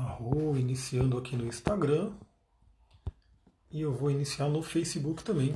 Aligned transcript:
Arro, 0.00 0.56
iniciando 0.56 1.18
aqui 1.18 1.36
no 1.36 1.46
Instagram. 1.46 2.12
E 3.70 3.82
eu 3.82 3.92
vou 3.92 4.10
iniciar 4.10 4.48
no 4.48 4.62
Facebook 4.62 5.22
também. 5.22 5.54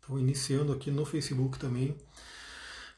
Estou 0.00 0.18
iniciando 0.18 0.72
aqui 0.72 0.90
no 0.90 1.04
Facebook 1.04 1.58
também. 1.58 1.96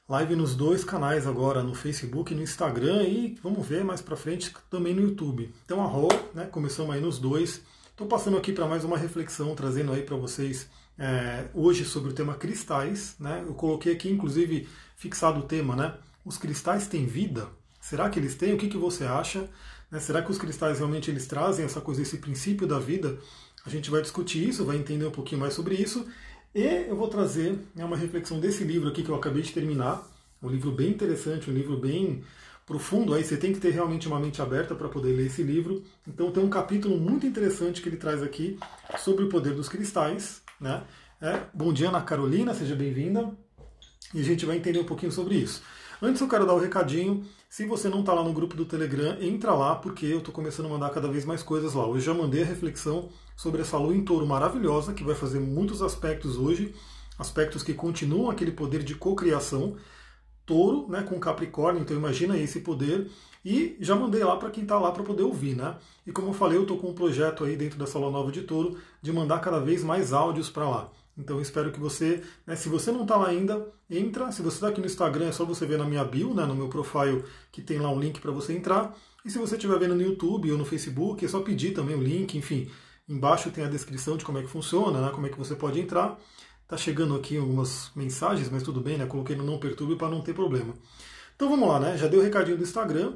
Live 0.06 0.36
nos 0.36 0.54
dois 0.54 0.84
canais 0.84 1.26
agora, 1.26 1.62
no 1.62 1.74
Facebook 1.74 2.32
e 2.32 2.36
no 2.36 2.42
Instagram. 2.42 3.02
E 3.04 3.34
vamos 3.42 3.66
ver 3.66 3.82
mais 3.82 4.02
pra 4.02 4.14
frente 4.14 4.54
também 4.68 4.94
no 4.94 5.00
YouTube. 5.00 5.52
Então, 5.64 5.82
Arro, 5.82 6.08
né? 6.34 6.44
Começamos 6.46 6.94
aí 6.94 7.00
nos 7.00 7.18
dois. 7.18 7.62
Estou 7.90 8.06
passando 8.06 8.36
aqui 8.36 8.52
para 8.52 8.66
mais 8.66 8.84
uma 8.84 8.98
reflexão, 8.98 9.54
trazendo 9.54 9.92
aí 9.92 10.02
para 10.02 10.16
vocês 10.16 10.68
é, 10.98 11.48
hoje 11.54 11.84
sobre 11.84 12.10
o 12.10 12.14
tema 12.14 12.34
cristais. 12.34 13.16
Né? 13.18 13.42
Eu 13.46 13.54
coloquei 13.54 13.94
aqui, 13.94 14.10
inclusive, 14.10 14.68
fixado 14.96 15.40
o 15.40 15.44
tema, 15.44 15.74
né? 15.74 15.96
Os 16.24 16.36
cristais 16.36 16.86
têm 16.86 17.06
vida? 17.06 17.48
Será 17.80 18.08
que 18.08 18.18
eles 18.18 18.34
têm? 18.34 18.54
O 18.54 18.56
que, 18.56 18.68
que 18.68 18.78
você 18.78 19.04
acha? 19.04 19.48
Né? 19.94 20.00
Será 20.00 20.20
que 20.20 20.30
os 20.30 20.38
cristais 20.38 20.78
realmente 20.78 21.08
eles 21.08 21.24
trazem 21.24 21.64
essa 21.64 21.80
coisa, 21.80 22.02
esse 22.02 22.18
princípio 22.18 22.66
da 22.66 22.80
vida? 22.80 23.16
A 23.64 23.70
gente 23.70 23.92
vai 23.92 24.02
discutir 24.02 24.48
isso, 24.48 24.64
vai 24.64 24.76
entender 24.76 25.06
um 25.06 25.10
pouquinho 25.12 25.40
mais 25.40 25.54
sobre 25.54 25.76
isso. 25.76 26.04
E 26.52 26.64
eu 26.88 26.96
vou 26.96 27.06
trazer 27.06 27.56
né, 27.76 27.84
uma 27.84 27.96
reflexão 27.96 28.40
desse 28.40 28.64
livro 28.64 28.88
aqui 28.88 29.04
que 29.04 29.08
eu 29.08 29.14
acabei 29.14 29.42
de 29.42 29.52
terminar. 29.52 30.04
Um 30.42 30.48
livro 30.48 30.72
bem 30.72 30.90
interessante, 30.90 31.48
um 31.48 31.54
livro 31.54 31.76
bem 31.76 32.24
profundo. 32.66 33.14
Aí 33.14 33.22
você 33.22 33.36
tem 33.36 33.52
que 33.52 33.60
ter 33.60 33.70
realmente 33.70 34.08
uma 34.08 34.18
mente 34.18 34.42
aberta 34.42 34.74
para 34.74 34.88
poder 34.88 35.12
ler 35.12 35.26
esse 35.26 35.44
livro. 35.44 35.84
Então 36.08 36.32
tem 36.32 36.42
um 36.42 36.50
capítulo 36.50 36.98
muito 36.98 37.24
interessante 37.24 37.80
que 37.80 37.88
ele 37.88 37.96
traz 37.96 38.20
aqui 38.20 38.58
sobre 38.98 39.24
o 39.24 39.28
poder 39.28 39.54
dos 39.54 39.68
cristais. 39.68 40.42
Né? 40.60 40.82
É, 41.20 41.40
bom 41.54 41.72
dia, 41.72 41.88
Ana 41.88 42.02
Carolina, 42.02 42.52
seja 42.52 42.74
bem-vinda. 42.74 43.30
E 44.12 44.20
a 44.20 44.24
gente 44.24 44.44
vai 44.44 44.56
entender 44.56 44.80
um 44.80 44.84
pouquinho 44.84 45.12
sobre 45.12 45.36
isso. 45.36 45.62
Antes 46.02 46.20
eu 46.20 46.28
quero 46.28 46.46
dar 46.46 46.54
o 46.54 46.56
um 46.56 46.60
recadinho. 46.60 47.24
Se 47.48 47.64
você 47.66 47.88
não 47.88 48.00
está 48.00 48.12
lá 48.12 48.24
no 48.24 48.32
grupo 48.32 48.56
do 48.56 48.64
Telegram, 48.64 49.16
entra 49.20 49.54
lá, 49.54 49.76
porque 49.76 50.06
eu 50.06 50.18
estou 50.18 50.34
começando 50.34 50.66
a 50.66 50.68
mandar 50.68 50.90
cada 50.90 51.08
vez 51.08 51.24
mais 51.24 51.42
coisas 51.42 51.74
lá. 51.74 51.86
Hoje 51.86 52.04
já 52.04 52.14
mandei 52.14 52.42
a 52.42 52.46
reflexão 52.46 53.08
sobre 53.36 53.62
essa 53.62 53.78
lua 53.78 53.94
em 53.94 54.04
touro 54.04 54.26
maravilhosa, 54.26 54.92
que 54.92 55.04
vai 55.04 55.14
fazer 55.14 55.38
muitos 55.38 55.82
aspectos 55.82 56.36
hoje, 56.36 56.74
aspectos 57.18 57.62
que 57.62 57.72
continuam 57.72 58.30
aquele 58.30 58.50
poder 58.50 58.82
de 58.82 58.94
cocriação. 58.94 59.76
Touro 60.44 60.90
né, 60.90 61.02
com 61.02 61.18
Capricórnio, 61.18 61.80
então 61.80 61.96
imagina 61.96 62.36
esse 62.36 62.60
poder. 62.60 63.10
E 63.44 63.76
já 63.80 63.94
mandei 63.94 64.24
lá 64.24 64.36
para 64.36 64.50
quem 64.50 64.62
está 64.62 64.78
lá 64.78 64.90
para 64.90 65.02
poder 65.02 65.22
ouvir, 65.22 65.54
né? 65.54 65.76
E 66.06 66.12
como 66.12 66.28
eu 66.28 66.32
falei, 66.32 66.58
eu 66.58 66.62
estou 66.62 66.78
com 66.78 66.88
um 66.88 66.94
projeto 66.94 67.44
aí 67.44 67.56
dentro 67.56 67.78
dessa 67.78 67.98
lua 67.98 68.10
nova 68.10 68.32
de 68.32 68.42
touro 68.42 68.78
de 69.00 69.12
mandar 69.12 69.38
cada 69.40 69.60
vez 69.60 69.84
mais 69.84 70.12
áudios 70.12 70.50
para 70.50 70.68
lá. 70.68 70.90
Então 71.16 71.40
espero 71.40 71.70
que 71.70 71.78
você, 71.78 72.22
né, 72.46 72.56
se 72.56 72.68
você 72.68 72.90
não 72.90 73.02
está 73.02 73.16
lá 73.16 73.28
ainda, 73.28 73.66
entra. 73.88 74.32
Se 74.32 74.42
você 74.42 74.56
está 74.56 74.68
aqui 74.68 74.80
no 74.80 74.86
Instagram, 74.86 75.28
é 75.28 75.32
só 75.32 75.44
você 75.44 75.64
ver 75.64 75.78
na 75.78 75.84
minha 75.84 76.04
bio, 76.04 76.34
né, 76.34 76.44
no 76.44 76.54
meu 76.54 76.68
profile, 76.68 77.24
que 77.52 77.62
tem 77.62 77.78
lá 77.78 77.90
um 77.90 78.00
link 78.00 78.20
para 78.20 78.32
você 78.32 78.52
entrar. 78.52 78.96
E 79.24 79.30
se 79.30 79.38
você 79.38 79.54
estiver 79.54 79.78
vendo 79.78 79.94
no 79.94 80.02
YouTube 80.02 80.50
ou 80.50 80.58
no 80.58 80.64
Facebook, 80.64 81.24
é 81.24 81.28
só 81.28 81.40
pedir 81.40 81.72
também 81.72 81.94
o 81.96 82.02
link, 82.02 82.36
enfim. 82.36 82.68
Embaixo 83.08 83.50
tem 83.50 83.64
a 83.64 83.68
descrição 83.68 84.16
de 84.16 84.24
como 84.24 84.38
é 84.38 84.42
que 84.42 84.48
funciona, 84.48 85.00
né, 85.00 85.10
como 85.12 85.26
é 85.26 85.30
que 85.30 85.38
você 85.38 85.54
pode 85.54 85.80
entrar. 85.80 86.18
Tá 86.66 86.76
chegando 86.76 87.14
aqui 87.14 87.36
algumas 87.36 87.90
mensagens, 87.94 88.50
mas 88.50 88.62
tudo 88.62 88.80
bem, 88.80 88.96
né? 88.96 89.04
Coloquei 89.06 89.36
no 89.36 89.44
não 89.44 89.58
perturbe 89.58 89.96
para 89.96 90.08
não 90.08 90.22
ter 90.22 90.34
problema. 90.34 90.74
Então 91.36 91.48
vamos 91.48 91.68
lá, 91.68 91.78
né? 91.78 91.96
Já 91.98 92.06
dei 92.06 92.18
o 92.18 92.22
recadinho 92.22 92.56
do 92.56 92.62
Instagram. 92.62 93.12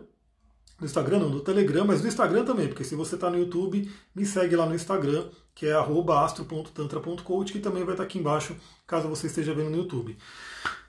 Do 0.79 0.85
Instagram 0.85 1.19
não, 1.19 1.31
do 1.31 1.41
Telegram, 1.41 1.85
mas 1.85 2.03
do 2.03 2.07
Instagram 2.07 2.45
também, 2.45 2.69
porque 2.69 2.85
se 2.85 2.95
você 2.95 3.17
está 3.17 3.29
no 3.29 3.39
YouTube, 3.39 3.91
me 4.15 4.25
segue 4.25 4.55
lá 4.55 4.65
no 4.65 4.77
Instagram, 4.77 5.29
que 5.59 5.67
é 5.67 5.75
astro.tantra.coach, 5.75 7.53
que 7.53 7.59
também 7.59 7.83
vai 7.83 7.95
estar 7.95 8.05
aqui 8.05 8.17
embaixo, 8.17 8.55
caso 8.87 9.09
você 9.09 9.27
esteja 9.27 9.53
vendo 9.53 9.71
no 9.71 9.79
YouTube. 9.79 10.17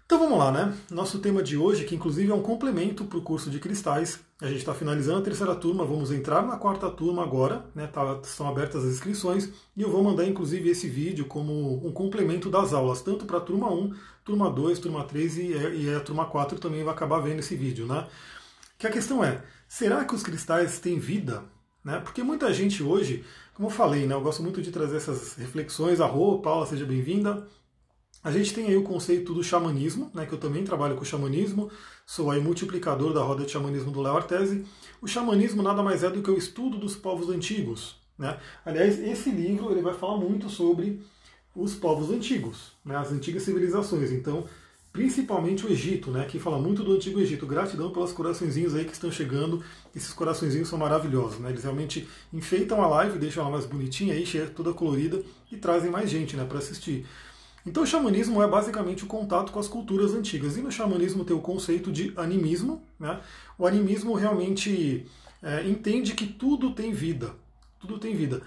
Então 0.06 0.20
vamos 0.20 0.38
lá, 0.38 0.52
né? 0.52 0.78
Nosso 0.92 1.18
tema 1.18 1.42
de 1.42 1.58
hoje, 1.58 1.86
que 1.86 1.96
inclusive 1.96 2.32
é 2.32 2.36
um 2.36 2.44
complemento 2.44 3.04
para 3.06 3.18
o 3.18 3.22
curso 3.24 3.50
de 3.50 3.60
cristais. 3.60 4.20
A 4.40 4.46
gente 4.46 4.60
está 4.60 4.72
finalizando 4.76 5.18
a 5.18 5.24
terceira 5.24 5.56
turma, 5.56 5.84
vamos 5.84 6.12
entrar 6.12 6.46
na 6.46 6.56
quarta 6.56 6.88
turma 6.88 7.24
agora, 7.24 7.66
né? 7.74 7.88
Tá, 7.88 8.20
estão 8.24 8.48
abertas 8.48 8.84
as 8.86 8.92
inscrições 8.92 9.50
e 9.76 9.82
eu 9.82 9.90
vou 9.90 10.04
mandar 10.04 10.26
inclusive 10.26 10.70
esse 10.70 10.88
vídeo 10.88 11.26
como 11.26 11.84
um 11.84 11.92
complemento 11.92 12.48
das 12.48 12.72
aulas, 12.72 13.02
tanto 13.02 13.26
para 13.26 13.40
a 13.40 13.42
turma 13.42 13.74
1, 13.74 13.96
turma 14.24 14.52
2, 14.52 14.78
turma 14.78 15.04
3 15.04 15.38
e, 15.38 15.52
e 15.52 15.96
a 15.96 16.00
turma 16.00 16.28
4 16.28 16.60
também 16.60 16.84
vai 16.84 16.94
acabar 16.94 17.20
vendo 17.22 17.40
esse 17.40 17.56
vídeo, 17.56 17.88
né? 17.88 18.08
Que 18.78 18.86
a 18.86 18.92
questão 18.92 19.24
é, 19.24 19.44
será 19.68 20.06
que 20.06 20.14
os 20.14 20.22
cristais 20.22 20.80
têm 20.80 21.00
vida? 21.00 21.44
Né? 21.84 22.00
Porque 22.00 22.22
muita 22.22 22.54
gente 22.54 22.84
hoje, 22.84 23.26
como 23.60 23.68
eu 23.68 23.74
falei, 23.74 24.08
né, 24.08 24.16
eu 24.16 24.22
gosto 24.22 24.42
muito 24.42 24.62
de 24.62 24.72
trazer 24.72 24.96
essas 24.96 25.34
reflexões. 25.34 26.00
Arro, 26.00 26.40
Paula, 26.42 26.66
seja 26.66 26.86
bem-vinda. 26.86 27.46
A 28.24 28.32
gente 28.32 28.54
tem 28.54 28.68
aí 28.68 28.78
o 28.78 28.84
conceito 28.84 29.34
do 29.34 29.44
xamanismo, 29.44 30.10
né, 30.14 30.26
que 30.26 30.32
eu 30.32 30.38
também 30.38 30.64
trabalho 30.64 30.96
com 30.96 31.04
xamanismo, 31.04 31.70
sou 32.06 32.32
aí 32.32 32.40
multiplicador 32.40 33.12
da 33.14 33.22
roda 33.22 33.44
de 33.44 33.52
xamanismo 33.52 33.92
do 33.92 34.02
Léo 34.02 34.16
Artesi. 34.16 34.64
O 35.02 35.08
xamanismo 35.10 35.62
nada 35.62 35.84
mais 35.84 36.04
é 36.04 36.10
do 36.10 36.22
que 36.22 36.32
o 36.32 36.38
estudo 36.38 36.78
dos 36.78 36.96
povos 36.96 37.30
antigos. 37.30 37.98
Né? 38.18 38.40
Aliás, 38.64 38.98
esse 38.98 39.30
livro 39.30 39.70
ele 39.72 39.82
vai 39.82 39.94
falar 39.94 40.16
muito 40.16 40.48
sobre 40.48 41.02
os 41.54 41.76
povos 41.76 42.10
antigos, 42.12 42.72
né, 42.86 42.96
as 42.96 43.12
antigas 43.12 43.44
civilizações. 43.44 44.10
Então, 44.14 44.46
principalmente 45.00 45.66
o 45.66 45.72
Egito, 45.72 46.12
né, 46.12 46.26
que 46.26 46.38
fala 46.38 46.60
muito 46.60 46.84
do 46.84 46.92
Antigo 46.92 47.22
Egito. 47.22 47.48
Gratidão 47.48 47.90
pelos 47.90 48.12
coraçõezinhos 48.12 48.76
aí 48.76 48.84
que 48.84 48.92
estão 48.92 49.10
chegando. 49.10 49.64
Esses 49.96 50.12
coraçõezinhos 50.12 50.68
são 50.68 50.78
maravilhosos, 50.78 51.40
né? 51.40 51.52
Eles 51.52 51.64
realmente 51.64 52.06
enfeitam 52.34 52.82
a 52.82 52.88
live, 52.88 53.18
deixam 53.18 53.44
ela 53.44 53.50
mais 53.50 53.66
bonitinha 53.66 54.14
aí, 54.14 54.26
toda 54.54 54.74
colorida 54.74 55.24
e 55.50 55.56
trazem 55.56 55.90
mais 55.90 56.10
gente, 56.10 56.36
né, 56.36 56.44
para 56.44 56.58
assistir. 56.58 57.06
Então 57.66 57.84
o 57.84 57.88
xamanismo 57.88 58.44
é 58.44 58.48
basicamente 58.48 59.06
o 59.06 59.08
contato 59.08 59.54
com 59.54 59.60
as 59.62 59.70
culturas 59.70 60.14
antigas. 60.14 60.58
E 60.58 60.62
no 60.62 60.70
xamanismo 60.70 61.24
tem 61.24 61.34
o 61.34 61.40
conceito 61.40 61.94
de 61.94 62.12
animismo. 62.18 62.84
Né? 63.00 63.22
O 63.58 63.66
animismo 63.66 64.14
realmente 64.16 65.06
é, 65.42 65.66
entende 65.66 66.14
que 66.14 66.28
tudo 66.28 66.74
tem 66.74 66.92
vida. 66.92 67.34
Tudo 67.80 67.98
tem 68.00 68.14
vida. 68.14 68.42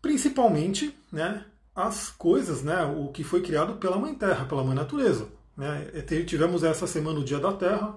Principalmente 0.00 0.96
né, 1.12 1.44
as 1.76 2.08
coisas, 2.08 2.62
né, 2.62 2.82
o 2.82 3.08
que 3.08 3.22
foi 3.22 3.42
criado 3.42 3.74
pela 3.74 3.98
Mãe 3.98 4.14
Terra, 4.14 4.46
pela 4.46 4.64
Mãe 4.64 4.74
Natureza. 4.74 5.28
Né? 5.62 6.02
Tivemos 6.26 6.64
essa 6.64 6.88
semana 6.88 7.20
o 7.20 7.24
Dia 7.24 7.38
da 7.38 7.52
Terra. 7.52 7.96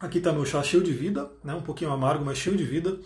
Aqui 0.00 0.18
está 0.18 0.32
meu 0.32 0.44
chá 0.44 0.60
cheio 0.60 0.82
de 0.82 0.92
vida, 0.92 1.30
né, 1.44 1.54
um 1.54 1.62
pouquinho 1.62 1.92
amargo, 1.92 2.24
mas 2.24 2.36
cheio 2.36 2.56
de 2.56 2.64
vida. 2.64 2.98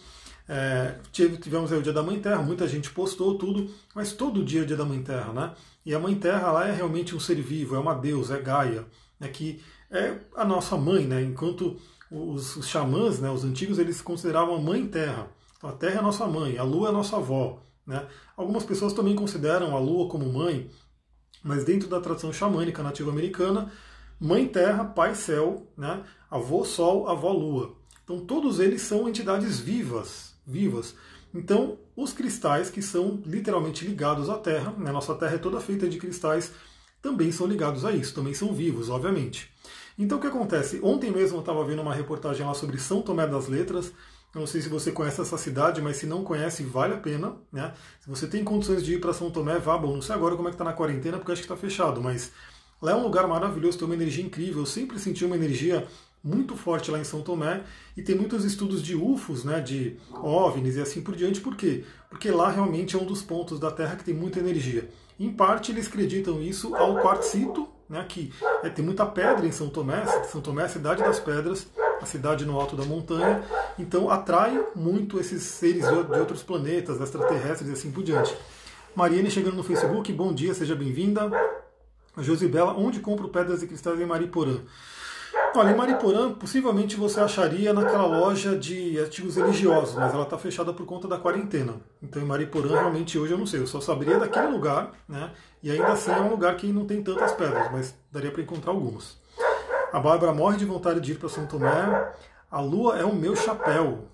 É, 0.48 0.96
tivemos 1.12 1.70
o 1.70 1.82
Dia 1.82 1.92
da 1.92 2.02
Mãe 2.02 2.18
Terra, 2.18 2.42
muita 2.42 2.66
gente 2.66 2.90
postou 2.90 3.36
tudo, 3.36 3.70
mas 3.94 4.14
todo 4.14 4.42
dia 4.42 4.60
é 4.60 4.62
o 4.62 4.66
Dia 4.66 4.76
da 4.76 4.86
Mãe 4.86 5.02
Terra, 5.02 5.32
né? 5.34 5.54
E 5.84 5.94
a 5.94 6.00
Mãe 6.00 6.14
Terra 6.14 6.50
lá 6.50 6.66
é 6.66 6.72
realmente 6.72 7.14
um 7.14 7.20
ser 7.20 7.40
vivo, 7.42 7.76
é 7.76 7.78
uma 7.78 7.94
deusa, 7.94 8.38
é 8.38 8.40
Gaia, 8.40 8.86
né, 9.20 9.28
que 9.28 9.62
é 9.90 10.16
a 10.34 10.44
nossa 10.44 10.78
mãe, 10.78 11.06
né? 11.06 11.22
Enquanto 11.22 11.78
os, 12.10 12.56
os 12.56 12.66
xamãs, 12.66 13.20
né, 13.20 13.30
os 13.30 13.44
antigos, 13.44 13.78
eles 13.78 14.00
consideravam 14.00 14.56
a 14.56 14.60
Mãe 14.60 14.86
Terra. 14.88 15.28
Então 15.58 15.68
a 15.68 15.74
Terra 15.74 15.96
é 15.96 15.98
a 15.98 16.02
nossa 16.02 16.26
mãe, 16.26 16.56
a 16.56 16.62
Lua 16.64 16.86
é 16.86 16.90
a 16.90 16.94
nossa 16.94 17.16
avó. 17.18 17.62
Né? 17.86 18.04
Algumas 18.36 18.64
pessoas 18.64 18.94
também 18.94 19.14
consideram 19.14 19.76
a 19.76 19.78
Lua 19.78 20.08
como 20.08 20.32
mãe, 20.32 20.70
mas 21.42 21.64
dentro 21.64 21.88
da 21.88 22.00
tradição 22.00 22.32
xamânica 22.32 22.82
nativa 22.82 23.10
americana, 23.10 23.70
Mãe 24.18 24.46
Terra, 24.46 24.84
Pai 24.84 25.14
Céu, 25.14 25.66
né? 25.76 26.02
Avô 26.30 26.64
Sol, 26.64 27.08
Avó 27.08 27.32
Lua. 27.32 27.74
Então 28.04 28.20
todos 28.20 28.60
eles 28.60 28.82
são 28.82 29.08
entidades 29.08 29.58
vivas, 29.58 30.34
vivas. 30.46 30.94
Então, 31.32 31.78
os 31.96 32.12
cristais 32.12 32.70
que 32.70 32.82
são 32.82 33.22
literalmente 33.24 33.84
ligados 33.84 34.28
à 34.28 34.36
Terra, 34.36 34.74
né, 34.76 34.90
nossa 34.90 35.14
Terra 35.14 35.36
é 35.36 35.38
toda 35.38 35.60
feita 35.60 35.88
de 35.88 35.98
cristais, 35.98 36.52
também 37.00 37.30
são 37.30 37.46
ligados 37.46 37.84
a 37.84 37.92
isso, 37.92 38.14
também 38.14 38.34
são 38.34 38.52
vivos, 38.52 38.90
obviamente. 38.90 39.50
Então, 39.96 40.18
o 40.18 40.20
que 40.20 40.26
acontece? 40.26 40.80
Ontem 40.82 41.10
mesmo 41.10 41.36
eu 41.36 41.40
estava 41.40 41.64
vendo 41.64 41.82
uma 41.82 41.94
reportagem 41.94 42.44
lá 42.44 42.52
sobre 42.52 42.78
São 42.78 43.00
Tomé 43.00 43.26
das 43.26 43.48
Letras. 43.48 43.92
Eu 44.34 44.40
não 44.40 44.46
sei 44.46 44.60
se 44.60 44.68
você 44.68 44.92
conhece 44.92 45.20
essa 45.20 45.36
cidade, 45.36 45.82
mas 45.82 45.96
se 45.96 46.06
não 46.06 46.22
conhece, 46.22 46.62
vale 46.62 46.94
a 46.94 46.98
pena. 46.98 47.34
Né? 47.52 47.72
Se 48.00 48.08
você 48.08 48.26
tem 48.26 48.44
condições 48.44 48.84
de 48.84 48.94
ir 48.94 49.00
para 49.00 49.12
São 49.12 49.30
Tomé, 49.30 49.58
vá. 49.58 49.76
Bom, 49.76 49.94
não 49.94 50.02
sei 50.02 50.14
agora 50.14 50.36
como 50.36 50.48
é 50.48 50.50
que 50.50 50.54
está 50.54 50.64
na 50.64 50.72
quarentena, 50.72 51.18
porque 51.18 51.32
acho 51.32 51.42
que 51.42 51.46
está 51.46 51.56
fechado, 51.56 52.00
mas 52.00 52.30
lá 52.80 52.92
é 52.92 52.94
um 52.94 53.02
lugar 53.02 53.26
maravilhoso, 53.26 53.78
tem 53.78 53.86
uma 53.86 53.94
energia 53.94 54.24
incrível. 54.24 54.62
Eu 54.62 54.66
sempre 54.66 54.98
senti 54.98 55.24
uma 55.24 55.34
energia 55.34 55.86
muito 56.22 56.56
forte 56.56 56.90
lá 56.90 56.98
em 56.98 57.04
São 57.04 57.22
Tomé 57.22 57.62
e 57.96 58.02
tem 58.02 58.14
muitos 58.14 58.44
estudos 58.44 58.82
de 58.82 58.94
UFOs, 58.94 59.42
né, 59.42 59.60
de 59.60 59.96
OVNIs 60.12 60.76
e 60.76 60.80
assim 60.80 61.00
por 61.00 61.16
diante. 61.16 61.40
Por 61.40 61.56
quê? 61.56 61.84
Porque 62.08 62.30
lá 62.30 62.50
realmente 62.50 62.94
é 62.94 62.98
um 62.98 63.06
dos 63.06 63.22
pontos 63.22 63.58
da 63.58 63.70
Terra 63.70 63.96
que 63.96 64.04
tem 64.04 64.14
muita 64.14 64.38
energia. 64.38 64.88
Em 65.18 65.32
parte 65.32 65.72
eles 65.72 65.86
acreditam 65.86 66.40
isso 66.40 66.74
ao 66.74 66.96
quartzito, 66.96 67.68
né, 67.88 68.04
que 68.08 68.32
é, 68.62 68.68
tem 68.68 68.84
muita 68.84 69.04
pedra 69.06 69.46
em 69.46 69.52
São 69.52 69.68
Tomé. 69.68 70.04
São 70.24 70.40
Tomé 70.40 70.62
é 70.62 70.66
a 70.66 70.68
cidade 70.68 71.02
das 71.02 71.18
pedras, 71.18 71.66
a 72.00 72.06
cidade 72.06 72.44
no 72.44 72.58
alto 72.58 72.76
da 72.76 72.84
montanha. 72.84 73.42
Então 73.78 74.10
atrai 74.10 74.62
muito 74.74 75.18
esses 75.20 75.42
seres 75.42 75.86
de 75.86 76.18
outros 76.18 76.42
planetas, 76.42 77.00
extraterrestres 77.00 77.68
e 77.70 77.72
assim 77.72 77.90
por 77.90 78.02
diante. 78.02 78.34
Mariane 78.94 79.30
chegando 79.30 79.56
no 79.56 79.62
Facebook, 79.62 80.12
bom 80.12 80.32
dia, 80.32 80.52
seja 80.54 80.74
bem-vinda. 80.74 81.30
Josibela, 82.18 82.74
onde 82.76 83.00
compro 83.00 83.28
pedras 83.28 83.62
e 83.62 83.66
cristais 83.66 84.00
em 84.00 84.06
Mariporã? 84.06 84.58
Olha, 85.54 85.70
em 85.70 85.76
Mariporã, 85.76 86.32
possivelmente 86.32 86.96
você 86.96 87.20
acharia 87.20 87.72
naquela 87.72 88.06
loja 88.06 88.56
de 88.56 88.98
artigos 89.00 89.36
religiosos, 89.36 89.94
mas 89.94 90.12
ela 90.12 90.24
está 90.24 90.38
fechada 90.38 90.72
por 90.72 90.86
conta 90.86 91.08
da 91.08 91.18
quarentena. 91.18 91.74
Então, 92.02 92.20
em 92.22 92.24
Mariporã, 92.24 92.80
realmente 92.80 93.18
hoje 93.18 93.32
eu 93.32 93.38
não 93.38 93.46
sei, 93.46 93.60
eu 93.60 93.66
só 93.66 93.80
saberia 93.80 94.18
daquele 94.18 94.48
lugar, 94.48 94.92
né? 95.08 95.32
E 95.62 95.70
ainda 95.70 95.88
assim 95.88 96.10
é 96.10 96.20
um 96.20 96.30
lugar 96.30 96.56
que 96.56 96.66
não 96.72 96.84
tem 96.84 97.02
tantas 97.02 97.32
pedras, 97.32 97.70
mas 97.70 97.94
daria 98.12 98.30
para 98.30 98.42
encontrar 98.42 98.72
algumas. 98.72 99.18
A 99.92 99.98
Bárbara 99.98 100.32
morre 100.32 100.56
de 100.56 100.64
vontade 100.64 101.00
de 101.00 101.12
ir 101.12 101.18
para 101.18 101.28
São 101.28 101.46
Tomé. 101.46 102.12
A 102.50 102.60
Lua 102.60 102.98
é 102.98 103.04
o 103.04 103.14
meu 103.14 103.34
chapéu. 103.34 104.06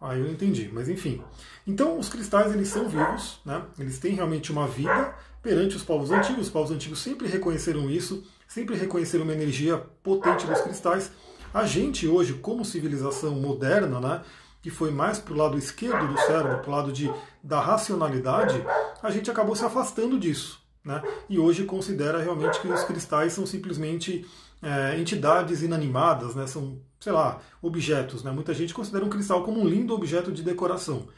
Aí 0.00 0.20
eu 0.20 0.30
entendi, 0.30 0.70
mas 0.72 0.88
enfim. 0.88 1.22
Então 1.66 1.98
os 1.98 2.08
cristais 2.08 2.54
eles 2.54 2.68
são 2.68 2.88
vivos, 2.88 3.40
né? 3.44 3.62
eles 3.78 3.98
têm 3.98 4.14
realmente 4.14 4.52
uma 4.52 4.68
vida 4.68 5.14
perante 5.42 5.74
os 5.74 5.82
povos 5.82 6.10
antigos. 6.10 6.46
Os 6.46 6.52
povos 6.52 6.70
antigos 6.70 7.00
sempre 7.00 7.26
reconheceram 7.26 7.90
isso, 7.90 8.22
sempre 8.46 8.76
reconheceram 8.76 9.24
uma 9.24 9.32
energia 9.32 9.78
potente 10.02 10.46
dos 10.46 10.60
cristais. 10.60 11.10
A 11.52 11.64
gente 11.64 12.06
hoje, 12.06 12.34
como 12.34 12.64
civilização 12.64 13.32
moderna, 13.32 13.98
né, 13.98 14.22
que 14.62 14.70
foi 14.70 14.90
mais 14.90 15.18
para 15.18 15.32
o 15.32 15.36
lado 15.36 15.58
esquerdo 15.58 16.06
do 16.06 16.20
cérebro, 16.20 16.58
para 16.58 16.68
o 16.68 16.72
lado 16.72 16.92
de, 16.92 17.12
da 17.42 17.60
racionalidade, 17.60 18.62
a 19.02 19.10
gente 19.10 19.30
acabou 19.30 19.56
se 19.56 19.64
afastando 19.64 20.18
disso. 20.20 20.60
Né? 20.84 21.02
E 21.28 21.38
hoje 21.38 21.64
considera 21.64 22.22
realmente 22.22 22.60
que 22.60 22.68
os 22.68 22.84
cristais 22.84 23.32
são 23.32 23.44
simplesmente 23.44 24.24
é, 24.62 24.98
entidades 24.98 25.62
inanimadas, 25.62 26.34
né? 26.34 26.46
são, 26.46 26.80
sei 27.00 27.12
lá, 27.12 27.40
objetos. 27.60 28.22
Né? 28.22 28.30
Muita 28.30 28.54
gente 28.54 28.74
considera 28.74 29.04
um 29.04 29.10
cristal 29.10 29.42
como 29.44 29.60
um 29.60 29.66
lindo 29.66 29.94
objeto 29.94 30.32
de 30.32 30.42
decoração. 30.42 31.08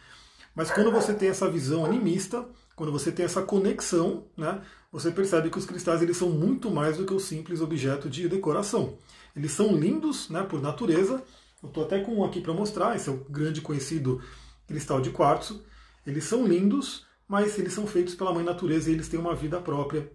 Mas 0.55 0.70
quando 0.70 0.90
você 0.90 1.14
tem 1.14 1.29
essa 1.29 1.49
visão 1.49 1.85
animista, 1.85 2.44
quando 2.75 2.90
você 2.90 3.12
tem 3.12 3.25
essa 3.25 3.43
conexão, 3.43 4.25
né, 4.37 4.61
você 4.90 5.11
percebe 5.11 5.50
que 5.50 5.58
os 5.58 5.67
cristais 5.67 6.02
eles 6.02 6.17
são 6.17 6.31
muito 6.31 6.70
mais 6.70 6.96
do 6.96 7.05
que 7.05 7.14
o 7.14 7.20
simples 7.20 7.61
objeto 7.61 8.08
de 8.08 8.29
decoração. 8.29 8.99
Eles 9.37 9.52
são 9.52 9.76
lindos 9.76 10.29
né, 10.29 10.43
por 10.43 10.61
natureza. 10.61 11.23
Eu 11.62 11.69
estou 11.69 11.85
até 11.85 12.00
com 12.00 12.17
um 12.17 12.25
aqui 12.25 12.40
para 12.40 12.52
mostrar, 12.52 12.96
esse 12.96 13.08
é 13.08 13.12
o 13.12 13.25
grande 13.29 13.61
conhecido 13.61 14.20
cristal 14.67 15.00
de 15.00 15.11
quartzo. 15.11 15.62
Eles 16.06 16.25
são 16.25 16.46
lindos, 16.46 17.06
mas 17.26 17.58
eles 17.58 17.73
são 17.73 17.87
feitos 17.87 18.14
pela 18.14 18.32
mãe 18.32 18.44
natureza 18.44 18.90
e 18.90 18.94
eles 18.94 19.08
têm 19.08 19.20
uma 19.20 19.35
vida 19.35 19.61
própria 19.61 20.11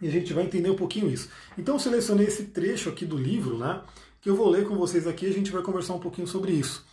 e 0.00 0.08
a 0.08 0.10
gente 0.10 0.32
vai 0.32 0.44
entender 0.44 0.70
um 0.70 0.76
pouquinho 0.76 1.10
isso. 1.10 1.28
Então 1.56 1.76
eu 1.76 1.78
selecionei 1.78 2.26
esse 2.26 2.44
trecho 2.44 2.88
aqui 2.88 3.04
do 3.04 3.16
livro, 3.16 3.58
né, 3.58 3.82
que 4.20 4.28
eu 4.28 4.36
vou 4.36 4.48
ler 4.48 4.66
com 4.66 4.76
vocês 4.76 5.06
aqui 5.06 5.26
e 5.26 5.30
a 5.30 5.32
gente 5.32 5.52
vai 5.52 5.62
conversar 5.62 5.94
um 5.94 6.00
pouquinho 6.00 6.26
sobre 6.26 6.52
isso. 6.52 6.84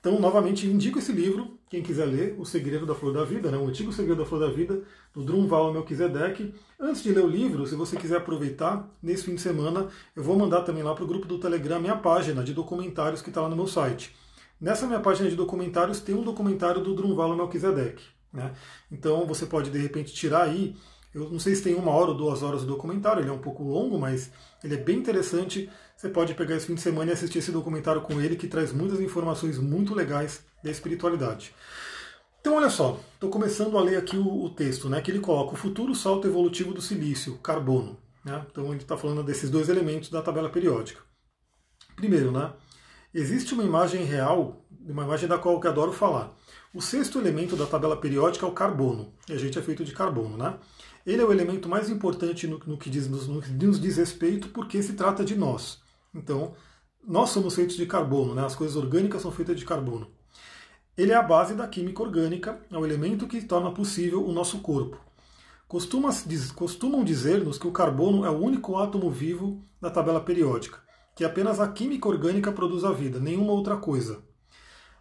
Então, 0.00 0.20
novamente, 0.20 0.68
indico 0.68 1.00
esse 1.00 1.10
livro, 1.10 1.58
quem 1.68 1.82
quiser 1.82 2.04
ler, 2.04 2.36
O 2.38 2.44
Segredo 2.44 2.86
da 2.86 2.94
Flor 2.94 3.12
da 3.12 3.24
Vida, 3.24 3.50
né, 3.50 3.58
o 3.58 3.66
Antigo 3.66 3.92
Segredo 3.92 4.18
da 4.18 4.24
Flor 4.24 4.40
da 4.40 4.48
Vida, 4.48 4.82
do 5.12 5.24
Drumval 5.24 5.72
Melquisedeque. 5.72 6.54
Antes 6.78 7.02
de 7.02 7.10
ler 7.10 7.24
o 7.24 7.28
livro, 7.28 7.66
se 7.66 7.74
você 7.74 7.96
quiser 7.96 8.18
aproveitar, 8.18 8.88
nesse 9.02 9.24
fim 9.24 9.34
de 9.34 9.40
semana, 9.40 9.88
eu 10.14 10.22
vou 10.22 10.38
mandar 10.38 10.60
também 10.60 10.84
lá 10.84 10.94
para 10.94 11.02
o 11.02 11.08
grupo 11.08 11.26
do 11.26 11.40
Telegram 11.40 11.80
minha 11.80 11.96
página 11.96 12.44
de 12.44 12.54
documentários 12.54 13.20
que 13.20 13.30
está 13.30 13.40
lá 13.40 13.48
no 13.48 13.56
meu 13.56 13.66
site. 13.66 14.14
Nessa 14.60 14.86
minha 14.86 15.00
página 15.00 15.28
de 15.28 15.34
documentários 15.34 15.98
tem 15.98 16.14
um 16.14 16.22
documentário 16.22 16.80
do 16.80 16.94
Drumval 16.94 17.34
Melquisedeque. 17.34 18.04
Né? 18.32 18.52
Então 18.92 19.26
você 19.26 19.44
pode 19.44 19.70
de 19.70 19.78
repente 19.78 20.14
tirar 20.14 20.42
aí 20.44 20.76
eu 21.16 21.30
não 21.30 21.38
sei 21.38 21.54
se 21.54 21.62
tem 21.62 21.74
uma 21.74 21.92
hora 21.92 22.10
ou 22.10 22.16
duas 22.16 22.42
horas 22.42 22.60
do 22.60 22.66
documentário, 22.66 23.22
ele 23.22 23.30
é 23.30 23.32
um 23.32 23.38
pouco 23.38 23.62
longo, 23.62 23.98
mas 23.98 24.30
ele 24.62 24.74
é 24.74 24.76
bem 24.76 24.98
interessante. 24.98 25.70
Você 25.96 26.10
pode 26.10 26.34
pegar 26.34 26.56
esse 26.56 26.66
fim 26.66 26.74
de 26.74 26.82
semana 26.82 27.10
e 27.10 27.14
assistir 27.14 27.38
esse 27.38 27.50
documentário 27.50 28.02
com 28.02 28.20
ele, 28.20 28.36
que 28.36 28.46
traz 28.46 28.70
muitas 28.70 29.00
informações 29.00 29.58
muito 29.58 29.94
legais 29.94 30.44
da 30.62 30.70
espiritualidade. 30.70 31.54
Então, 32.38 32.56
olha 32.56 32.68
só, 32.68 33.00
estou 33.14 33.30
começando 33.30 33.78
a 33.78 33.82
ler 33.82 33.96
aqui 33.96 34.18
o, 34.18 34.44
o, 34.44 34.50
texto, 34.50 34.90
né, 34.90 35.00
que 35.00 35.10
ele 35.10 35.20
coloca 35.20 35.54
o 35.54 35.56
futuro 35.56 35.94
salto 35.94 36.28
evolutivo 36.28 36.74
do 36.74 36.82
silício, 36.82 37.38
carbono. 37.38 37.96
Né? 38.22 38.44
Então, 38.50 38.66
ele 38.66 38.82
está 38.82 38.94
falando 38.94 39.24
desses 39.24 39.48
dois 39.48 39.70
elementos 39.70 40.10
da 40.10 40.20
tabela 40.20 40.50
periódica. 40.50 41.00
Primeiro, 41.96 42.30
né, 42.30 42.52
existe 43.14 43.54
uma 43.54 43.64
imagem 43.64 44.04
real, 44.04 44.66
uma 44.86 45.04
imagem 45.04 45.26
da 45.26 45.38
qual 45.38 45.58
eu 45.58 45.70
adoro 45.70 45.92
falar. 45.92 46.36
O 46.74 46.82
sexto 46.82 47.18
elemento 47.18 47.56
da 47.56 47.64
tabela 47.64 47.96
periódica 47.96 48.44
é 48.44 48.48
o 48.48 48.52
carbono, 48.52 49.14
e 49.30 49.32
a 49.32 49.38
gente 49.38 49.58
é 49.58 49.62
feito 49.62 49.82
de 49.82 49.94
carbono, 49.94 50.36
né? 50.36 50.58
Ele 51.06 51.22
é 51.22 51.24
o 51.24 51.30
elemento 51.30 51.68
mais 51.68 51.88
importante 51.88 52.48
no, 52.48 52.58
no 52.66 52.76
que 52.76 52.90
diz, 52.90 53.08
no, 53.08 53.16
no 53.34 53.40
que 53.40 53.52
nos 53.52 53.80
diz 53.80 53.96
respeito, 53.96 54.48
porque 54.48 54.82
se 54.82 54.94
trata 54.94 55.24
de 55.24 55.36
nós. 55.36 55.80
Então, 56.12 56.54
nós 57.06 57.30
somos 57.30 57.54
feitos 57.54 57.76
de 57.76 57.86
carbono, 57.86 58.34
né? 58.34 58.44
as 58.44 58.56
coisas 58.56 58.76
orgânicas 58.76 59.22
são 59.22 59.30
feitas 59.30 59.56
de 59.56 59.64
carbono. 59.64 60.10
Ele 60.96 61.12
é 61.12 61.14
a 61.14 61.22
base 61.22 61.54
da 61.54 61.68
química 61.68 62.02
orgânica, 62.02 62.60
é 62.70 62.76
o 62.76 62.84
elemento 62.84 63.28
que 63.28 63.40
torna 63.42 63.70
possível 63.70 64.26
o 64.26 64.32
nosso 64.32 64.58
corpo. 64.58 64.98
Costuma, 65.68 66.10
costumam 66.54 67.04
dizer-nos 67.04 67.58
que 67.58 67.66
o 67.66 67.72
carbono 67.72 68.24
é 68.24 68.30
o 68.30 68.38
único 68.38 68.76
átomo 68.76 69.10
vivo 69.10 69.62
da 69.80 69.90
tabela 69.90 70.20
periódica, 70.20 70.80
que 71.14 71.24
apenas 71.24 71.60
a 71.60 71.68
química 71.68 72.08
orgânica 72.08 72.50
produz 72.50 72.82
a 72.82 72.90
vida, 72.92 73.20
nenhuma 73.20 73.52
outra 73.52 73.76
coisa. 73.76 74.24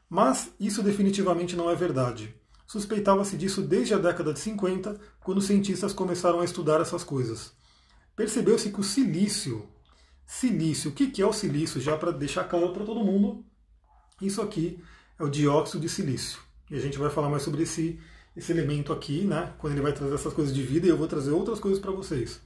Mas 0.08 0.54
isso 0.60 0.84
definitivamente 0.84 1.56
não 1.56 1.70
é 1.70 1.76
verdade. 1.76 2.36
Suspeitava-se 2.68 3.38
disso 3.38 3.62
desde 3.62 3.94
a 3.94 3.98
década 3.98 4.34
de 4.34 4.40
50, 4.40 5.00
quando 5.24 5.38
os 5.38 5.46
cientistas 5.46 5.94
começaram 5.94 6.42
a 6.42 6.46
estudar 6.46 6.82
essas 6.82 7.04
coisas. 7.04 7.54
Percebeu-se 8.16 8.72
que 8.72 8.80
o 8.80 8.84
silício, 8.84 9.68
silício, 10.26 10.90
o 10.90 10.94
que 10.94 11.22
é 11.22 11.26
o 11.26 11.34
silício? 11.34 11.80
Já 11.80 11.96
para 11.96 12.12
deixar 12.12 12.46
claro 12.46 12.74
para 12.74 12.86
todo 12.86 13.04
mundo, 13.04 13.46
isso 14.22 14.42
aqui 14.42 14.82
é 15.20 15.24
o 15.24 15.30
dióxido 15.30 15.82
de 15.82 15.90
silício. 15.90 16.40
E 16.72 16.76
a 16.76 16.80
gente 16.80 16.98
vai 16.98 17.12
falar 17.12 17.30
mais 17.30 17.44
sobre 17.44 17.64
esse, 17.64 18.00
esse 18.36 18.52
elemento 18.52 18.92
aqui, 18.92 19.26
né? 19.26 19.54
Quando 19.60 19.74
ele 19.74 19.82
vai 19.82 19.94
trazer 19.94 20.16
essas 20.16 20.34
coisas 20.34 20.54
de 20.54 20.64
vida, 20.64 20.88
e 20.88 20.90
eu 20.90 20.98
vou 20.98 21.08
trazer 21.08 21.32
outras 21.32 21.60
coisas 21.60 21.80
para 21.80 21.92
vocês. 21.92 22.42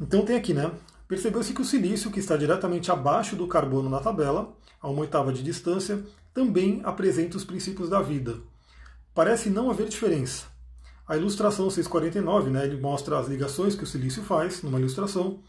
Então 0.00 0.24
tem 0.24 0.36
aqui, 0.36 0.54
né? 0.54 0.72
Percebeu-se 1.06 1.52
que 1.52 1.60
o 1.60 1.64
silício, 1.64 2.10
que 2.10 2.20
está 2.20 2.36
diretamente 2.36 2.90
abaixo 2.90 3.36
do 3.36 3.46
carbono 3.46 3.90
na 3.90 4.00
tabela, 4.00 4.56
a 4.80 4.88
uma 4.88 5.00
oitava 5.00 5.32
de 5.32 5.42
distância, 5.42 6.02
também 6.32 6.80
apresenta 6.84 7.36
os 7.36 7.44
princípios 7.44 7.90
da 7.90 8.00
vida 8.00 8.40
parece 9.14 9.50
não 9.50 9.70
haver 9.70 9.88
diferença. 9.88 10.46
A 11.06 11.16
ilustração 11.16 11.70
649, 11.70 12.50
né, 12.50 12.66
ele 12.66 12.80
mostra 12.80 13.18
as 13.18 13.28
ligações 13.28 13.74
que 13.74 13.84
o 13.84 13.86
silício 13.86 14.22
faz 14.22 14.62
numa 14.62 14.78
ilustração. 14.78 15.40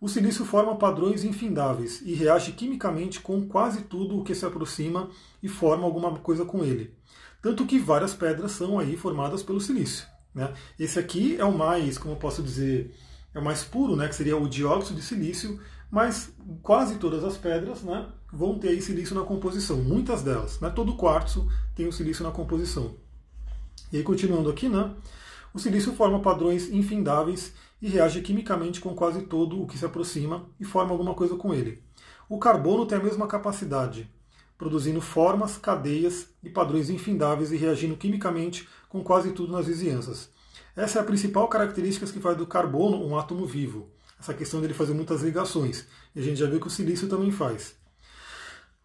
O 0.00 0.08
silício 0.08 0.44
forma 0.44 0.76
padrões 0.76 1.24
infindáveis 1.24 2.00
e 2.02 2.14
reage 2.14 2.52
quimicamente 2.52 3.20
com 3.20 3.46
quase 3.48 3.82
tudo 3.82 4.18
o 4.18 4.24
que 4.24 4.34
se 4.34 4.46
aproxima 4.46 5.10
e 5.42 5.48
forma 5.48 5.84
alguma 5.84 6.16
coisa 6.18 6.44
com 6.44 6.64
ele. 6.64 6.94
Tanto 7.40 7.66
que 7.66 7.78
várias 7.78 8.14
pedras 8.14 8.52
são 8.52 8.78
aí 8.78 8.96
formadas 8.96 9.42
pelo 9.42 9.60
silício. 9.60 10.06
Né? 10.34 10.52
Esse 10.78 10.98
aqui 10.98 11.36
é 11.36 11.44
o 11.44 11.56
mais, 11.56 11.98
como 11.98 12.14
eu 12.14 12.18
posso 12.18 12.42
dizer, 12.42 12.94
é 13.34 13.38
o 13.38 13.44
mais 13.44 13.64
puro, 13.64 13.96
né, 13.96 14.08
que 14.08 14.14
seria 14.14 14.36
o 14.36 14.48
dióxido 14.48 14.96
de 14.96 15.02
silício, 15.02 15.60
mas 15.90 16.32
quase 16.62 16.96
todas 16.96 17.24
as 17.24 17.36
pedras 17.36 17.82
né, 17.82 18.06
vão 18.32 18.58
ter 18.58 18.80
silício 18.80 19.14
na 19.14 19.22
composição, 19.22 19.76
muitas 19.76 20.22
delas. 20.22 20.58
Né? 20.60 20.70
Todo 20.70 20.96
quartzo 20.96 21.46
tem 21.74 21.86
o 21.86 21.92
silício 21.92 22.24
na 22.24 22.30
composição. 22.30 22.94
E 23.92 23.98
aí, 23.98 24.02
continuando 24.02 24.48
aqui, 24.48 24.68
né, 24.68 24.90
o 25.52 25.58
silício 25.58 25.92
forma 25.92 26.20
padrões 26.20 26.70
infindáveis 26.70 27.52
e 27.80 27.88
reage 27.88 28.22
quimicamente 28.22 28.80
com 28.80 28.94
quase 28.94 29.22
todo 29.22 29.60
o 29.60 29.66
que 29.66 29.76
se 29.76 29.84
aproxima 29.84 30.46
e 30.58 30.64
forma 30.64 30.92
alguma 30.92 31.14
coisa 31.14 31.36
com 31.36 31.52
ele. 31.52 31.82
O 32.28 32.38
carbono 32.38 32.86
tem 32.86 32.96
a 32.96 33.02
mesma 33.02 33.26
capacidade, 33.26 34.10
produzindo 34.56 35.00
formas, 35.00 35.58
cadeias 35.58 36.28
e 36.42 36.48
padrões 36.48 36.88
infindáveis 36.88 37.52
e 37.52 37.56
reagindo 37.56 37.96
quimicamente 37.96 38.66
com 38.88 39.02
quase 39.02 39.32
tudo 39.32 39.52
nas 39.52 39.66
vizinhanças. 39.66 40.30
Essa 40.74 41.00
é 41.00 41.02
a 41.02 41.04
principal 41.04 41.48
característica 41.48 42.06
que 42.06 42.20
faz 42.20 42.36
do 42.36 42.46
carbono 42.46 43.04
um 43.04 43.18
átomo 43.18 43.44
vivo 43.44 43.90
essa 44.22 44.32
questão 44.32 44.60
dele 44.60 44.72
fazer 44.72 44.94
muitas 44.94 45.22
ligações. 45.22 45.84
E 46.14 46.20
a 46.20 46.22
gente 46.22 46.38
já 46.38 46.46
viu 46.46 46.60
que 46.60 46.68
o 46.68 46.70
silício 46.70 47.08
também 47.08 47.32
faz. 47.32 47.74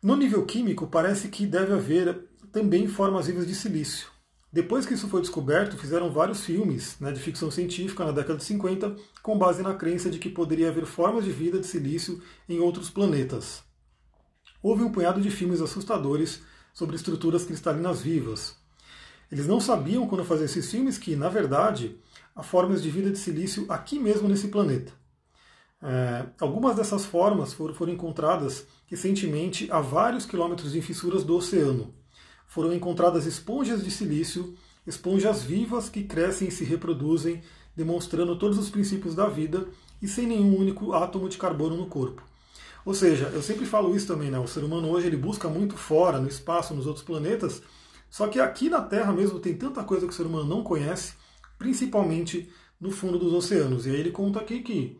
No 0.01 0.15
nível 0.15 0.45
químico, 0.45 0.85
parece 0.87 1.27
que 1.27 1.47
deve 1.47 1.73
haver 1.73 2.29
também 2.51 2.87
formas 2.87 3.25
vivas 3.25 3.47
de 3.47 3.55
silício. 3.55 4.09
Depois 4.53 4.85
que 4.85 4.93
isso 4.93 5.07
foi 5.07 5.21
descoberto, 5.21 5.77
fizeram 5.77 6.11
vários 6.11 6.45
filmes 6.45 6.97
né, 6.99 7.11
de 7.11 7.19
ficção 7.19 7.49
científica 7.49 8.05
na 8.05 8.11
década 8.11 8.37
de 8.37 8.43
50, 8.43 8.95
com 9.21 9.37
base 9.37 9.61
na 9.61 9.73
crença 9.73 10.09
de 10.09 10.19
que 10.19 10.29
poderia 10.29 10.69
haver 10.69 10.85
formas 10.85 11.25
de 11.25 11.31
vida 11.31 11.59
de 11.59 11.67
silício 11.67 12.21
em 12.47 12.59
outros 12.59 12.89
planetas. 12.89 13.63
Houve 14.61 14.83
um 14.83 14.91
punhado 14.91 15.19
de 15.19 15.31
filmes 15.31 15.61
assustadores 15.61 16.41
sobre 16.73 16.95
estruturas 16.95 17.43
cristalinas 17.43 17.99
vivas. 17.99 18.55
Eles 19.31 19.47
não 19.47 19.59
sabiam, 19.59 20.07
quando 20.07 20.23
faziam 20.23 20.45
esses 20.45 20.69
filmes, 20.69 20.97
que, 20.97 21.15
na 21.15 21.27
verdade, 21.27 21.99
há 22.35 22.43
formas 22.43 22.81
de 22.81 22.89
vida 22.89 23.09
de 23.09 23.17
silício 23.17 23.65
aqui 23.67 23.99
mesmo 23.99 24.29
nesse 24.29 24.47
planeta. 24.47 24.93
É, 25.81 26.25
algumas 26.39 26.75
dessas 26.75 27.05
formas 27.05 27.53
foram, 27.53 27.73
foram 27.73 27.93
encontradas 27.93 28.65
recentemente 28.87 29.69
a 29.71 29.79
vários 29.79 30.25
quilômetros 30.25 30.75
em 30.75 30.81
fissuras 30.81 31.23
do 31.23 31.35
oceano. 31.35 31.93
Foram 32.47 32.73
encontradas 32.73 33.25
esponjas 33.25 33.83
de 33.83 33.91
silício, 33.91 34.55
esponjas 34.85 35.43
vivas 35.43 35.89
que 35.89 36.03
crescem 36.03 36.47
e 36.47 36.51
se 36.51 36.63
reproduzem, 36.63 37.41
demonstrando 37.75 38.37
todos 38.37 38.57
os 38.57 38.69
princípios 38.69 39.13
da 39.13 39.27
vida 39.27 39.67
e 40.01 40.07
sem 40.07 40.25
nenhum 40.25 40.57
único 40.57 40.93
átomo 40.93 41.29
de 41.29 41.37
carbono 41.37 41.77
no 41.77 41.87
corpo. 41.87 42.23
Ou 42.85 42.93
seja, 42.93 43.29
eu 43.33 43.41
sempre 43.41 43.65
falo 43.65 43.93
isso 43.95 44.07
também, 44.07 44.31
né? 44.31 44.39
O 44.39 44.47
ser 44.47 44.63
humano 44.63 44.89
hoje 44.89 45.07
ele 45.07 45.17
busca 45.17 45.49
muito 45.49 45.75
fora, 45.75 46.19
no 46.19 46.27
espaço, 46.27 46.73
nos 46.73 46.87
outros 46.87 47.03
planetas, 47.03 47.61
só 48.09 48.27
que 48.27 48.39
aqui 48.39 48.69
na 48.69 48.81
Terra 48.81 49.11
mesmo 49.11 49.39
tem 49.39 49.55
tanta 49.55 49.83
coisa 49.83 50.07
que 50.07 50.13
o 50.13 50.15
ser 50.15 50.25
humano 50.25 50.45
não 50.45 50.63
conhece, 50.63 51.13
principalmente 51.59 52.49
no 52.79 52.91
fundo 52.91 53.19
dos 53.19 53.33
oceanos. 53.33 53.85
E 53.85 53.89
aí 53.89 53.97
ele 53.97 54.11
conta 54.11 54.39
aqui 54.39 54.61
que 54.61 54.97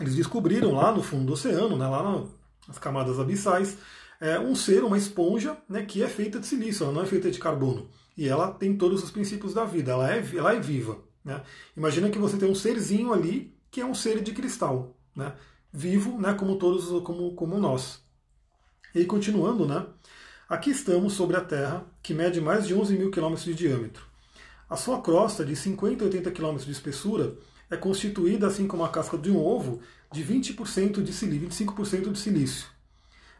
eles 0.00 0.14
descobriram 0.14 0.72
lá 0.72 0.92
no 0.92 1.02
fundo 1.02 1.26
do 1.26 1.32
oceano, 1.34 1.76
né, 1.76 1.86
lá 1.86 2.24
nas 2.66 2.78
camadas 2.78 3.18
abissais, 3.18 3.78
é, 4.20 4.38
um 4.38 4.54
ser, 4.54 4.82
uma 4.84 4.98
esponja, 4.98 5.56
né, 5.68 5.84
que 5.84 6.02
é 6.02 6.08
feita 6.08 6.38
de 6.40 6.46
silício, 6.46 6.84
ela 6.84 6.92
não 6.92 7.02
é 7.02 7.06
feita 7.06 7.30
de 7.30 7.38
carbono. 7.38 7.88
E 8.16 8.28
ela 8.28 8.52
tem 8.52 8.76
todos 8.76 9.02
os 9.02 9.10
princípios 9.10 9.54
da 9.54 9.64
vida, 9.64 9.92
ela 9.92 10.12
é, 10.12 10.24
ela 10.34 10.54
é 10.54 10.60
viva. 10.60 10.98
Né? 11.24 11.42
Imagina 11.76 12.10
que 12.10 12.18
você 12.18 12.36
tem 12.36 12.48
um 12.48 12.54
serzinho 12.54 13.12
ali 13.12 13.54
que 13.70 13.80
é 13.80 13.86
um 13.86 13.94
ser 13.94 14.22
de 14.22 14.32
cristal, 14.32 14.96
né? 15.16 15.34
vivo, 15.72 16.20
né, 16.20 16.32
como 16.34 16.56
todos, 16.56 17.02
como, 17.02 17.34
como 17.34 17.58
nós. 17.58 18.00
E 18.94 19.04
continuando, 19.04 19.66
né? 19.66 19.84
Aqui 20.48 20.70
estamos 20.70 21.14
sobre 21.14 21.36
a 21.36 21.40
Terra, 21.40 21.84
que 22.00 22.14
mede 22.14 22.40
mais 22.40 22.64
de 22.64 22.74
11 22.74 22.96
mil 22.96 23.10
quilômetros 23.10 23.44
de 23.44 23.54
diâmetro. 23.54 24.04
A 24.70 24.76
sua 24.76 25.00
crosta, 25.00 25.44
de 25.44 25.56
50 25.56 26.04
a 26.04 26.06
80 26.06 26.30
quilômetros 26.30 26.66
de 26.66 26.70
espessura, 26.70 27.36
é 27.74 27.76
constituída, 27.76 28.46
assim 28.46 28.66
como 28.66 28.84
a 28.84 28.88
casca 28.88 29.18
de 29.18 29.30
um 29.30 29.38
ovo, 29.38 29.80
de 30.12 30.24
20% 30.24 31.02
de 31.02 31.12
silício, 31.12 31.48
25% 31.48 32.12
de 32.12 32.18
silício. 32.18 32.68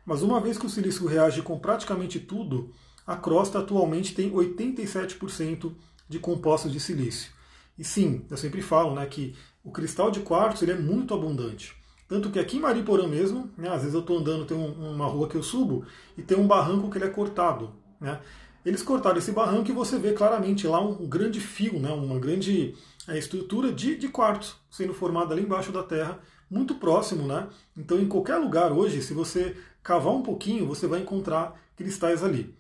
Mas 0.05 0.23
uma 0.23 0.41
vez 0.41 0.59
que 0.59 0.67
o 0.67 0.71
silício 0.71 1.07
reage 1.07 1.41
com 1.41 1.59
praticamente 1.59 2.21
tudo, 2.21 2.73
a 3.07 3.17
crosta 3.17 3.59
atualmente 3.59 4.15
tem 4.15 4.31
87% 4.31 5.73
de 6.09 6.19
compostos 6.19 6.73
de 6.73 6.79
silício. 6.79 7.33
E 7.79 7.85
sim, 7.85 8.25
eu 8.31 8.37
sempre 8.37 8.61
falo 8.61 8.95
né, 8.95 9.07
que 9.07 9.35
o 9.63 9.71
cristal 9.71 10.11
de 10.11 10.21
quartzo 10.21 10.65
ele 10.65 10.73
é 10.73 10.79
muito 10.79 11.15
abundante. 11.15 11.75
Tanto 12.07 12.31
que 12.31 12.39
aqui 12.39 12.59
em 12.59 12.61
Mariporã 12.61 13.09
mesmo, 13.09 13.51
né, 13.57 13.69
às 13.69 13.81
vezes 13.81 13.95
eu 13.95 14.01
estou 14.01 14.19
andando, 14.19 14.45
tem 14.45 14.57
um, 14.57 14.93
uma 14.93 15.07
rua 15.07 15.29
que 15.29 15.37
eu 15.37 15.43
subo 15.43 15.87
e 16.17 16.23
tem 16.23 16.39
um 16.39 16.47
barranco 16.47 16.91
que 16.91 16.99
ele 16.99 17.07
é 17.07 17.11
cortado. 17.11 17.73
Né? 18.01 18.21
Eles 18.65 18.83
cortaram 18.83 19.19
esse 19.19 19.31
barranco 19.31 19.71
e 19.71 19.75
você 19.75 19.99
vê 19.99 20.13
claramente 20.13 20.67
lá 20.67 20.81
um 20.81 21.07
grande 21.07 21.39
fio, 21.39 21.79
né, 21.79 21.91
uma 21.91 22.19
grande 22.19 22.75
é, 23.07 23.19
estrutura 23.19 23.71
de, 23.71 23.95
de 23.97 24.09
quartzo 24.09 24.57
sendo 24.71 24.95
formada 24.95 25.35
ali 25.35 25.43
embaixo 25.43 25.71
da 25.71 25.83
terra, 25.83 26.19
muito 26.51 26.77
próximo. 26.77 27.27
Né? 27.27 27.47
Então, 27.77 27.99
em 27.99 28.09
qualquer 28.09 28.37
lugar 28.39 28.73
hoje, 28.73 29.03
se 29.03 29.13
você 29.13 29.57
cavar 29.83 30.15
um 30.15 30.23
pouquinho, 30.23 30.67
você 30.67 30.87
vai 30.87 31.01
encontrar 31.01 31.61
cristais 31.77 32.25
ali. 32.25 32.55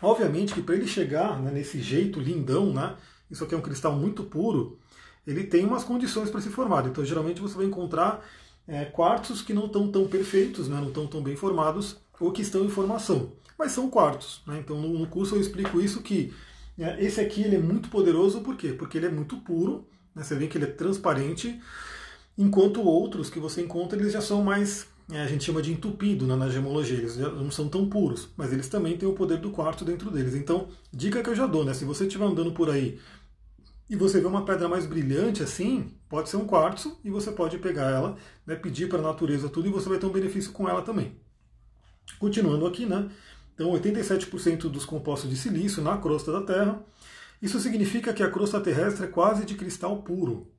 Obviamente 0.00 0.54
que 0.54 0.62
para 0.62 0.76
ele 0.76 0.86
chegar 0.86 1.40
né, 1.40 1.50
nesse 1.50 1.80
jeito 1.80 2.20
lindão, 2.20 2.72
né, 2.72 2.96
isso 3.30 3.42
aqui 3.42 3.54
é 3.54 3.58
um 3.58 3.62
cristal 3.62 3.92
muito 3.92 4.22
puro, 4.22 4.78
ele 5.26 5.44
tem 5.44 5.64
umas 5.64 5.82
condições 5.82 6.30
para 6.30 6.40
se 6.40 6.50
formar. 6.50 6.86
Então, 6.86 7.04
geralmente 7.04 7.40
você 7.40 7.56
vai 7.56 7.66
encontrar 7.66 8.24
é, 8.68 8.84
quartos 8.84 9.42
que 9.42 9.52
não 9.52 9.66
estão 9.66 9.90
tão 9.90 10.06
perfeitos, 10.06 10.68
né, 10.68 10.76
não 10.76 10.88
estão 10.88 11.06
tão 11.06 11.22
bem 11.22 11.34
formados, 11.34 11.96
ou 12.20 12.30
que 12.30 12.42
estão 12.42 12.64
em 12.64 12.68
formação. 12.68 13.32
Mas 13.58 13.72
são 13.72 13.88
quartos. 13.88 14.42
Né? 14.46 14.58
Então 14.58 14.80
no, 14.80 14.98
no, 14.98 15.06
curso 15.06 15.36
eu 15.36 15.40
explico 15.40 15.80
isso 15.80 16.02
que 16.02 16.32
é, 16.78 17.02
esse 17.04 17.20
aqui 17.20 17.42
ele 17.42 17.56
é 17.56 17.60
muito 17.60 17.88
poderoso, 17.88 18.40
por 18.40 18.56
quê? 18.56 18.72
Porque 18.72 18.98
ele 18.98 19.06
é 19.06 19.10
muito 19.10 19.36
puro, 19.38 19.86
né? 20.14 20.22
você 20.22 20.34
vê 20.34 20.46
que 20.46 20.58
ele 20.58 20.64
é 20.64 20.70
transparente, 20.70 21.60
enquanto 22.36 22.82
outros 22.82 23.30
que 23.30 23.38
você 23.38 23.62
encontra 23.62 23.98
eles 23.98 24.12
já 24.12 24.20
são 24.20 24.42
mais, 24.42 24.86
é, 25.10 25.20
a 25.20 25.26
gente 25.26 25.44
chama 25.44 25.62
de 25.62 25.72
entupido 25.72 26.26
né, 26.26 26.34
na 26.34 26.48
gemologia, 26.48 26.98
eles 26.98 27.14
já 27.14 27.28
não 27.30 27.50
são 27.50 27.68
tão 27.68 27.88
puros, 27.88 28.28
mas 28.36 28.52
eles 28.52 28.68
também 28.68 28.96
têm 28.96 29.08
o 29.08 29.12
poder 29.12 29.38
do 29.38 29.50
quarto 29.50 29.84
dentro 29.84 30.10
deles. 30.10 30.34
Então, 30.34 30.68
dica 30.92 31.22
que 31.22 31.30
eu 31.30 31.34
já 31.34 31.46
dou, 31.46 31.64
né? 31.64 31.74
se 31.74 31.84
você 31.84 32.04
estiver 32.04 32.24
andando 32.24 32.52
por 32.52 32.68
aí 32.70 32.98
e 33.88 33.96
você 33.96 34.20
vê 34.20 34.26
uma 34.26 34.44
pedra 34.44 34.68
mais 34.68 34.86
brilhante 34.86 35.42
assim, 35.42 35.92
pode 36.08 36.28
ser 36.28 36.38
um 36.38 36.46
quartzo 36.46 36.98
e 37.04 37.10
você 37.10 37.30
pode 37.30 37.58
pegar 37.58 37.90
ela, 37.90 38.16
né, 38.46 38.56
pedir 38.56 38.88
para 38.88 38.98
a 38.98 39.02
natureza 39.02 39.48
tudo 39.48 39.68
e 39.68 39.70
você 39.70 39.88
vai 39.88 39.98
ter 39.98 40.06
um 40.06 40.12
benefício 40.12 40.52
com 40.52 40.68
ela 40.68 40.82
também. 40.82 41.14
Continuando 42.18 42.66
aqui, 42.66 42.86
né? 42.86 43.10
Então, 43.54 43.70
87% 43.72 44.62
dos 44.68 44.84
compostos 44.84 45.30
de 45.30 45.36
silício 45.36 45.82
na 45.82 45.96
crosta 45.96 46.32
da 46.32 46.42
Terra. 46.42 46.82
Isso 47.40 47.58
significa 47.60 48.12
que 48.12 48.22
a 48.22 48.30
crosta 48.30 48.60
terrestre 48.60 49.04
é 49.04 49.08
quase 49.08 49.44
de 49.44 49.54
cristal 49.54 50.02
puro, 50.02 50.50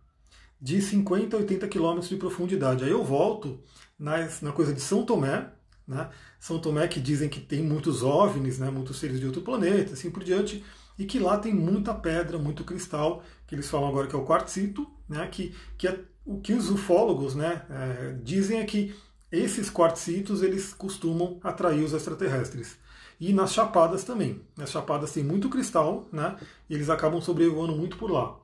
de 0.62 0.82
50 0.82 1.36
a 1.36 1.40
80 1.40 1.68
quilômetros 1.68 2.10
de 2.10 2.16
profundidade. 2.16 2.84
Aí 2.84 2.92
eu 2.92 3.04
volto 3.04 3.60
na, 3.98 4.28
na 4.42 4.52
coisa 4.52 4.74
de 4.74 4.82
São 4.82 5.04
Tomé, 5.04 5.50
né? 5.88 6.10
São 6.40 6.60
Tomé 6.60 6.88
que 6.88 7.00
dizem 7.00 7.30
que 7.30 7.40
tem 7.40 7.62
muitos 7.62 8.04
OVNIs, 8.04 8.60
né? 8.60 8.70
muitos 8.70 8.98
seres 8.98 9.20
de 9.20 9.26
outro 9.26 9.42
planeta, 9.42 9.94
assim 9.94 10.10
por 10.10 10.24
diante 10.24 10.64
e 10.98 11.06
que 11.06 11.20
lá 11.20 11.38
tem 11.38 11.54
muita 11.54 11.94
pedra, 11.94 12.38
muito 12.38 12.64
cristal, 12.64 13.24
que 13.46 13.56
eles 13.56 13.70
falam 13.70 13.90
agora 13.90 14.08
que 14.08 14.16
é 14.16 14.20
o 14.20 14.26
quartzito, 14.26 14.88
né, 15.08 15.28
que, 15.28 15.54
que 15.78 15.88
é, 15.88 16.00
o 16.26 16.40
que 16.40 16.54
os 16.54 16.70
ufólogos 16.70 17.36
né, 17.36 17.66
é, 17.70 18.16
dizem 18.24 18.60
é 18.60 18.66
que 18.66 18.96
esses 19.32 19.70
quartzitos 19.70 20.42
eles 20.42 20.74
costumam 20.74 21.40
atrair 21.44 21.84
os 21.84 21.94
extraterrestres. 21.94 22.78
E 23.20 23.32
nas 23.34 23.54
chapadas 23.54 24.04
também. 24.04 24.42
Nas 24.58 24.72
chapadas 24.72 25.12
tem 25.12 25.24
muito 25.24 25.50
cristal, 25.50 26.08
né, 26.12 26.36
e 26.70 26.74
eles 26.74 26.90
acabam 26.90 27.22
sobrevoando 27.22 27.76
muito 27.76 27.98
por 27.98 28.12
lá. 28.12 28.38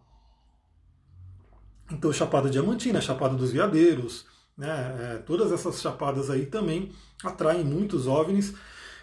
Então, 1.91 2.11
Chapada 2.13 2.49
Diamantina, 2.49 3.01
Chapada 3.01 3.35
dos 3.35 3.51
Veadeiros, 3.51 4.25
né, 4.57 4.95
é, 4.99 5.17
todas 5.17 5.51
essas 5.51 5.81
chapadas 5.81 6.29
aí 6.29 6.45
também 6.45 6.91
atraem 7.23 7.65
muitos 7.65 8.07
OVNIs. 8.07 8.53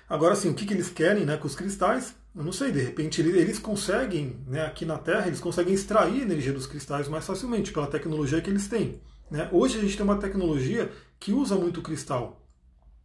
Agora, 0.09 0.35
sim, 0.35 0.49
o 0.49 0.55
que, 0.55 0.65
que 0.65 0.73
eles 0.73 0.89
querem 0.89 1.25
né, 1.27 1.37
com 1.37 1.47
os 1.47 1.55
cristais? 1.55 2.15
Eu 2.35 2.45
não 2.45 2.53
sei, 2.53 2.73
de 2.73 2.81
repente 2.81 3.21
eles 3.21 3.59
conseguem, 3.59 4.39
né, 4.47 4.65
aqui 4.65 4.87
na 4.87 4.97
Terra, 4.97 5.27
eles 5.27 5.41
conseguem 5.41 5.75
extrair 5.75 6.23
energia 6.23 6.53
dos 6.53 6.67
cristais 6.67 7.09
mais 7.09 7.27
facilmente 7.27 7.73
pela 7.73 7.87
tecnologia 7.87 8.41
que 8.41 8.49
eles 8.49 8.69
têm. 8.69 9.01
Né? 9.31 9.49
Hoje 9.53 9.79
a 9.79 9.81
gente 9.83 9.97
tem 9.97 10.05
uma 10.05 10.17
tecnologia 10.17 10.91
que 11.21 11.33
usa 11.33 11.57
muito 11.57 11.83
cristal. 11.83 12.41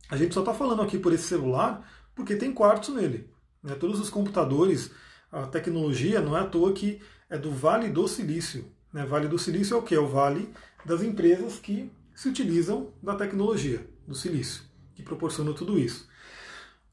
A 0.09 0.15
gente 0.15 0.33
só 0.33 0.41
está 0.41 0.53
falando 0.53 0.81
aqui 0.81 0.97
por 0.97 1.11
esse 1.11 1.23
celular 1.23 1.85
porque 2.15 2.35
tem 2.35 2.53
quartzo 2.53 2.93
nele. 2.93 3.29
Né? 3.61 3.75
Todos 3.75 3.99
os 3.99 4.09
computadores, 4.09 4.91
a 5.31 5.47
tecnologia 5.47 6.21
não 6.21 6.37
é 6.37 6.41
à 6.41 6.45
toa 6.45 6.73
que 6.73 7.01
é 7.29 7.37
do 7.37 7.51
Vale 7.51 7.89
do 7.89 8.07
Silício. 8.07 8.65
Né? 8.91 9.05
Vale 9.05 9.27
do 9.27 9.39
Silício 9.39 9.75
é 9.75 9.77
o 9.77 9.81
que? 9.81 9.95
É 9.95 9.99
o 9.99 10.07
vale 10.07 10.49
das 10.85 11.01
empresas 11.01 11.57
que 11.59 11.91
se 12.13 12.29
utilizam 12.29 12.89
da 13.01 13.15
tecnologia 13.15 13.87
do 14.07 14.15
silício, 14.15 14.63
que 14.95 15.01
proporciona 15.01 15.53
tudo 15.53 15.79
isso. 15.79 16.07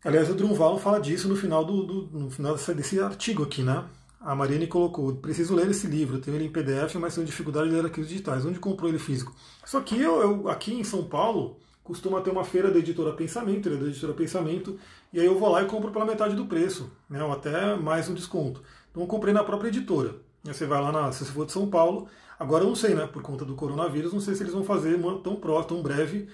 Aliás, 0.03 0.31
o 0.31 0.35
Drunval 0.35 0.79
fala 0.79 0.99
disso 0.99 1.29
no 1.29 1.37
final, 1.37 1.65
do, 1.65 1.85
do, 1.85 2.19
no 2.19 2.31
final 2.31 2.57
desse 2.57 2.99
artigo 3.01 3.43
aqui, 3.43 3.63
né? 3.63 3.85
A 4.19 4.35
Mariane 4.35 4.67
colocou, 4.67 5.15
preciso 5.17 5.55
ler 5.55 5.71
esse 5.71 5.87
livro, 5.87 6.19
tenho 6.19 6.37
ele 6.37 6.47
em 6.47 6.53
PDF, 6.53 6.95
mas 6.97 7.15
tenho 7.15 7.27
dificuldade 7.27 7.69
de 7.69 7.75
ler 7.75 7.87
aqui 7.87 8.01
os 8.01 8.09
digitais. 8.09 8.45
Onde 8.45 8.59
comprou 8.59 8.89
ele 8.89 8.99
físico? 8.99 9.35
Só 9.65 9.81
que 9.81 9.99
eu, 10.01 10.21
eu, 10.21 10.49
aqui 10.49 10.75
em 10.75 10.85
São 10.85 11.05
Paulo, 11.05 11.59
costuma 11.91 12.21
ter 12.21 12.31
uma 12.31 12.45
feira 12.45 12.71
da 12.71 12.79
editora 12.79 13.13
Pensamento, 13.13 13.69
da 13.69 13.87
editora 13.87 14.15
Pensamento, 14.15 14.79
e 15.13 15.19
aí 15.19 15.27
eu 15.27 15.39
vou 15.39 15.51
lá 15.51 15.63
e 15.63 15.67
compro 15.67 15.91
pela 15.91 16.05
metade 16.05 16.37
do 16.37 16.47
preço, 16.47 16.91
né? 17.09 17.23
Ou 17.23 17.33
até 17.33 17.75
mais 17.75 18.09
um 18.09 18.15
desconto. 18.15 18.63
Então 18.91 19.03
eu 19.03 19.07
comprei 19.09 19.35
na 19.35 19.43
própria 19.43 19.69
editora. 19.69 20.15
Você 20.45 20.67
vai 20.67 20.81
lá, 20.81 20.93
na, 20.93 21.13
se 21.13 21.25
você 21.25 21.33
for 21.33 21.45
de 21.45 21.53
São 21.53 21.69
Paulo, 21.69 22.09
agora 22.39 22.65
eu 22.65 22.69
não 22.69 22.77
sei, 22.77 22.95
né? 22.95 23.07
Por 23.07 23.23
conta 23.23 23.45
do 23.45 23.55
coronavírus, 23.55 24.13
não 24.13 24.21
sei 24.21 24.35
se 24.35 24.43
eles 24.43 24.53
vão 24.53 24.65
fazer 24.65 24.99
tão 25.23 25.37
próximo, 25.37 25.65
tão 25.65 25.83
breve 25.83 26.29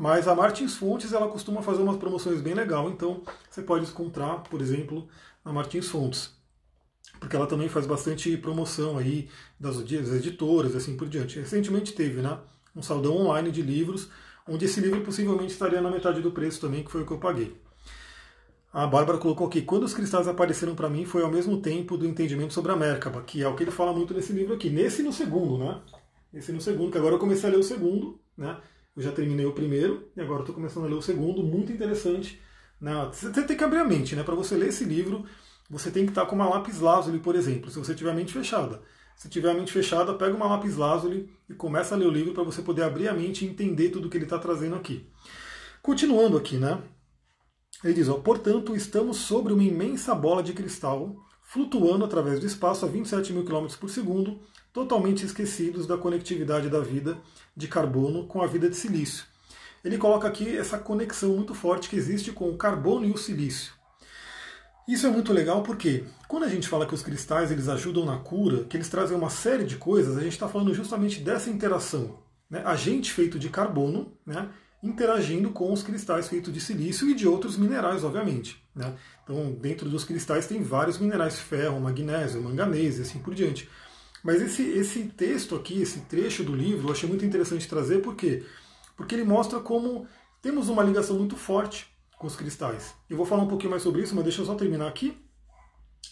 mas 0.00 0.26
a 0.26 0.34
Martins 0.34 0.76
Fontes 0.78 1.12
ela 1.12 1.28
costuma 1.28 1.60
fazer 1.60 1.82
umas 1.82 1.98
promoções 1.98 2.40
bem 2.40 2.54
legal, 2.54 2.88
então 2.88 3.22
você 3.50 3.60
pode 3.60 3.84
encontrar, 3.84 4.36
por 4.44 4.62
exemplo, 4.62 5.06
na 5.44 5.52
Martins 5.52 5.88
Fontes. 5.88 6.30
Porque 7.18 7.36
ela 7.36 7.46
também 7.46 7.68
faz 7.68 7.84
bastante 7.84 8.34
promoção 8.38 8.96
aí 8.96 9.28
das, 9.60 9.76
das 9.76 10.12
editoras 10.14 10.74
assim 10.74 10.96
por 10.96 11.06
diante. 11.06 11.38
Recentemente 11.38 11.92
teve 11.92 12.22
né, 12.22 12.38
um 12.74 12.82
saldão 12.82 13.14
online 13.14 13.52
de 13.52 13.60
livros, 13.60 14.08
onde 14.50 14.64
esse 14.64 14.80
livro 14.80 15.00
possivelmente 15.02 15.52
estaria 15.52 15.80
na 15.80 15.90
metade 15.90 16.20
do 16.20 16.32
preço 16.32 16.60
também, 16.60 16.82
que 16.82 16.90
foi 16.90 17.02
o 17.02 17.06
que 17.06 17.12
eu 17.12 17.18
paguei. 17.18 17.56
A 18.72 18.86
Bárbara 18.86 19.18
colocou 19.18 19.46
aqui, 19.46 19.62
quando 19.62 19.84
os 19.84 19.94
cristais 19.94 20.28
apareceram 20.28 20.74
para 20.74 20.90
mim 20.90 21.04
foi 21.04 21.22
ao 21.22 21.30
mesmo 21.30 21.60
tempo 21.60 21.96
do 21.96 22.06
entendimento 22.06 22.52
sobre 22.52 22.70
a 22.70 22.76
Merkaba, 22.76 23.22
que 23.22 23.42
é 23.42 23.48
o 23.48 23.54
que 23.54 23.62
ele 23.62 23.70
fala 23.70 23.92
muito 23.92 24.12
nesse 24.12 24.32
livro 24.32 24.54
aqui. 24.54 24.68
Nesse 24.70 25.02
no 25.02 25.12
segundo, 25.12 25.58
né? 25.58 25.80
Esse 26.34 26.52
no 26.52 26.60
segundo, 26.60 26.92
que 26.92 26.98
agora 26.98 27.14
eu 27.14 27.18
comecei 27.18 27.48
a 27.48 27.52
ler 27.52 27.58
o 27.58 27.64
segundo, 27.64 28.20
né? 28.36 28.58
Eu 28.96 29.02
já 29.02 29.12
terminei 29.12 29.46
o 29.46 29.52
primeiro 29.52 30.08
e 30.16 30.20
agora 30.20 30.40
estou 30.40 30.54
começando 30.54 30.84
a 30.84 30.88
ler 30.88 30.94
o 30.94 31.02
segundo, 31.02 31.42
muito 31.42 31.72
interessante. 31.72 32.40
Né? 32.80 32.92
Você 33.12 33.30
tem 33.42 33.56
que 33.56 33.64
abrir 33.64 33.78
a 33.78 33.84
mente, 33.84 34.14
né? 34.14 34.22
Para 34.22 34.34
você 34.34 34.56
ler 34.56 34.68
esse 34.68 34.84
livro, 34.84 35.24
você 35.68 35.90
tem 35.90 36.04
que 36.04 36.10
estar 36.10 36.26
com 36.26 36.34
uma 36.34 36.48
lápis 36.48 36.80
lazuli, 36.80 37.18
por 37.18 37.34
exemplo, 37.34 37.70
se 37.70 37.78
você 37.78 37.94
tiver 37.94 38.10
a 38.10 38.14
mente 38.14 38.32
fechada. 38.32 38.82
Se 39.20 39.28
tiver 39.28 39.50
a 39.50 39.54
mente 39.54 39.70
fechada, 39.70 40.14
pega 40.14 40.34
uma 40.34 40.46
lápis 40.46 40.76
lazuli 40.76 41.30
e 41.46 41.52
começa 41.52 41.94
a 41.94 41.98
ler 41.98 42.06
o 42.06 42.10
livro 42.10 42.32
para 42.32 42.42
você 42.42 42.62
poder 42.62 42.84
abrir 42.84 43.06
a 43.06 43.12
mente 43.12 43.44
e 43.44 43.48
entender 43.48 43.90
tudo 43.90 44.08
que 44.08 44.16
ele 44.16 44.24
está 44.24 44.38
trazendo 44.38 44.76
aqui. 44.76 45.06
Continuando 45.82 46.38
aqui, 46.38 46.56
né? 46.56 46.82
Ele 47.84 47.92
diz, 47.92 48.08
ó, 48.08 48.14
portanto, 48.14 48.74
estamos 48.74 49.18
sobre 49.18 49.52
uma 49.52 49.62
imensa 49.62 50.14
bola 50.14 50.42
de 50.42 50.54
cristal 50.54 51.14
flutuando 51.42 52.02
através 52.02 52.40
do 52.40 52.46
espaço 52.46 52.86
a 52.86 52.88
27 52.88 53.34
mil 53.34 53.44
km 53.44 53.66
por 53.78 53.90
segundo, 53.90 54.40
totalmente 54.72 55.26
esquecidos 55.26 55.86
da 55.86 55.98
conectividade 55.98 56.70
da 56.70 56.80
vida 56.80 57.18
de 57.54 57.68
carbono 57.68 58.26
com 58.26 58.40
a 58.40 58.46
vida 58.46 58.70
de 58.70 58.76
silício. 58.76 59.26
Ele 59.84 59.98
coloca 59.98 60.26
aqui 60.26 60.56
essa 60.56 60.78
conexão 60.78 61.34
muito 61.36 61.54
forte 61.54 61.90
que 61.90 61.96
existe 61.96 62.32
com 62.32 62.48
o 62.48 62.56
carbono 62.56 63.04
e 63.04 63.10
o 63.10 63.18
silício. 63.18 63.79
Isso 64.90 65.06
é 65.06 65.10
muito 65.10 65.32
legal 65.32 65.62
porque 65.62 66.02
quando 66.26 66.42
a 66.42 66.48
gente 66.48 66.66
fala 66.66 66.84
que 66.84 66.92
os 66.92 67.00
cristais 67.00 67.52
eles 67.52 67.68
ajudam 67.68 68.04
na 68.04 68.18
cura, 68.18 68.64
que 68.64 68.76
eles 68.76 68.88
trazem 68.88 69.16
uma 69.16 69.30
série 69.30 69.62
de 69.62 69.76
coisas, 69.76 70.18
a 70.18 70.20
gente 70.20 70.32
está 70.32 70.48
falando 70.48 70.74
justamente 70.74 71.20
dessa 71.20 71.48
interação. 71.48 72.18
Né? 72.50 72.60
Agente 72.64 73.12
feito 73.12 73.38
de 73.38 73.48
carbono 73.48 74.12
né? 74.26 74.48
interagindo 74.82 75.50
com 75.50 75.72
os 75.72 75.84
cristais 75.84 76.26
feitos 76.26 76.52
de 76.52 76.60
silício 76.60 77.08
e 77.08 77.14
de 77.14 77.28
outros 77.28 77.56
minerais, 77.56 78.02
obviamente. 78.02 78.60
Né? 78.74 78.92
Então, 79.22 79.52
dentro 79.52 79.88
dos 79.88 80.02
cristais 80.02 80.48
tem 80.48 80.60
vários 80.60 80.98
minerais, 80.98 81.38
ferro, 81.38 81.80
magnésio, 81.80 82.42
manganês 82.42 82.98
e 82.98 83.02
assim 83.02 83.20
por 83.20 83.32
diante. 83.32 83.68
Mas 84.24 84.42
esse, 84.42 84.62
esse 84.70 85.04
texto 85.04 85.54
aqui, 85.54 85.80
esse 85.80 86.00
trecho 86.00 86.42
do 86.42 86.52
livro, 86.52 86.88
eu 86.88 86.92
achei 86.92 87.08
muito 87.08 87.24
interessante 87.24 87.68
trazer, 87.68 88.02
por 88.02 88.16
quê? 88.16 88.42
Porque 88.96 89.14
ele 89.14 89.22
mostra 89.22 89.60
como 89.60 90.08
temos 90.42 90.68
uma 90.68 90.82
ligação 90.82 91.16
muito 91.16 91.36
forte 91.36 91.89
com 92.20 92.26
os 92.26 92.36
cristais. 92.36 92.94
Eu 93.08 93.16
vou 93.16 93.24
falar 93.24 93.42
um 93.42 93.48
pouquinho 93.48 93.70
mais 93.70 93.82
sobre 93.82 94.02
isso, 94.02 94.14
mas 94.14 94.24
deixa 94.24 94.42
eu 94.42 94.46
só 94.46 94.54
terminar 94.54 94.86
aqui. 94.86 95.16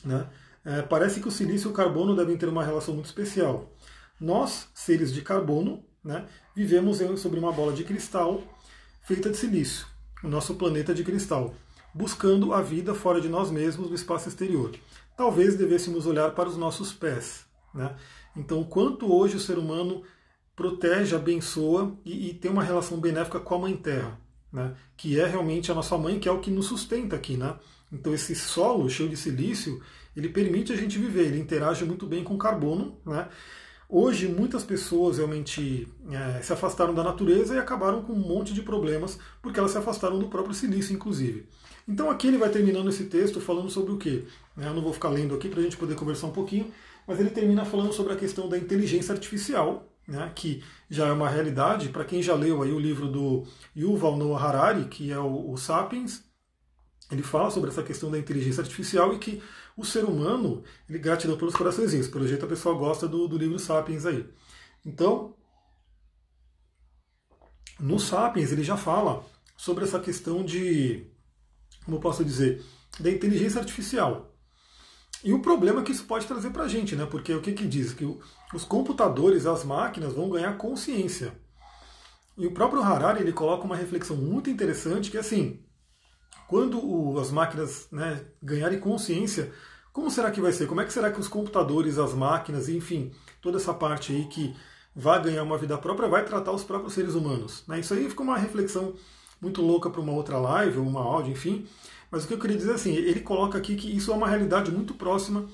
Né? 0.02 0.26
É, 0.64 0.80
parece 0.80 1.20
que 1.20 1.28
o 1.28 1.30
silício 1.30 1.68
e 1.68 1.70
o 1.70 1.74
carbono 1.74 2.16
devem 2.16 2.34
ter 2.34 2.48
uma 2.48 2.64
relação 2.64 2.94
muito 2.94 3.04
especial. 3.04 3.70
Nós, 4.18 4.68
seres 4.72 5.12
de 5.12 5.20
carbono, 5.20 5.84
né, 6.02 6.26
vivemos 6.56 6.98
sobre 7.20 7.38
uma 7.38 7.52
bola 7.52 7.74
de 7.74 7.84
cristal 7.84 8.42
feita 9.02 9.28
de 9.28 9.36
silício. 9.36 9.86
o 10.24 10.28
nosso 10.28 10.54
planeta 10.54 10.94
de 10.94 11.04
cristal, 11.04 11.54
buscando 11.92 12.54
a 12.54 12.62
vida 12.62 12.94
fora 12.94 13.20
de 13.20 13.28
nós 13.28 13.50
mesmos, 13.50 13.90
no 13.90 13.94
espaço 13.94 14.30
exterior. 14.30 14.74
Talvez 15.14 15.56
devêssemos 15.56 16.06
olhar 16.06 16.34
para 16.34 16.48
os 16.48 16.56
nossos 16.56 16.90
pés. 16.90 17.44
Né? 17.74 17.94
Então, 18.34 18.64
quanto 18.64 19.12
hoje 19.12 19.36
o 19.36 19.40
ser 19.40 19.58
humano 19.58 20.02
protege, 20.56 21.14
abençoa 21.14 21.94
e, 22.02 22.30
e 22.30 22.34
tem 22.34 22.50
uma 22.50 22.64
relação 22.64 22.98
benéfica 22.98 23.38
com 23.38 23.54
a 23.54 23.58
Mãe 23.58 23.76
Terra, 23.76 24.18
né? 24.52 24.74
que 24.96 25.18
é 25.18 25.26
realmente 25.26 25.70
a 25.70 25.74
nossa 25.74 25.96
mãe, 25.96 26.18
que 26.18 26.28
é 26.28 26.32
o 26.32 26.40
que 26.40 26.50
nos 26.50 26.66
sustenta 26.66 27.16
aqui. 27.16 27.36
Né? 27.36 27.54
Então, 27.92 28.12
esse 28.12 28.34
solo 28.34 28.88
cheio 28.88 29.08
de 29.08 29.16
silício, 29.16 29.80
ele 30.16 30.28
permite 30.28 30.72
a 30.72 30.76
gente 30.76 30.98
viver, 30.98 31.26
ele 31.26 31.40
interage 31.40 31.84
muito 31.84 32.06
bem 32.06 32.24
com 32.24 32.36
carbono. 32.36 32.98
Né? 33.04 33.28
Hoje, 33.88 34.28
muitas 34.28 34.64
pessoas 34.64 35.16
realmente 35.16 35.88
é, 36.10 36.42
se 36.42 36.52
afastaram 36.52 36.94
da 36.94 37.02
natureza 37.02 37.54
e 37.54 37.58
acabaram 37.58 38.02
com 38.02 38.12
um 38.12 38.16
monte 38.16 38.52
de 38.52 38.62
problemas, 38.62 39.18
porque 39.40 39.58
elas 39.58 39.70
se 39.70 39.78
afastaram 39.78 40.18
do 40.18 40.28
próprio 40.28 40.54
silício, 40.54 40.94
inclusive. 40.94 41.46
Então, 41.86 42.10
aqui 42.10 42.28
ele 42.28 42.36
vai 42.36 42.50
terminando 42.50 42.90
esse 42.90 43.04
texto 43.04 43.40
falando 43.40 43.70
sobre 43.70 43.92
o 43.92 43.96
quê? 43.96 44.24
Eu 44.58 44.74
não 44.74 44.82
vou 44.82 44.92
ficar 44.92 45.08
lendo 45.08 45.34
aqui 45.34 45.48
para 45.48 45.60
a 45.60 45.62
gente 45.62 45.76
poder 45.76 45.94
conversar 45.94 46.26
um 46.26 46.32
pouquinho, 46.32 46.70
mas 47.06 47.18
ele 47.18 47.30
termina 47.30 47.64
falando 47.64 47.94
sobre 47.94 48.12
a 48.12 48.16
questão 48.16 48.46
da 48.46 48.58
inteligência 48.58 49.14
artificial, 49.14 49.87
né, 50.08 50.32
que 50.34 50.64
já 50.88 51.06
é 51.06 51.12
uma 51.12 51.28
realidade. 51.28 51.90
Para 51.90 52.04
quem 52.04 52.22
já 52.22 52.34
leu 52.34 52.62
aí 52.62 52.72
o 52.72 52.78
livro 52.78 53.06
do 53.08 53.46
Yuval 53.76 54.16
Noah 54.16 54.42
Harari, 54.42 54.86
que 54.86 55.12
é 55.12 55.18
o, 55.18 55.50
o 55.50 55.58
Sapiens, 55.58 56.24
ele 57.10 57.22
fala 57.22 57.50
sobre 57.50 57.70
essa 57.70 57.82
questão 57.82 58.10
da 58.10 58.18
inteligência 58.18 58.62
artificial 58.62 59.12
e 59.12 59.18
que 59.18 59.42
o 59.76 59.84
ser 59.84 60.04
humano, 60.04 60.64
ele 60.88 60.98
gratidão 60.98 61.36
pelos 61.36 61.54
coraçõezinhos. 61.54 62.08
Pelo 62.08 62.26
jeito 62.26 62.44
a 62.44 62.48
pessoa 62.48 62.74
gosta 62.74 63.06
do, 63.06 63.28
do 63.28 63.36
livro 63.36 63.58
Sapiens 63.58 64.06
aí. 64.06 64.26
Então, 64.84 65.36
no 67.78 68.00
Sapiens 68.00 68.50
ele 68.50 68.64
já 68.64 68.76
fala 68.76 69.24
sobre 69.56 69.84
essa 69.84 70.00
questão 70.00 70.44
de, 70.44 71.06
como 71.84 72.00
posso 72.00 72.24
dizer, 72.24 72.64
da 72.98 73.10
inteligência 73.10 73.60
artificial. 73.60 74.34
E 75.24 75.32
o 75.32 75.40
problema 75.40 75.82
que 75.82 75.92
isso 75.92 76.04
pode 76.04 76.26
trazer 76.26 76.50
para 76.50 76.64
a 76.64 76.68
gente, 76.68 76.94
né? 76.94 77.06
Porque 77.06 77.32
o 77.34 77.40
que, 77.40 77.52
que 77.52 77.66
diz? 77.66 77.92
Que 77.92 78.04
os 78.54 78.64
computadores, 78.64 79.46
as 79.46 79.64
máquinas 79.64 80.12
vão 80.12 80.30
ganhar 80.30 80.56
consciência. 80.56 81.32
E 82.36 82.46
o 82.46 82.52
próprio 82.52 82.82
Harari 82.82 83.20
ele 83.20 83.32
coloca 83.32 83.64
uma 83.64 83.74
reflexão 83.74 84.16
muito 84.16 84.48
interessante 84.48 85.10
que 85.10 85.16
é 85.16 85.20
assim, 85.20 85.60
quando 86.46 86.78
o, 86.78 87.18
as 87.18 87.32
máquinas 87.32 87.88
né, 87.90 88.24
ganharem 88.40 88.78
consciência, 88.78 89.52
como 89.92 90.10
será 90.10 90.30
que 90.30 90.40
vai 90.40 90.52
ser? 90.52 90.68
Como 90.68 90.80
é 90.80 90.84
que 90.84 90.92
será 90.92 91.10
que 91.10 91.18
os 91.18 91.26
computadores, 91.26 91.98
as 91.98 92.14
máquinas, 92.14 92.68
enfim, 92.68 93.10
toda 93.42 93.58
essa 93.58 93.74
parte 93.74 94.12
aí 94.12 94.26
que 94.26 94.56
vai 94.94 95.20
ganhar 95.20 95.42
uma 95.42 95.58
vida 95.58 95.76
própria 95.76 96.08
vai 96.08 96.24
tratar 96.24 96.52
os 96.52 96.62
próprios 96.62 96.92
seres 96.94 97.14
humanos? 97.14 97.64
Né? 97.66 97.80
Isso 97.80 97.92
aí 97.92 98.08
ficou 98.08 98.24
uma 98.24 98.38
reflexão 98.38 98.94
muito 99.40 99.60
louca 99.60 99.90
para 99.90 100.00
uma 100.00 100.12
outra 100.12 100.38
live 100.38 100.78
ou 100.78 100.86
uma 100.86 101.00
áudio, 101.00 101.32
enfim. 101.32 101.66
Mas 102.10 102.24
o 102.24 102.28
que 102.28 102.34
eu 102.34 102.38
queria 102.38 102.56
dizer 102.56 102.72
é 102.72 102.74
assim, 102.74 102.94
ele 102.94 103.20
coloca 103.20 103.58
aqui 103.58 103.76
que 103.76 103.94
isso 103.94 104.10
é 104.10 104.14
uma 104.14 104.28
realidade 104.28 104.70
muito 104.70 104.94
próxima 104.94 105.46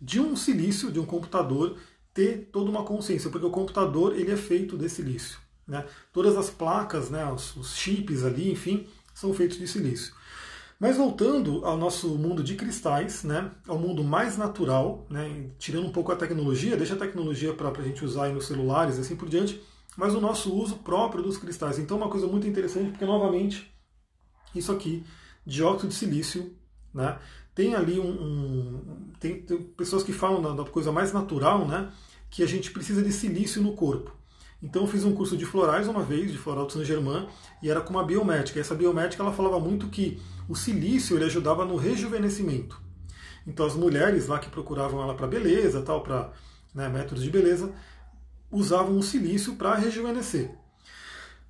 de 0.00 0.20
um 0.20 0.34
silício, 0.34 0.90
de 0.90 0.98
um 0.98 1.06
computador, 1.06 1.76
ter 2.12 2.48
toda 2.52 2.70
uma 2.70 2.84
consciência, 2.84 3.30
porque 3.30 3.46
o 3.46 3.50
computador 3.50 4.14
ele 4.14 4.30
é 4.30 4.36
feito 4.36 4.76
de 4.76 4.88
silício. 4.88 5.38
Né? 5.66 5.86
Todas 6.12 6.36
as 6.36 6.50
placas, 6.50 7.08
né, 7.08 7.24
os, 7.32 7.56
os 7.56 7.76
chips 7.76 8.24
ali, 8.24 8.50
enfim, 8.50 8.86
são 9.14 9.32
feitos 9.32 9.58
de 9.58 9.66
silício. 9.66 10.12
Mas 10.78 10.96
voltando 10.96 11.64
ao 11.64 11.76
nosso 11.76 12.08
mundo 12.18 12.42
de 12.42 12.56
cristais, 12.56 13.22
né, 13.22 13.52
ao 13.68 13.78
mundo 13.78 14.02
mais 14.02 14.36
natural, 14.36 15.06
né, 15.08 15.46
tirando 15.56 15.86
um 15.86 15.92
pouco 15.92 16.10
a 16.10 16.16
tecnologia, 16.16 16.76
deixa 16.76 16.94
a 16.94 16.98
tecnologia 16.98 17.54
para 17.54 17.70
a 17.70 17.84
gente 17.84 18.04
usar 18.04 18.30
nos 18.30 18.46
celulares 18.46 18.98
e 18.98 19.00
assim 19.00 19.14
por 19.14 19.28
diante, 19.28 19.62
mas 19.96 20.14
o 20.14 20.20
nosso 20.20 20.52
uso 20.52 20.76
próprio 20.78 21.22
dos 21.22 21.38
cristais. 21.38 21.78
Então, 21.78 21.96
uma 21.96 22.08
coisa 22.08 22.26
muito 22.26 22.48
interessante, 22.48 22.90
porque 22.90 23.04
novamente, 23.04 23.72
isso 24.54 24.72
aqui, 24.72 25.04
dióxido 25.44 25.88
de 25.88 25.94
silício, 25.94 26.54
né, 26.92 27.18
tem 27.54 27.74
ali 27.74 27.98
um. 27.98 28.10
um 28.10 29.12
tem, 29.18 29.42
tem, 29.42 29.58
pessoas 29.58 30.02
que 30.02 30.12
falam 30.12 30.54
da, 30.54 30.64
coisa 30.64 30.90
mais 30.90 31.12
natural, 31.12 31.66
né, 31.66 31.90
que 32.30 32.42
a 32.42 32.46
gente 32.46 32.70
precisa 32.70 33.02
de 33.02 33.12
silício 33.12 33.62
no 33.62 33.74
corpo. 33.74 34.12
Então 34.62 34.82
eu 34.82 34.88
fiz 34.88 35.04
um 35.04 35.12
curso 35.12 35.36
de 35.36 35.44
florais 35.44 35.88
uma 35.88 36.02
vez, 36.02 36.30
de 36.30 36.38
floral 36.38 36.66
de 36.66 36.72
Saint 36.72 36.86
Germain, 36.86 37.26
e 37.60 37.68
era 37.68 37.80
com 37.80 37.90
uma 37.90 38.04
biomédica. 38.04 38.60
Essa 38.60 38.74
biomédica 38.74 39.22
ela 39.22 39.32
falava 39.32 39.58
muito 39.58 39.88
que 39.88 40.20
o 40.48 40.54
silício 40.54 41.16
ele 41.16 41.24
ajudava 41.24 41.64
no 41.64 41.76
rejuvenescimento. 41.76 42.80
Então 43.46 43.66
as 43.66 43.74
mulheres 43.74 44.28
lá 44.28 44.38
que 44.38 44.48
procuravam 44.48 45.02
ela 45.02 45.14
para 45.14 45.26
beleza, 45.26 45.82
tal, 45.82 46.00
para 46.00 46.32
né, 46.72 46.88
métodos 46.88 47.24
de 47.24 47.30
beleza, 47.30 47.72
usavam 48.50 48.96
o 48.96 49.02
silício 49.02 49.56
para 49.56 49.74
rejuvenescer. 49.74 50.50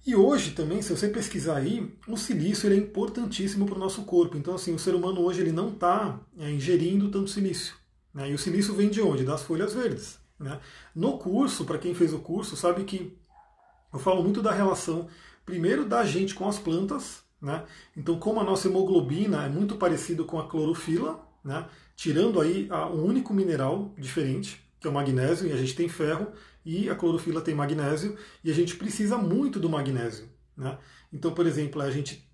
E 0.04 0.16
hoje 0.16 0.50
também, 0.50 0.82
se 0.82 0.94
você 0.94 1.08
pesquisar 1.08 1.58
aí, 1.58 1.92
o 2.08 2.16
silício 2.16 2.66
ele 2.66 2.74
é 2.74 2.78
importantíssimo 2.78 3.66
para 3.66 3.76
o 3.76 3.78
nosso 3.78 4.02
corpo. 4.02 4.36
Então 4.36 4.54
assim, 4.54 4.74
o 4.74 4.78
ser 4.78 4.94
humano 4.94 5.20
hoje 5.20 5.40
ele 5.40 5.52
não 5.52 5.68
está 5.68 6.20
é, 6.36 6.50
ingerindo 6.50 7.08
tanto 7.08 7.30
silício. 7.30 7.74
Né? 8.12 8.30
E 8.30 8.34
o 8.34 8.38
silício 8.38 8.74
vem 8.74 8.90
de 8.90 9.00
onde? 9.00 9.24
Das 9.24 9.42
folhas 9.42 9.72
verdes. 9.72 10.18
Né? 10.38 10.58
No 10.94 11.18
curso, 11.18 11.64
para 11.64 11.78
quem 11.78 11.94
fez 11.94 12.12
o 12.12 12.18
curso, 12.18 12.56
sabe 12.56 12.82
que 12.82 13.16
eu 13.92 13.98
falo 13.98 14.22
muito 14.22 14.42
da 14.42 14.50
relação, 14.50 15.06
primeiro, 15.46 15.84
da 15.84 16.04
gente 16.04 16.34
com 16.34 16.48
as 16.48 16.58
plantas. 16.58 17.22
Né? 17.40 17.62
Então, 17.96 18.18
como 18.18 18.40
a 18.40 18.44
nossa 18.44 18.68
hemoglobina 18.68 19.44
é 19.44 19.48
muito 19.48 19.76
parecido 19.76 20.24
com 20.24 20.38
a 20.38 20.48
clorofila, 20.48 21.24
né? 21.44 21.66
tirando 21.94 22.40
aí 22.40 22.68
um 22.92 23.04
único 23.04 23.32
mineral 23.32 23.94
diferente, 23.96 24.60
que 24.80 24.86
é 24.88 24.90
o 24.90 24.94
magnésio, 24.94 25.46
e 25.46 25.52
a 25.52 25.56
gente 25.56 25.76
tem 25.76 25.88
ferro, 25.88 26.26
e 26.64 26.88
a 26.88 26.94
clorofila 26.94 27.40
tem 27.40 27.54
magnésio, 27.54 28.16
e 28.42 28.50
a 28.50 28.54
gente 28.54 28.76
precisa 28.76 29.18
muito 29.18 29.58
do 29.58 29.68
magnésio. 29.68 30.28
Né? 30.56 30.78
Então, 31.12 31.32
por 31.32 31.46
exemplo, 31.46 31.80
a 31.82 31.90
gente 31.90 32.28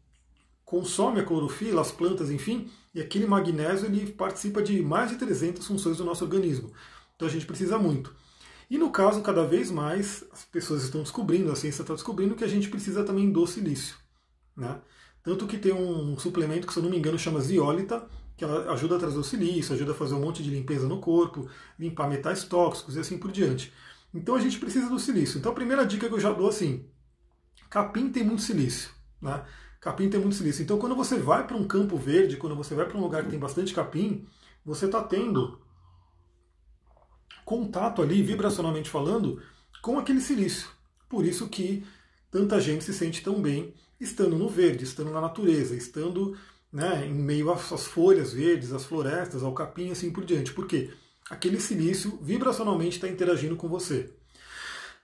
consome 0.64 1.20
a 1.20 1.24
clorofila, 1.24 1.80
as 1.80 1.90
plantas, 1.90 2.30
enfim, 2.30 2.70
e 2.94 3.00
aquele 3.00 3.26
magnésio 3.26 3.86
ele 3.86 4.12
participa 4.12 4.62
de 4.62 4.82
mais 4.82 5.10
de 5.10 5.16
300 5.16 5.66
funções 5.66 5.96
do 5.96 6.04
nosso 6.04 6.24
organismo. 6.24 6.70
Então 7.16 7.26
a 7.26 7.30
gente 7.30 7.46
precisa 7.46 7.78
muito. 7.78 8.14
E 8.70 8.76
no 8.76 8.90
caso, 8.90 9.22
cada 9.22 9.46
vez 9.46 9.70
mais, 9.70 10.24
as 10.30 10.44
pessoas 10.44 10.84
estão 10.84 11.02
descobrindo, 11.02 11.50
a 11.50 11.56
ciência 11.56 11.80
está 11.82 11.94
descobrindo 11.94 12.34
que 12.34 12.44
a 12.44 12.48
gente 12.48 12.68
precisa 12.68 13.02
também 13.02 13.32
do 13.32 13.46
silício. 13.46 13.96
Né? 14.54 14.78
Tanto 15.22 15.46
que 15.46 15.56
tem 15.56 15.72
um 15.72 16.18
suplemento 16.18 16.66
que, 16.66 16.72
se 16.72 16.78
eu 16.78 16.82
não 16.82 16.90
me 16.90 16.98
engano, 16.98 17.18
chama 17.18 17.40
Ziólita, 17.40 18.06
que 18.36 18.44
ela 18.44 18.70
ajuda 18.72 18.96
a 18.96 18.98
trazer 18.98 19.18
o 19.18 19.24
silício, 19.24 19.74
ajuda 19.74 19.92
a 19.92 19.94
fazer 19.94 20.14
um 20.14 20.20
monte 20.20 20.42
de 20.42 20.50
limpeza 20.50 20.86
no 20.86 21.00
corpo, 21.00 21.48
limpar 21.78 22.08
metais 22.08 22.44
tóxicos 22.44 22.94
e 22.94 23.00
assim 23.00 23.16
por 23.16 23.32
diante. 23.32 23.72
Então 24.18 24.34
a 24.34 24.40
gente 24.40 24.58
precisa 24.58 24.88
do 24.88 24.98
silício. 24.98 25.38
Então 25.38 25.52
a 25.52 25.54
primeira 25.54 25.86
dica 25.86 26.08
que 26.08 26.14
eu 26.14 26.20
já 26.20 26.32
dou 26.32 26.48
assim, 26.48 26.86
capim 27.70 28.10
tem 28.10 28.24
muito 28.24 28.42
silício. 28.42 28.90
Né? 29.22 29.44
Capim 29.80 30.10
tem 30.10 30.20
muito 30.20 30.36
silício. 30.36 30.62
Então 30.62 30.78
quando 30.78 30.96
você 30.96 31.16
vai 31.18 31.46
para 31.46 31.56
um 31.56 31.66
campo 31.66 31.96
verde, 31.96 32.36
quando 32.36 32.56
você 32.56 32.74
vai 32.74 32.86
para 32.86 32.98
um 32.98 33.00
lugar 33.00 33.24
que 33.24 33.30
tem 33.30 33.38
bastante 33.38 33.72
capim, 33.72 34.26
você 34.64 34.86
está 34.86 35.02
tendo 35.02 35.60
contato 37.44 38.02
ali, 38.02 38.22
vibracionalmente 38.22 38.90
falando, 38.90 39.40
com 39.80 39.98
aquele 39.98 40.20
silício. 40.20 40.68
Por 41.08 41.24
isso 41.24 41.48
que 41.48 41.86
tanta 42.30 42.60
gente 42.60 42.84
se 42.84 42.92
sente 42.92 43.22
tão 43.22 43.40
bem 43.40 43.72
estando 44.00 44.36
no 44.36 44.48
verde, 44.48 44.84
estando 44.84 45.10
na 45.10 45.20
natureza, 45.20 45.74
estando 45.74 46.36
né, 46.72 47.06
em 47.06 47.14
meio 47.14 47.50
às 47.50 47.86
folhas 47.86 48.32
verdes, 48.32 48.72
às 48.72 48.84
florestas, 48.84 49.42
ao 49.42 49.54
capim 49.54 49.90
assim 49.90 50.10
por 50.10 50.24
diante. 50.24 50.52
Por 50.52 50.66
quê? 50.66 50.90
Aquele 51.30 51.60
silício 51.60 52.18
vibracionalmente 52.22 52.96
está 52.96 53.08
interagindo 53.08 53.56
com 53.56 53.68
você. 53.68 54.14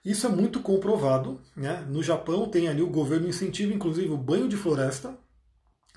Isso 0.03 0.27
é 0.27 0.29
muito 0.29 0.59
comprovado. 0.59 1.41
Né? 1.55 1.85
No 1.89 2.03
Japão 2.03 2.47
tem 2.47 2.67
ali 2.67 2.81
o 2.81 2.89
governo 2.89 3.27
incentiva, 3.27 3.73
inclusive, 3.73 4.11
o 4.11 4.17
banho 4.17 4.47
de 4.47 4.55
floresta, 4.55 5.17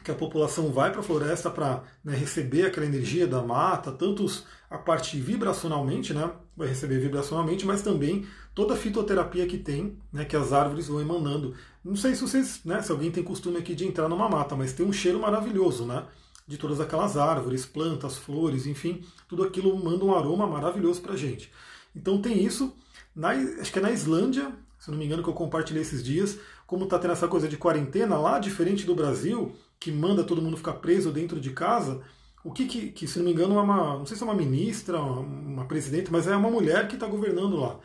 que 0.03 0.11
a 0.11 0.15
população 0.15 0.73
vai 0.73 0.91
para 0.91 1.01
a 1.01 1.03
floresta 1.03 1.51
para 1.51 1.83
né, 2.03 2.17
receber 2.17 2.67
aquela 2.67 2.87
energia 2.87 3.27
da 3.27 3.43
mata, 3.43 3.93
tanto 3.93 4.25
a 4.71 4.79
parte 4.79 5.19
vibracionalmente, 5.21 6.15
né, 6.15 6.31
vai 6.57 6.69
receber 6.69 6.99
vibracionalmente, 6.99 7.67
mas 7.67 7.83
também 7.83 8.27
toda 8.55 8.75
a 8.75 8.77
fitoterapia 8.77 9.47
que 9.47 9.59
tem, 9.59 9.99
né, 10.11 10.25
que 10.25 10.37
as 10.37 10.53
árvores 10.53 10.89
vão 10.89 11.01
emanando. 11.01 11.55
Não 11.85 11.97
sei 11.97 12.15
se 12.15 12.23
vocês, 12.23 12.61
né, 12.65 12.81
se 12.81 12.91
alguém 12.91 13.11
tem 13.11 13.23
costume 13.23 13.59
aqui 13.59 13.75
de 13.75 13.87
entrar 13.87 14.09
numa 14.09 14.29
mata, 14.29 14.57
mas 14.57 14.73
tem 14.73 14.87
um 14.87 14.93
cheiro 14.93 15.21
maravilhoso, 15.21 15.85
né, 15.85 16.07
de 16.49 16.57
todas 16.57 16.81
aquelas 16.81 17.17
árvores, 17.19 17.67
plantas, 17.67 18.17
flores, 18.17 18.67
enfim, 18.67 19.05
tudo 19.29 19.43
aquilo 19.43 19.77
manda 19.77 20.03
um 20.03 20.15
aroma 20.15 20.47
maravilhoso 20.47 21.03
para 21.03 21.15
gente. 21.15 21.53
Então 21.95 22.23
tem 22.23 22.43
isso, 22.43 22.75
na, 23.15 23.33
acho 23.33 23.71
que 23.71 23.79
é 23.79 23.83
na 23.83 23.93
Islândia, 23.93 24.51
se 24.79 24.91
não 24.91 24.97
me 24.97 25.05
engano 25.05 25.23
que 25.23 25.29
eu 25.29 25.35
compartilhei 25.35 25.83
esses 25.83 26.03
dias, 26.03 26.39
como 26.67 26.85
está 26.85 26.99
tendo 26.99 27.13
essa 27.13 27.29
coisa 27.29 27.47
de 27.47 27.59
quarentena 27.59 28.17
lá, 28.17 28.39
diferente 28.39 28.87
do 28.87 28.95
Brasil, 28.95 29.55
que 29.79 29.93
manda 29.93 30.25
todo 30.25 30.41
mundo 30.41 30.57
ficar 30.57 30.75
preso 30.75 31.13
dentro 31.13 31.39
de 31.39 31.51
casa, 31.51 32.03
o 32.43 32.51
que, 32.51 32.67
que, 32.67 32.93
que 32.93 33.07
se 33.07 33.19
não 33.19 33.27
me 33.27 33.33
engano, 33.33 33.59
é 33.59 33.61
uma, 33.61 33.99
não 33.99 34.07
sei 34.07 34.17
se 34.17 34.23
é 34.23 34.27
uma 34.27 34.35
ministra, 34.35 34.99
uma, 34.99 35.21
uma 35.21 35.65
presidente, 35.67 36.11
mas 36.11 36.27
é 36.27 36.35
uma 36.35 36.51
mulher 36.51 36.89
que 36.89 36.95
está 36.95 37.07
governando 37.07 37.57
lá. 37.57 37.79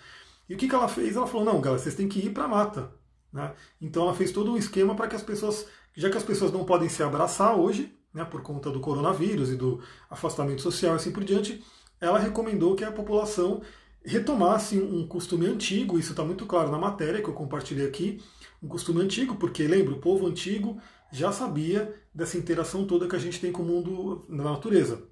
E 0.48 0.54
o 0.54 0.58
que, 0.58 0.70
que 0.70 0.76
ela 0.76 0.88
fez? 0.88 1.18
Ela 1.18 1.28
falou, 1.28 1.46
não, 1.46 1.60
galera, 1.60 1.82
vocês 1.82 1.96
têm 1.96 2.08
que 2.08 2.20
ir 2.20 2.30
para 2.30 2.46
a 2.46 2.48
mata. 2.48 2.94
Né? 3.32 3.54
Então 3.82 4.04
ela 4.04 4.14
fez 4.14 4.32
todo 4.32 4.54
um 4.54 4.58
esquema 4.58 4.96
para 4.96 5.08
que 5.08 5.16
as 5.16 5.24
pessoas, 5.24 5.68
já 5.96 6.10
que 6.10 6.18
as 6.18 6.24
pessoas 6.24 6.52
não 6.52 6.64
podem 6.64 6.88
se 6.88 7.04
abraçar 7.04 7.58
hoje, 7.58 7.94
né, 8.14 8.24
por 8.24 8.42
conta 8.42 8.70
do 8.70 8.80
coronavírus 8.80 9.50
e 9.50 9.56
do 9.56 9.82
afastamento 10.10 10.62
social 10.62 10.94
e 10.94 10.96
assim 10.98 11.12
por 11.12 11.24
diante, 11.24 11.64
ela 12.00 12.20
recomendou 12.20 12.76
que 12.76 12.84
a 12.84 12.92
população 12.92 13.62
retomasse 14.06 14.78
um 14.78 15.08
costume 15.08 15.48
antigo, 15.48 15.98
isso 15.98 16.12
está 16.12 16.24
muito 16.24 16.46
claro 16.46 16.70
na 16.70 16.78
matéria 16.78 17.22
que 17.22 17.30
eu 17.30 17.34
compartilhei 17.34 17.88
aqui, 17.88 18.22
um 18.62 18.68
costume 18.68 19.02
antigo, 19.02 19.36
porque 19.36 19.66
lembra, 19.66 19.94
o 19.94 20.00
povo 20.00 20.28
antigo 20.28 20.78
já 21.12 21.32
sabia 21.32 21.94
dessa 22.14 22.38
interação 22.38 22.86
toda 22.86 23.08
que 23.08 23.16
a 23.16 23.20
gente 23.20 23.40
tem 23.40 23.52
com 23.52 23.62
o 23.62 23.66
mundo 23.66 24.26
na 24.28 24.44
natureza. 24.44 25.04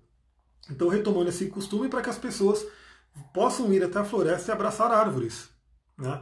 Então, 0.70 0.88
retomando 0.88 1.30
esse 1.30 1.48
costume 1.48 1.90
para 1.90 2.02
que 2.02 2.10
as 2.10 2.18
pessoas 2.18 2.66
possam 3.34 3.74
ir 3.74 3.84
até 3.84 4.00
a 4.00 4.06
floresta 4.06 4.52
e 4.52 4.54
abraçar 4.54 4.92
árvores. 4.92 5.50
Né? 5.98 6.22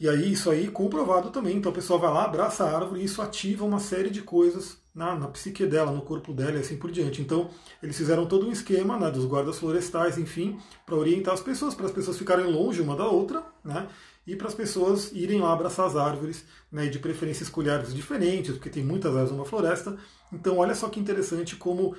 E 0.00 0.08
aí, 0.08 0.32
isso 0.32 0.50
aí 0.50 0.68
comprovado 0.68 1.30
também. 1.30 1.56
Então, 1.56 1.72
a 1.72 1.74
pessoa 1.74 1.98
vai 1.98 2.12
lá, 2.12 2.24
abraça 2.24 2.64
a 2.64 2.76
árvore 2.76 3.00
e 3.00 3.04
isso 3.04 3.22
ativa 3.22 3.64
uma 3.64 3.80
série 3.80 4.10
de 4.10 4.22
coisas 4.22 4.78
na, 4.98 5.14
na 5.14 5.28
psique 5.28 5.64
dela, 5.64 5.92
no 5.92 6.02
corpo 6.02 6.32
dela 6.32 6.56
e 6.56 6.58
assim 6.58 6.76
por 6.76 6.90
diante. 6.90 7.22
Então, 7.22 7.48
eles 7.80 7.96
fizeram 7.96 8.26
todo 8.26 8.48
um 8.48 8.50
esquema 8.50 8.98
né, 8.98 9.08
dos 9.12 9.24
guardas 9.24 9.56
florestais, 9.56 10.18
enfim, 10.18 10.58
para 10.84 10.96
orientar 10.96 11.32
as 11.34 11.40
pessoas, 11.40 11.72
para 11.72 11.86
as 11.86 11.92
pessoas 11.92 12.18
ficarem 12.18 12.52
longe 12.52 12.82
uma 12.82 12.96
da 12.96 13.06
outra, 13.06 13.44
né? 13.64 13.88
E 14.26 14.34
para 14.34 14.48
as 14.48 14.54
pessoas 14.54 15.12
irem 15.12 15.40
lá 15.40 15.52
abraçar 15.52 15.86
as 15.86 15.96
árvores, 15.96 16.44
né, 16.70 16.86
e 16.86 16.90
de 16.90 16.98
preferência 16.98 17.44
escolher 17.44 17.70
árvores 17.70 17.94
diferentes, 17.94 18.52
porque 18.52 18.68
tem 18.68 18.84
muitas 18.84 19.12
árvores 19.12 19.30
numa 19.30 19.46
floresta. 19.46 19.96
Então, 20.32 20.58
olha 20.58 20.74
só 20.74 20.88
que 20.88 21.00
interessante 21.00 21.56
como 21.56 21.96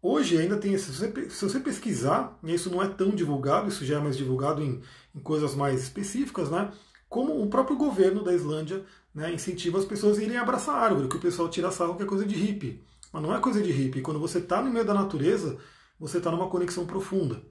Hoje 0.00 0.38
ainda 0.38 0.56
tem, 0.56 0.78
se 0.78 0.92
você, 0.92 1.28
se 1.28 1.44
você 1.44 1.58
pesquisar, 1.58 2.38
isso 2.44 2.70
não 2.70 2.80
é 2.80 2.86
tão 2.86 3.10
divulgado, 3.10 3.68
isso 3.68 3.84
já 3.84 3.96
é 3.96 4.00
mais 4.00 4.16
divulgado 4.16 4.62
em, 4.62 4.80
em 5.12 5.18
coisas 5.18 5.56
mais 5.56 5.82
específicas, 5.82 6.48
né? 6.48 6.70
Como 7.08 7.42
o 7.42 7.48
próprio 7.48 7.76
governo 7.76 8.22
da 8.22 8.32
Islândia 8.32 8.84
né, 9.18 9.34
incentiva 9.34 9.78
as 9.78 9.84
pessoas 9.84 10.16
a 10.16 10.22
irem 10.22 10.36
abraçar 10.36 10.76
a 10.76 10.78
árvore, 10.78 11.08
que 11.08 11.16
o 11.16 11.20
pessoal 11.20 11.48
tira 11.48 11.72
sarro 11.72 11.96
que 11.96 12.04
é 12.04 12.06
coisa 12.06 12.24
de 12.24 12.36
hippie. 12.36 12.80
Mas 13.12 13.20
não 13.20 13.34
é 13.34 13.40
coisa 13.40 13.60
de 13.60 13.72
hippie. 13.72 14.00
Quando 14.00 14.20
você 14.20 14.38
está 14.38 14.62
no 14.62 14.70
meio 14.70 14.84
da 14.84 14.94
natureza, 14.94 15.58
você 15.98 16.18
está 16.18 16.30
numa 16.30 16.48
conexão 16.48 16.86
profunda. 16.86 17.42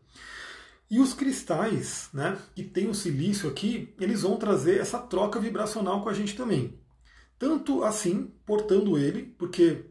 E 0.89 0.97
os 0.97 1.13
cristais, 1.13 2.07
né, 2.13 2.37
que 2.55 2.63
tem 2.63 2.87
o 2.89 2.95
silício 2.95 3.49
aqui, 3.49 3.93
eles 3.99 4.21
vão 4.21 4.37
trazer 4.37 4.79
essa 4.79 4.97
troca 4.97 5.41
vibracional 5.41 6.01
com 6.01 6.07
a 6.07 6.13
gente 6.13 6.37
também. 6.37 6.79
Tanto 7.37 7.83
assim, 7.83 8.31
portando 8.45 8.97
ele, 8.97 9.23
porque 9.37 9.87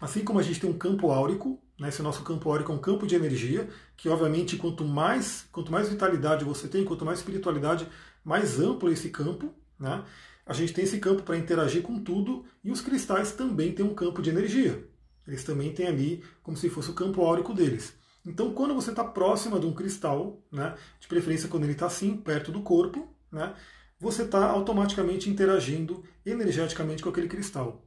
assim 0.00 0.22
como 0.22 0.38
a 0.38 0.42
gente 0.42 0.60
tem 0.60 0.70
um 0.70 0.78
campo 0.78 1.10
áurico, 1.10 1.60
né, 1.80 1.88
esse 1.88 2.00
nosso 2.00 2.22
campo 2.22 2.48
áurico 2.48 2.70
é 2.70 2.74
um 2.76 2.78
campo 2.78 3.08
de 3.08 3.16
energia, 3.16 3.68
que 3.96 4.08
obviamente 4.08 4.56
quanto 4.56 4.84
mais, 4.84 5.48
quanto 5.50 5.72
mais 5.72 5.88
vitalidade 5.88 6.44
você 6.44 6.68
tem, 6.68 6.84
quanto 6.84 7.04
mais 7.04 7.18
espiritualidade, 7.18 7.88
mais 8.24 8.60
amplo 8.60 8.88
é 8.88 8.92
esse 8.92 9.10
campo. 9.10 9.52
Né? 9.80 10.04
A 10.52 10.54
gente 10.54 10.74
tem 10.74 10.84
esse 10.84 10.98
campo 10.98 11.22
para 11.22 11.38
interagir 11.38 11.80
com 11.80 11.98
tudo 11.98 12.44
e 12.62 12.70
os 12.70 12.82
cristais 12.82 13.32
também 13.32 13.72
têm 13.72 13.86
um 13.86 13.94
campo 13.94 14.20
de 14.20 14.28
energia. 14.28 14.86
Eles 15.26 15.44
também 15.44 15.72
têm 15.72 15.86
ali 15.86 16.22
como 16.42 16.58
se 16.58 16.68
fosse 16.68 16.90
o 16.90 16.94
campo 16.94 17.22
áurico 17.22 17.54
deles. 17.54 17.94
Então, 18.26 18.52
quando 18.52 18.74
você 18.74 18.90
está 18.90 19.02
próxima 19.02 19.58
de 19.58 19.64
um 19.64 19.72
cristal, 19.72 20.42
né, 20.52 20.74
de 21.00 21.08
preferência 21.08 21.48
quando 21.48 21.62
ele 21.64 21.72
está 21.72 21.86
assim, 21.86 22.18
perto 22.18 22.52
do 22.52 22.60
corpo, 22.60 23.08
né, 23.32 23.54
você 23.98 24.24
está 24.24 24.44
automaticamente 24.44 25.30
interagindo 25.30 26.04
energeticamente 26.24 27.02
com 27.02 27.08
aquele 27.08 27.28
cristal. 27.28 27.86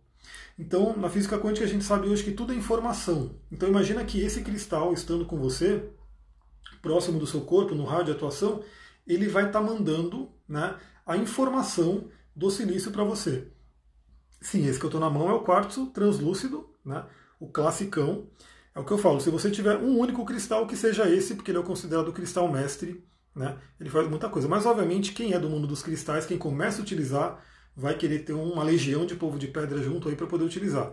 Então, 0.57 0.97
na 0.97 1.07
física 1.07 1.37
quântica, 1.37 1.67
a 1.67 1.69
gente 1.69 1.85
sabe 1.85 2.07
hoje 2.07 2.23
que 2.23 2.31
tudo 2.31 2.51
é 2.51 2.55
informação. 2.55 3.35
Então, 3.51 3.69
imagina 3.69 4.03
que 4.03 4.21
esse 4.21 4.41
cristal, 4.41 4.91
estando 4.91 5.23
com 5.27 5.37
você, 5.37 5.87
próximo 6.81 7.19
do 7.19 7.27
seu 7.27 7.41
corpo, 7.41 7.75
no 7.75 7.85
raio 7.85 8.05
de 8.05 8.11
atuação, 8.11 8.63
ele 9.05 9.27
vai 9.27 9.45
estar 9.45 9.61
tá 9.61 9.65
mandando 9.65 10.31
né, 10.49 10.75
a 11.05 11.15
informação 11.15 12.09
do 12.35 12.49
silício 12.51 12.91
para 12.91 13.03
você. 13.03 13.47
Sim, 14.41 14.67
esse 14.67 14.77
que 14.77 14.85
eu 14.85 14.89
estou 14.89 15.01
na 15.01 15.09
mão 15.09 15.29
é 15.29 15.33
o 15.33 15.41
quartzo 15.41 15.87
translúcido, 15.87 16.69
né, 16.83 17.05
o 17.39 17.47
classicão. 17.47 18.27
É 18.73 18.79
o 18.79 18.83
que 18.83 18.91
eu 18.91 18.97
falo, 18.97 19.21
se 19.21 19.29
você 19.29 19.49
tiver 19.49 19.77
um 19.77 19.97
único 19.97 20.25
cristal 20.25 20.67
que 20.67 20.75
seja 20.75 21.09
esse, 21.09 21.35
porque 21.35 21.49
ele 21.49 21.59
é 21.59 21.63
considerado 21.63 22.09
o 22.09 22.13
cristal 22.13 22.51
mestre, 22.51 23.03
né, 23.33 23.57
ele 23.79 23.89
faz 23.89 24.07
muita 24.09 24.29
coisa. 24.29 24.47
Mas, 24.47 24.65
obviamente, 24.65 25.13
quem 25.13 25.33
é 25.33 25.39
do 25.39 25.49
mundo 25.49 25.65
dos 25.65 25.81
cristais, 25.81 26.25
quem 26.25 26.37
começa 26.37 26.79
a 26.79 26.81
utilizar, 26.81 27.41
vai 27.75 27.97
querer 27.97 28.19
ter 28.19 28.33
uma 28.33 28.63
legião 28.63 29.05
de 29.05 29.15
povo 29.15 29.39
de 29.39 29.47
pedra 29.47 29.81
junto 29.81 30.09
aí 30.09 30.15
para 30.15 30.27
poder 30.27 30.43
utilizar. 30.43 30.91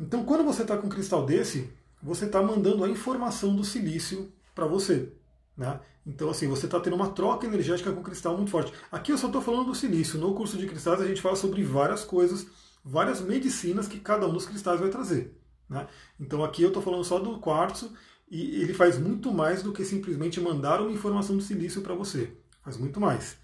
Então, 0.00 0.24
quando 0.24 0.44
você 0.44 0.62
está 0.62 0.76
com 0.76 0.86
um 0.86 0.90
cristal 0.90 1.24
desse, 1.24 1.70
você 2.02 2.24
está 2.26 2.42
mandando 2.42 2.84
a 2.84 2.88
informação 2.88 3.54
do 3.54 3.64
silício 3.64 4.32
para 4.54 4.66
você. 4.66 5.12
Né? 5.56 5.78
Então, 6.06 6.30
assim, 6.30 6.48
você 6.48 6.66
está 6.66 6.80
tendo 6.80 6.96
uma 6.96 7.10
troca 7.10 7.46
energética 7.46 7.92
com 7.92 8.00
o 8.00 8.04
cristal 8.04 8.36
muito 8.36 8.50
forte. 8.50 8.72
Aqui 8.90 9.12
eu 9.12 9.18
só 9.18 9.28
estou 9.28 9.40
falando 9.40 9.66
do 9.66 9.74
silício. 9.74 10.18
No 10.18 10.34
curso 10.34 10.56
de 10.56 10.66
cristais 10.66 11.00
a 11.00 11.06
gente 11.06 11.22
fala 11.22 11.36
sobre 11.36 11.62
várias 11.62 12.04
coisas, 12.04 12.46
várias 12.84 13.20
medicinas 13.20 13.86
que 13.86 14.00
cada 14.00 14.26
um 14.26 14.32
dos 14.32 14.46
cristais 14.46 14.80
vai 14.80 14.88
trazer. 14.88 15.36
Né? 15.68 15.86
Então 16.18 16.42
aqui 16.42 16.62
eu 16.62 16.68
estou 16.68 16.82
falando 16.82 17.04
só 17.04 17.18
do 17.18 17.38
quartzo 17.38 17.92
e 18.30 18.60
ele 18.60 18.74
faz 18.74 18.98
muito 18.98 19.32
mais 19.32 19.62
do 19.62 19.72
que 19.72 19.84
simplesmente 19.84 20.40
mandar 20.40 20.80
uma 20.80 20.90
informação 20.90 21.36
do 21.36 21.42
silício 21.42 21.82
para 21.82 21.94
você. 21.94 22.36
Faz 22.62 22.76
muito 22.76 23.00
mais. 23.00 23.36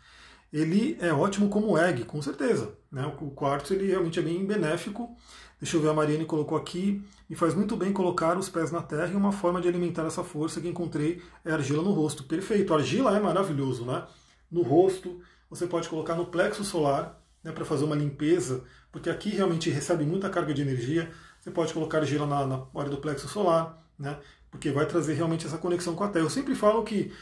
Ele 0.53 0.97
é 1.01 1.13
ótimo 1.13 1.49
como 1.49 1.77
egg, 1.79 2.05
com 2.05 2.21
certeza. 2.23 2.75
Né? 2.91 3.07
O 3.21 3.31
quartzo 3.31 3.75
ele 3.75 3.87
realmente 3.87 4.19
é 4.19 4.23
bem 4.23 4.45
benéfico 4.45 5.15
Deixa 5.61 5.77
eu 5.77 5.81
ver, 5.81 5.89
a 5.89 5.95
Mariane 5.95 6.25
colocou 6.25 6.57
aqui. 6.57 7.03
Me 7.29 7.35
faz 7.35 7.55
muito 7.55 7.77
bem 7.77 7.93
colocar 7.93 8.39
os 8.39 8.49
pés 8.49 8.71
na 8.71 8.81
terra 8.81 9.13
e 9.13 9.17
uma 9.17 9.33
forma 9.33 9.61
de 9.61 9.69
alimentar 9.69 10.05
essa 10.07 10.23
força 10.23 10.61
que 10.61 10.69
encontrei 10.69 11.21
é 11.45 11.51
argila 11.51 11.83
no 11.83 11.91
rosto. 11.91 12.25
Perfeito, 12.25 12.73
argila 12.73 13.17
é 13.17 13.21
maravilhoso, 13.21 13.85
né? 13.85 14.07
No 14.51 14.63
rosto, 14.63 15.21
você 15.51 15.67
pode 15.67 15.89
colocar 15.89 16.15
no 16.15 16.27
plexo 16.27 16.65
solar 16.65 17.21
né, 17.43 17.53
para 17.53 17.65
fazer 17.65 17.85
uma 17.85 17.97
limpeza, 17.97 18.65
porque 18.93 19.11
aqui 19.11 19.31
realmente 19.31 19.69
recebe 19.69 20.05
muita 20.05 20.31
carga 20.31 20.55
de 20.55 20.63
energia. 20.63 21.11
Você 21.41 21.51
pode 21.51 21.73
colocar 21.75 21.99
argila 21.99 22.27
na, 22.27 22.47
na 22.47 22.67
área 22.75 22.91
do 22.91 22.99
plexo 22.99 23.29
solar, 23.29 23.83
né? 23.99 24.19
Porque 24.51 24.71
vai 24.71 24.87
trazer 24.87 25.15
realmente 25.15 25.47
essa 25.47 25.59
conexão 25.59 25.95
com 25.95 26.05
a 26.05 26.09
terra. 26.09 26.25
Eu 26.25 26.31
sempre 26.31 26.55
falo 26.55 26.83
que 26.85 27.13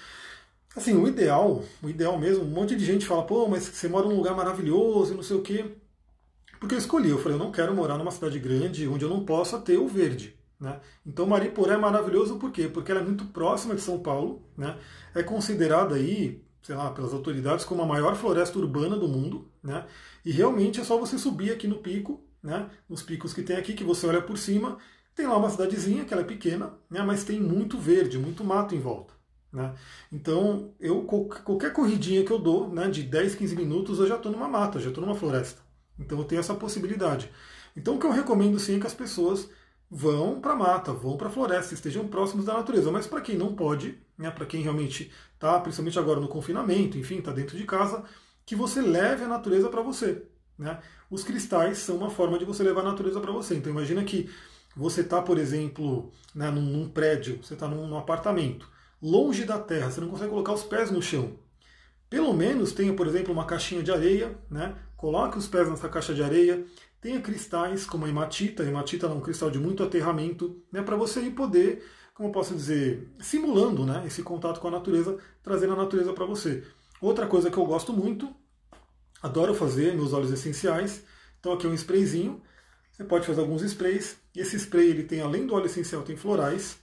Assim, 0.77 0.95
o 0.95 1.09
ideal, 1.09 1.65
o 1.83 1.89
ideal 1.89 2.19
mesmo, 2.19 2.45
um 2.45 2.49
monte 2.49 2.77
de 2.77 2.85
gente 2.85 3.07
fala, 3.07 3.25
pô, 3.25 3.49
mas 3.49 3.63
você 3.65 3.89
mora 3.89 4.07
num 4.07 4.17
lugar 4.17 4.37
maravilhoso 4.37 5.15
e 5.15 5.17
não 5.17 5.23
sei 5.23 5.37
o 5.39 5.41
quê. 5.41 5.75
Porque 6.59 6.75
eu 6.75 6.79
escolhi, 6.79 7.11
eu 7.11 7.19
falei, 7.19 7.37
eu 7.37 7.43
não 7.43 7.53
quero 7.53 7.75
morar 7.75 7.99
numa 7.99 8.11
cidade 8.11 8.39
grande 8.39 8.89
onde 8.89 9.05
eu 9.05 9.11
não 9.11 9.25
possa 9.25 9.59
ter 9.59 9.79
o 9.79 9.89
verde. 9.89 10.37
Né? 10.59 10.81
Então 11.05 11.27
Mariporé 11.27 11.75
é 11.75 11.77
maravilhoso 11.77 12.37
por 12.37 12.51
quê? 12.51 12.69
Porque 12.69 12.91
ela 12.91 13.01
é 13.01 13.05
muito 13.05 13.27
próxima 13.27 13.75
de 13.75 13.83
São 13.83 13.99
Paulo, 13.99 14.43
né? 14.57 14.77
é 15.15 15.23
considerada 15.23 15.95
aí, 15.95 16.43
sei 16.63 16.75
lá, 16.75 16.91
pelas 16.91 17.13
autoridades 17.13 17.65
como 17.65 17.83
a 17.83 17.87
maior 17.87 18.17
floresta 18.17 18.59
urbana 18.59 18.97
do 18.97 19.07
mundo, 19.07 19.51
né? 19.63 19.85
e 20.25 20.33
realmente 20.33 20.81
é 20.81 20.85
só 20.85 20.99
você 20.99 21.19
subir 21.19 21.53
aqui 21.53 21.69
no 21.69 21.77
pico, 21.77 22.25
né? 22.43 22.71
nos 22.89 23.03
picos 23.03 23.35
que 23.35 23.43
tem 23.43 23.57
aqui, 23.57 23.75
que 23.75 23.85
você 23.85 24.07
olha 24.07 24.23
por 24.23 24.39
cima, 24.39 24.79
tem 25.15 25.27
lá 25.27 25.37
uma 25.37 25.51
cidadezinha 25.51 26.05
que 26.05 26.15
ela 26.15 26.23
é 26.23 26.27
pequena, 26.27 26.73
né? 26.91 27.03
mas 27.03 27.25
tem 27.25 27.39
muito 27.39 27.79
verde, 27.79 28.19
muito 28.19 28.43
mato 28.43 28.75
em 28.75 28.81
volta. 28.81 29.15
Né? 29.53 29.75
Então, 30.13 30.75
eu 30.81 31.03
qualquer 31.05 31.73
corridinha 31.73 32.25
que 32.25 32.31
eu 32.31 32.39
dou, 32.39 32.69
né, 32.69 32.89
de 32.89 33.03
10, 33.03 33.37
15 33.37 33.57
minutos, 33.57 33.99
eu 33.99 34.07
já 34.07 34.17
estou 34.17 34.31
numa 34.31 34.49
mata, 34.49 34.79
já 34.79 34.89
estou 34.89 35.05
numa 35.05 35.15
floresta. 35.15 35.66
Então 35.99 36.19
eu 36.19 36.25
tenho 36.25 36.41
essa 36.41 36.55
possibilidade. 36.55 37.31
Então 37.77 37.97
o 37.97 37.99
que 37.99 38.07
eu 38.07 38.13
recomendo 38.13 38.59
sim 38.59 38.77
é 38.77 38.81
que 38.81 38.87
as 38.87 38.95
pessoas 38.95 39.49
vão 39.91 40.41
para 40.41 40.53
a 40.53 40.57
mata, 40.57 40.93
vão 40.93 41.17
para 41.17 41.29
a 41.29 41.31
floresta, 41.31 41.75
estejam 41.75 42.09
próximos 42.09 42.45
da 42.45 42.55
natureza. 42.55 42.91
Mas 42.91 43.07
para 43.07 43.21
quem 43.21 43.37
não 43.37 43.55
pode, 43.55 43.99
né, 44.19 44.31
para 44.31 44.47
quem 44.47 44.63
realmente 44.63 45.11
está, 45.35 45.59
principalmente 45.61 45.99
agora 45.99 46.21
no 46.21 46.29
confinamento, 46.29 46.99
enfim, 46.99 47.19
está 47.19 47.33
dentro 47.33 47.57
de 47.57 47.65
casa, 47.65 48.05
que 48.45 48.57
você 48.57 48.81
leve 48.81 49.25
a 49.25 49.29
natureza 49.29 49.69
para 49.69 49.83
você. 49.83 50.23
Né? 50.59 50.79
Os 51.11 51.23
cristais 51.23 51.79
são 51.79 51.97
uma 51.97 52.11
forma 52.11 52.39
de 52.39 52.45
você 52.45 52.63
levar 52.63 52.81
a 52.81 52.91
natureza 52.91 53.21
para 53.21 53.33
você. 53.33 53.55
Então 53.55 53.71
imagina 53.73 54.03
que 54.05 54.31
você 54.77 55.01
está, 55.03 55.23
por 55.23 55.39
exemplo, 55.39 56.13
né, 56.35 56.51
num, 56.51 56.63
num 56.63 56.89
prédio, 56.89 57.39
você 57.43 57.55
está 57.55 57.67
num, 57.67 57.87
num 57.87 57.99
apartamento, 57.99 58.69
longe 59.01 59.45
da 59.45 59.59
terra, 59.59 59.91
você 59.91 60.01
não 60.01 60.09
consegue 60.09 60.31
colocar 60.31 60.53
os 60.53 60.65
pés 60.65 60.91
no 60.91 61.03
chão. 61.03 61.39
Pelo 62.09 62.33
menos 62.33 62.73
tenha, 62.73 62.95
por 62.95 63.07
exemplo, 63.07 63.33
uma 63.33 63.47
caixinha 63.47 63.83
de 63.83 63.91
areia, 63.91 64.39
né? 64.51 64.77
Coloque 64.97 65.39
os 65.39 65.47
pés 65.47 65.69
nessa 65.69 65.89
caixa 65.89 66.15
de 66.15 66.23
areia, 66.23 66.65
tenha 67.01 67.21
cristais 67.21 67.87
como 67.87 68.07
a 68.07 68.09
hematita, 68.09 68.63
a 68.63 68.67
hematita 68.67 69.07
é 69.07 69.11
um 69.11 69.21
cristal 69.21 69.51
de 69.51 69.59
muito 69.59 69.83
aterramento, 69.83 70.63
né? 70.73 70.83
para 70.83 70.97
você 70.97 71.21
ir 71.21 71.33
poder, 71.33 71.85
como 72.15 72.29
eu 72.29 72.33
posso 72.33 72.55
dizer, 72.55 73.09
simulando 73.21 73.85
né? 73.85 74.03
esse 74.07 74.23
contato 74.23 74.61
com 74.61 74.69
a 74.69 74.71
natureza, 74.71 75.19
trazendo 75.43 75.75
a 75.75 75.77
natureza 75.77 76.13
para 76.13 76.25
você. 76.25 76.65
Outra 77.01 77.27
coisa 77.27 77.51
que 77.51 77.59
eu 77.59 77.67
gosto 77.67 77.93
muito, 77.93 78.35
adoro 79.23 79.55
fazer 79.55 79.95
meus 79.95 80.13
óleos 80.13 80.33
essenciais, 80.33 81.05
então 81.39 81.53
aqui 81.53 81.67
é 81.67 81.71
um 81.71 81.75
sprayzinho, 81.75 82.43
você 82.91 83.05
pode 83.05 83.27
fazer 83.27 83.41
alguns 83.41 83.63
sprays, 83.63 84.17
esse 84.35 84.57
spray 84.57 84.89
ele 84.89 85.03
tem, 85.03 85.21
além 85.21 85.47
do 85.47 85.55
óleo 85.55 85.67
essencial, 85.67 86.03
tem 86.03 86.17
florais, 86.17 86.79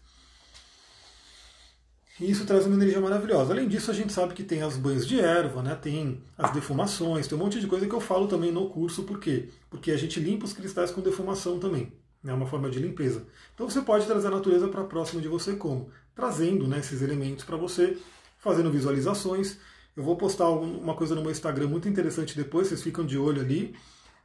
e 2.19 2.29
isso 2.29 2.45
traz 2.45 2.65
uma 2.65 2.75
energia 2.75 3.01
maravilhosa. 3.01 3.53
Além 3.53 3.67
disso, 3.67 3.89
a 3.89 3.93
gente 3.93 4.13
sabe 4.13 4.33
que 4.33 4.43
tem 4.43 4.61
as 4.61 4.77
banhos 4.77 5.07
de 5.07 5.19
erva, 5.19 5.63
né? 5.63 5.73
tem 5.75 6.21
as 6.37 6.51
defumações, 6.51 7.27
tem 7.27 7.37
um 7.37 7.41
monte 7.41 7.59
de 7.59 7.67
coisa 7.67 7.87
que 7.87 7.93
eu 7.93 7.99
falo 7.99 8.27
também 8.27 8.51
no 8.51 8.69
curso. 8.69 9.03
Por 9.03 9.19
quê? 9.19 9.49
Porque 9.69 9.91
a 9.91 9.97
gente 9.97 10.19
limpa 10.19 10.45
os 10.45 10.53
cristais 10.53 10.91
com 10.91 11.01
defumação 11.01 11.57
também. 11.57 11.91
É 12.23 12.27
né? 12.27 12.33
uma 12.33 12.45
forma 12.45 12.69
de 12.69 12.79
limpeza. 12.79 13.25
Então 13.55 13.69
você 13.69 13.81
pode 13.81 14.05
trazer 14.05 14.27
a 14.27 14.31
natureza 14.31 14.67
para 14.67 14.83
próximo 14.83 15.21
de 15.21 15.27
você 15.27 15.55
como? 15.55 15.89
Trazendo 16.15 16.67
né, 16.67 16.79
esses 16.79 17.01
elementos 17.01 17.43
para 17.43 17.57
você, 17.57 17.97
fazendo 18.37 18.71
visualizações. 18.71 19.57
Eu 19.97 20.03
vou 20.03 20.15
postar 20.15 20.49
uma 20.49 20.93
coisa 20.93 21.15
no 21.15 21.21
meu 21.21 21.31
Instagram 21.31 21.67
muito 21.67 21.89
interessante 21.89 22.35
depois, 22.35 22.67
vocês 22.67 22.81
ficam 22.81 23.05
de 23.05 23.17
olho 23.17 23.41
ali. 23.41 23.75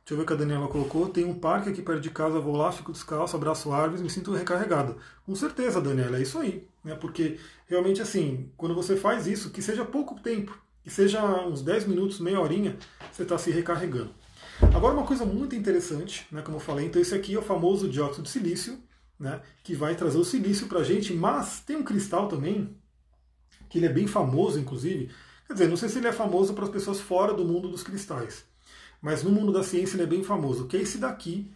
Deixa 0.09 0.15
eu 0.15 0.17
ver 0.17 0.23
o 0.23 0.27
que 0.27 0.33
a 0.33 0.37
Daniela 0.37 0.69
colocou. 0.69 1.09
Tem 1.09 1.25
um 1.25 1.35
parque 1.35 1.69
aqui 1.69 1.83
perto 1.83 2.01
de 2.01 2.09
casa, 2.09 2.41
vou 2.41 2.57
lá, 2.57 2.73
fico 2.73 2.93
descalço, 2.93 3.37
abraço 3.37 3.71
árvores, 3.73 4.01
me 4.01 4.09
sinto 4.09 4.33
recarregada. 4.33 4.97
Com 5.27 5.35
certeza, 5.35 5.83
Daniela, 5.83 6.17
é 6.17 6.23
isso 6.23 6.39
aí. 6.39 6.67
Né? 6.89 6.97
Porque 6.97 7.39
realmente 7.67 8.01
assim, 8.01 8.51
quando 8.57 8.75
você 8.75 8.97
faz 8.97 9.27
isso, 9.27 9.51
que 9.51 9.61
seja 9.61 9.85
pouco 9.85 10.19
tempo, 10.19 10.59
que 10.83 10.91
seja 10.91 11.23
uns 11.47 11.63
10 11.63 11.87
minutos, 11.87 12.19
meia 12.19 12.41
horinha, 12.41 12.77
você 13.13 13.23
está 13.23 13.37
se 13.37 13.51
recarregando. 13.51 14.11
Agora 14.75 14.95
uma 14.95 15.07
coisa 15.07 15.25
muito 15.25 15.55
interessante, 15.55 16.27
né, 16.33 16.43
como 16.43 16.57
eu 16.57 16.61
falei, 16.61 16.87
então 16.87 17.01
esse 17.01 17.15
aqui 17.15 17.35
é 17.35 17.39
o 17.39 17.43
famoso 17.43 17.89
dióxido 17.89 18.25
de 18.25 18.31
silício, 18.31 18.79
né, 19.21 19.41
que 19.63 19.75
vai 19.75 19.95
trazer 19.95 20.19
o 20.19 20.25
silício 20.25 20.67
para 20.67 20.81
a 20.81 20.85
gente, 20.85 21.13
mas 21.13 21.61
tem 21.61 21.77
um 21.77 21.85
cristal 21.85 22.27
também, 22.27 22.77
que 23.69 23.79
ele 23.79 23.87
é 23.87 23.93
bem 23.93 24.07
famoso, 24.07 24.59
inclusive. 24.59 25.11
Quer 25.47 25.53
dizer, 25.53 25.69
não 25.69 25.77
sei 25.77 25.89
se 25.89 25.99
ele 25.99 26.09
é 26.09 26.13
famoso 26.13 26.55
para 26.55 26.65
as 26.65 26.71
pessoas 26.71 27.01
fora 27.01 27.35
do 27.35 27.45
mundo 27.45 27.69
dos 27.69 27.83
cristais, 27.83 28.45
mas 29.01 29.23
no 29.23 29.31
mundo 29.31 29.53
da 29.53 29.63
ciência 29.63 29.95
ele 29.95 30.05
é 30.05 30.07
bem 30.07 30.25
famoso, 30.25 30.67
que 30.67 30.77
é 30.77 30.81
esse 30.81 30.99
daqui. 30.99 31.53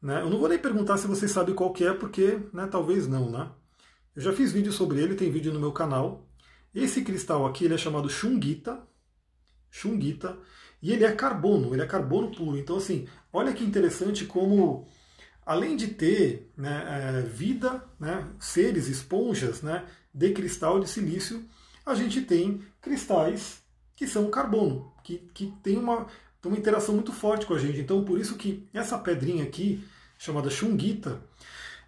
Né? 0.00 0.20
Eu 0.20 0.28
não 0.28 0.38
vou 0.38 0.48
nem 0.48 0.58
perguntar 0.58 0.98
se 0.98 1.06
vocês 1.06 1.30
sabem 1.30 1.54
qual 1.54 1.72
que 1.72 1.84
é, 1.84 1.94
porque 1.94 2.38
né, 2.52 2.68
talvez 2.70 3.08
não, 3.08 3.30
né? 3.30 3.50
Eu 4.14 4.22
já 4.22 4.32
fiz 4.32 4.52
vídeo 4.52 4.72
sobre 4.72 5.00
ele, 5.00 5.16
tem 5.16 5.30
vídeo 5.30 5.52
no 5.52 5.58
meu 5.58 5.72
canal. 5.72 6.28
Esse 6.72 7.02
cristal 7.02 7.46
aqui 7.46 7.64
ele 7.64 7.74
é 7.74 7.78
chamado 7.78 8.08
Xungita, 8.08 8.80
Xungita, 9.70 10.38
e 10.80 10.92
ele 10.92 11.04
é 11.04 11.12
carbono, 11.12 11.74
ele 11.74 11.82
é 11.82 11.86
carbono 11.86 12.30
puro. 12.30 12.56
Então, 12.56 12.76
assim, 12.76 13.08
olha 13.32 13.52
que 13.52 13.64
interessante 13.64 14.24
como, 14.24 14.86
além 15.44 15.76
de 15.76 15.88
ter 15.88 16.52
né, 16.56 16.84
é, 16.86 17.22
vida, 17.22 17.84
né, 17.98 18.28
seres, 18.38 18.86
esponjas 18.86 19.62
né, 19.62 19.84
de 20.12 20.32
cristal 20.32 20.78
de 20.78 20.88
silício, 20.88 21.44
a 21.84 21.94
gente 21.94 22.20
tem 22.20 22.62
cristais 22.80 23.62
que 23.96 24.06
são 24.06 24.30
carbono, 24.30 24.92
que, 25.02 25.18
que 25.34 25.52
tem 25.62 25.76
uma, 25.76 26.06
uma 26.44 26.56
interação 26.56 26.94
muito 26.94 27.12
forte 27.12 27.46
com 27.46 27.54
a 27.54 27.58
gente. 27.58 27.80
Então, 27.80 28.04
por 28.04 28.20
isso 28.20 28.36
que 28.36 28.68
essa 28.72 28.98
pedrinha 28.98 29.42
aqui, 29.42 29.84
chamada 30.18 30.50
Xungita, 30.50 31.20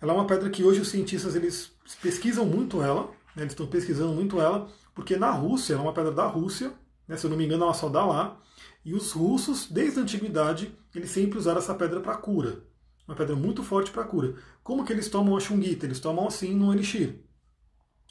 ela 0.01 0.13
é 0.13 0.17
uma 0.17 0.27
pedra 0.27 0.51
que 0.51 0.65
hoje 0.65 0.81
os 0.81 0.89
cientistas 0.89 1.35
eles 1.35 1.73
pesquisam 2.03 2.45
muito 2.45 2.83
ela, 2.83 3.11
né, 3.35 3.43
eles 3.43 3.53
estão 3.53 3.67
pesquisando 3.67 4.13
muito 4.13 4.41
ela, 4.41 4.69
porque 4.95 5.17
na 5.17 5.31
Rússia, 5.31 5.75
ela 5.75 5.83
é 5.83 5.87
uma 5.87 5.93
pedra 5.93 6.13
da 6.13 6.27
Rússia, 6.27 6.73
né, 7.07 7.17
se 7.17 7.27
eu 7.27 7.31
não 7.31 7.37
me 7.37 7.45
engano 7.45 7.65
ela 7.65 7.75
só 7.75 7.89
dá 7.89 8.05
lá, 8.05 8.41
e 8.85 8.95
os 8.95 9.13
russos, 9.13 9.67
desde 9.69 9.99
a 9.99 10.03
antiguidade, 10.03 10.73
eles 10.95 11.11
sempre 11.11 11.39
usaram 11.39 11.59
essa 11.59 11.75
pedra 11.75 12.01
para 12.01 12.17
cura. 12.17 12.63
Uma 13.07 13.17
pedra 13.17 13.35
muito 13.35 13.63
forte 13.63 13.91
para 13.91 14.05
cura. 14.05 14.35
Como 14.63 14.85
que 14.85 14.93
eles 14.93 15.09
tomam 15.09 15.37
a 15.37 15.41
Xungita? 15.41 15.87
Eles 15.87 16.01
tomam 16.01 16.27
assim 16.27 16.55
no 16.55 16.73
elixir. 16.73 17.21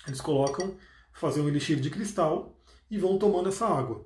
Eles 0.08 0.22
colocam, 0.22 0.76
fazem 1.14 1.42
um 1.42 1.48
elixir 1.48 1.80
de 1.80 1.90
cristal 1.90 2.60
e 2.90 2.98
vão 2.98 3.18
tomando 3.18 3.50
essa 3.50 3.66
água. 3.66 4.06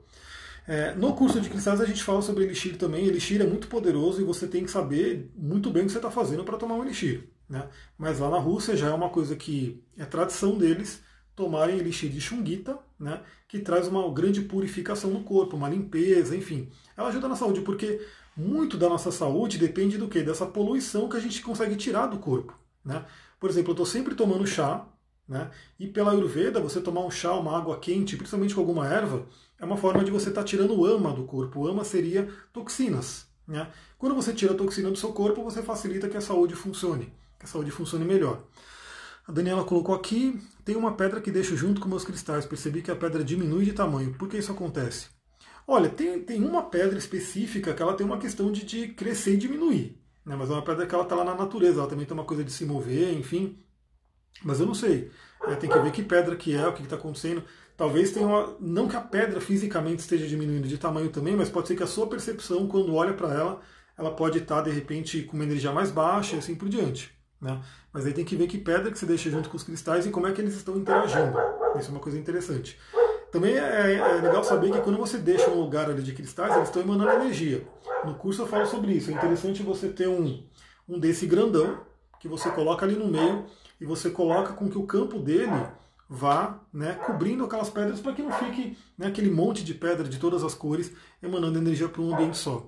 É, 0.68 0.94
no 0.94 1.16
curso 1.16 1.42
de 1.42 1.50
cristais 1.50 1.82
a 1.82 1.86
gente 1.86 2.04
fala 2.04 2.22
sobre 2.22 2.44
elixir 2.44 2.78
também. 2.78 3.06
Elixir 3.06 3.42
é 3.42 3.48
muito 3.48 3.68
poderoso 3.68 4.22
e 4.22 4.24
você 4.24 4.48
tem 4.48 4.64
que 4.64 4.70
saber 4.70 5.32
muito 5.36 5.72
bem 5.72 5.84
o 5.84 5.86
que 5.88 5.92
você 5.92 5.98
está 5.98 6.12
fazendo 6.12 6.44
para 6.44 6.58
tomar 6.58 6.76
um 6.76 6.84
elixir. 6.84 7.28
Né? 7.50 7.68
Mas 7.98 8.20
lá 8.20 8.30
na 8.30 8.38
Rússia 8.38 8.78
já 8.78 8.90
é 8.90 8.94
uma 8.94 9.10
coisa 9.10 9.36
que 9.36 9.84
é 9.98 10.06
tradição 10.06 10.58
deles 10.58 11.02
tomarem 11.36 11.80
elixir 11.80 12.10
de 12.10 12.22
Xungita, 12.22 12.78
né? 13.00 13.22
que 13.48 13.60
traz 13.60 13.88
uma 13.88 14.08
grande 14.14 14.42
purificação 14.42 15.10
no 15.10 15.24
corpo, 15.24 15.56
uma 15.56 15.70
limpeza, 15.70 16.36
enfim. 16.36 16.70
Ela 16.96 17.10
ajuda 17.10 17.28
na 17.28 17.36
saúde, 17.36 17.62
porque 17.62 18.06
muito 18.38 18.78
da 18.78 18.88
nossa 18.88 19.12
saúde 19.12 19.58
depende 19.58 19.98
do 19.98 20.08
que? 20.08 20.22
Dessa 20.22 20.46
poluição 20.46 21.10
que 21.10 21.18
a 21.18 21.20
gente 21.20 21.42
consegue 21.42 21.76
tirar 21.76 22.08
do 22.08 22.20
corpo. 22.20 22.54
Né? 22.86 23.04
Por 23.40 23.50
exemplo, 23.50 23.72
eu 23.72 23.74
estou 23.74 23.86
sempre 23.86 24.14
tomando 24.16 24.46
chá, 24.46 24.86
né? 25.28 25.50
e 25.80 25.88
pela 25.88 26.12
Ayurveda, 26.12 26.60
você 26.60 26.82
tomar 26.82 27.06
um 27.06 27.12
chá, 27.12 27.34
uma 27.34 27.58
água 27.58 27.80
quente, 27.80 28.18
principalmente 28.18 28.54
com 28.54 28.62
alguma 28.62 28.88
erva, 28.88 29.26
é 29.58 29.66
uma 29.66 29.78
forma 29.78 30.04
de 30.04 30.12
você 30.12 30.30
estar 30.30 30.42
tá 30.42 30.48
tirando 30.48 30.78
o 30.78 30.86
ama 30.86 31.14
do 31.14 31.24
corpo. 31.24 31.62
O 31.62 31.68
ama 31.68 31.84
seria 31.84 32.30
toxinas. 32.52 33.28
Né? 33.48 33.68
Quando 33.98 34.14
você 34.14 34.34
tira 34.34 34.54
a 34.54 34.58
toxina 34.58 34.92
do 34.92 34.98
seu 34.98 35.14
corpo, 35.14 35.44
você 35.44 35.64
facilita 35.64 36.10
que 36.10 36.18
a 36.18 36.22
saúde 36.22 36.54
funcione 36.54 37.12
que 37.40 37.46
a 37.46 37.48
saúde 37.48 37.72
funcione 37.72 38.06
melhor. 38.06 38.44
A 39.28 39.32
Daniela 39.32 39.64
colocou 39.64 39.96
aqui, 39.96 40.42
tem 40.66 40.76
uma 40.76 40.94
pedra 40.94 41.22
que 41.22 41.32
deixo 41.32 41.56
junto 41.56 41.80
com 41.80 41.88
meus 41.88 42.04
cristais, 42.04 42.46
percebi 42.46 42.82
que 42.82 42.92
a 42.92 42.96
pedra 42.96 43.24
diminui 43.24 43.64
de 43.64 43.74
tamanho. 43.74 44.14
Por 44.14 44.28
que 44.28 44.38
isso 44.38 44.52
acontece? 44.52 45.08
Olha, 45.68 45.88
tem, 45.88 46.20
tem 46.24 46.44
uma 46.44 46.64
pedra 46.64 46.98
específica 46.98 47.74
que 47.74 47.82
ela 47.82 47.94
tem 47.94 48.06
uma 48.06 48.18
questão 48.18 48.52
de, 48.52 48.66
de 48.66 48.88
crescer 48.88 49.36
e 49.36 49.38
diminuir. 49.38 50.02
Né? 50.26 50.36
Mas 50.36 50.50
é 50.50 50.54
uma 50.54 50.64
pedra 50.64 50.88
que 50.88 50.96
ela 50.96 51.04
está 51.04 51.16
lá 51.16 51.24
na 51.24 51.36
natureza, 51.36 51.80
ela 51.80 51.88
também 51.88 52.08
tem 52.08 52.14
uma 52.16 52.26
coisa 52.26 52.44
de 52.44 52.52
se 52.52 52.66
mover, 52.66 53.14
enfim. 53.14 53.64
Mas 54.44 54.60
eu 54.60 54.66
não 54.66 54.74
sei. 54.74 55.12
É, 55.48 55.56
tem 55.56 55.70
que 55.70 55.78
ver 55.78 55.92
que 55.92 56.02
pedra 56.02 56.36
que 56.36 56.56
é, 56.56 56.68
o 56.68 56.74
que 56.74 56.82
está 56.82 56.96
acontecendo. 56.96 57.44
Talvez 57.78 58.12
tenha 58.12 58.26
uma. 58.26 58.58
Não 58.60 58.88
que 58.88 58.96
a 58.96 59.02
pedra 59.02 59.40
fisicamente 59.40 60.00
esteja 60.00 60.28
diminuindo 60.28 60.68
de 60.68 60.78
tamanho 60.78 61.10
também, 61.10 61.36
mas 61.36 61.50
pode 61.50 61.68
ser 61.68 61.76
que 61.76 61.84
a 61.84 61.88
sua 61.88 62.08
percepção, 62.08 62.68
quando 62.68 62.96
olha 62.96 63.14
para 63.14 63.32
ela, 63.32 63.62
ela 63.96 64.12
pode 64.12 64.40
estar, 64.40 64.56
tá, 64.56 64.62
de 64.64 64.72
repente, 64.72 65.22
com 65.24 65.36
uma 65.36 65.46
energia 65.46 65.72
mais 65.72 65.92
baixa 65.92 66.36
e 66.36 66.40
assim 66.40 66.56
por 66.56 66.68
diante. 66.68 67.19
Né? 67.42 67.62
Mas 67.94 68.06
aí 68.06 68.14
tem 68.14 68.26
que 68.26 68.36
ver 68.36 68.48
que 68.48 68.58
pedra 68.58 68.92
que 68.92 69.00
você 69.00 69.06
deixa 69.06 69.30
junto 69.30 69.50
com 69.50 69.58
os 69.58 69.64
cristais 69.64 70.06
e 70.06 70.10
como 70.10 70.28
é 70.28 70.32
que 70.32 70.42
eles 70.42 70.56
estão 70.56 70.76
interagindo. 70.78 71.38
Isso 71.78 71.90
é 71.90 71.92
uma 71.92 72.00
coisa 72.00 72.18
interessante. 72.18 72.78
Também 73.32 73.56
é, 73.58 73.94
é 73.94 74.22
legal 74.22 74.44
saber 74.44 74.72
que 74.72 74.82
quando 74.82 74.98
você 74.98 75.18
deixa 75.18 75.50
um 75.50 75.62
lugar 75.62 75.90
ali 75.90 76.02
de 76.02 76.14
cristais, 76.14 76.56
eles 76.56 76.68
estão 76.68 76.82
emanando 76.82 77.24
energia. 77.24 77.66
No 78.04 78.16
curso 78.16 78.42
eu 78.42 78.48
falo 78.48 78.66
sobre 78.66 78.94
isso. 78.94 79.12
É 79.12 79.14
interessante 79.14 79.62
você 79.62 79.88
ter 79.88 80.08
um, 80.08 80.44
um 80.88 81.00
desse 81.00 81.26
grandão, 81.28 81.80
que 82.20 82.28
você 82.28 82.50
coloca 82.50 82.86
ali 82.86 82.96
no 82.96 83.08
meio 83.08 83.46
e 83.80 83.86
você 83.86 84.10
coloca 84.10 84.54
com 84.54 84.70
que 84.70 84.78
o 84.78 84.86
campo 84.86 85.20
dele 85.20 85.52
vá 86.10 86.60
né, 86.74 86.96
cobrindo 87.06 87.46
aquelas 87.46 87.70
pedras 87.70 88.00
para 88.00 88.14
que 88.14 88.24
não 88.24 88.32
fique 88.32 88.78
né, 88.98 89.08
aquele 89.08 89.30
monte 89.30 89.64
de 89.64 89.74
pedra 89.74 90.08
de 90.08 90.18
todas 90.18 90.44
as 90.44 90.56
cores 90.56 90.92
emanando 91.22 91.60
energia 91.60 91.88
para 91.88 92.02
um 92.02 92.14
ambiente 92.14 92.38
só. 92.38 92.68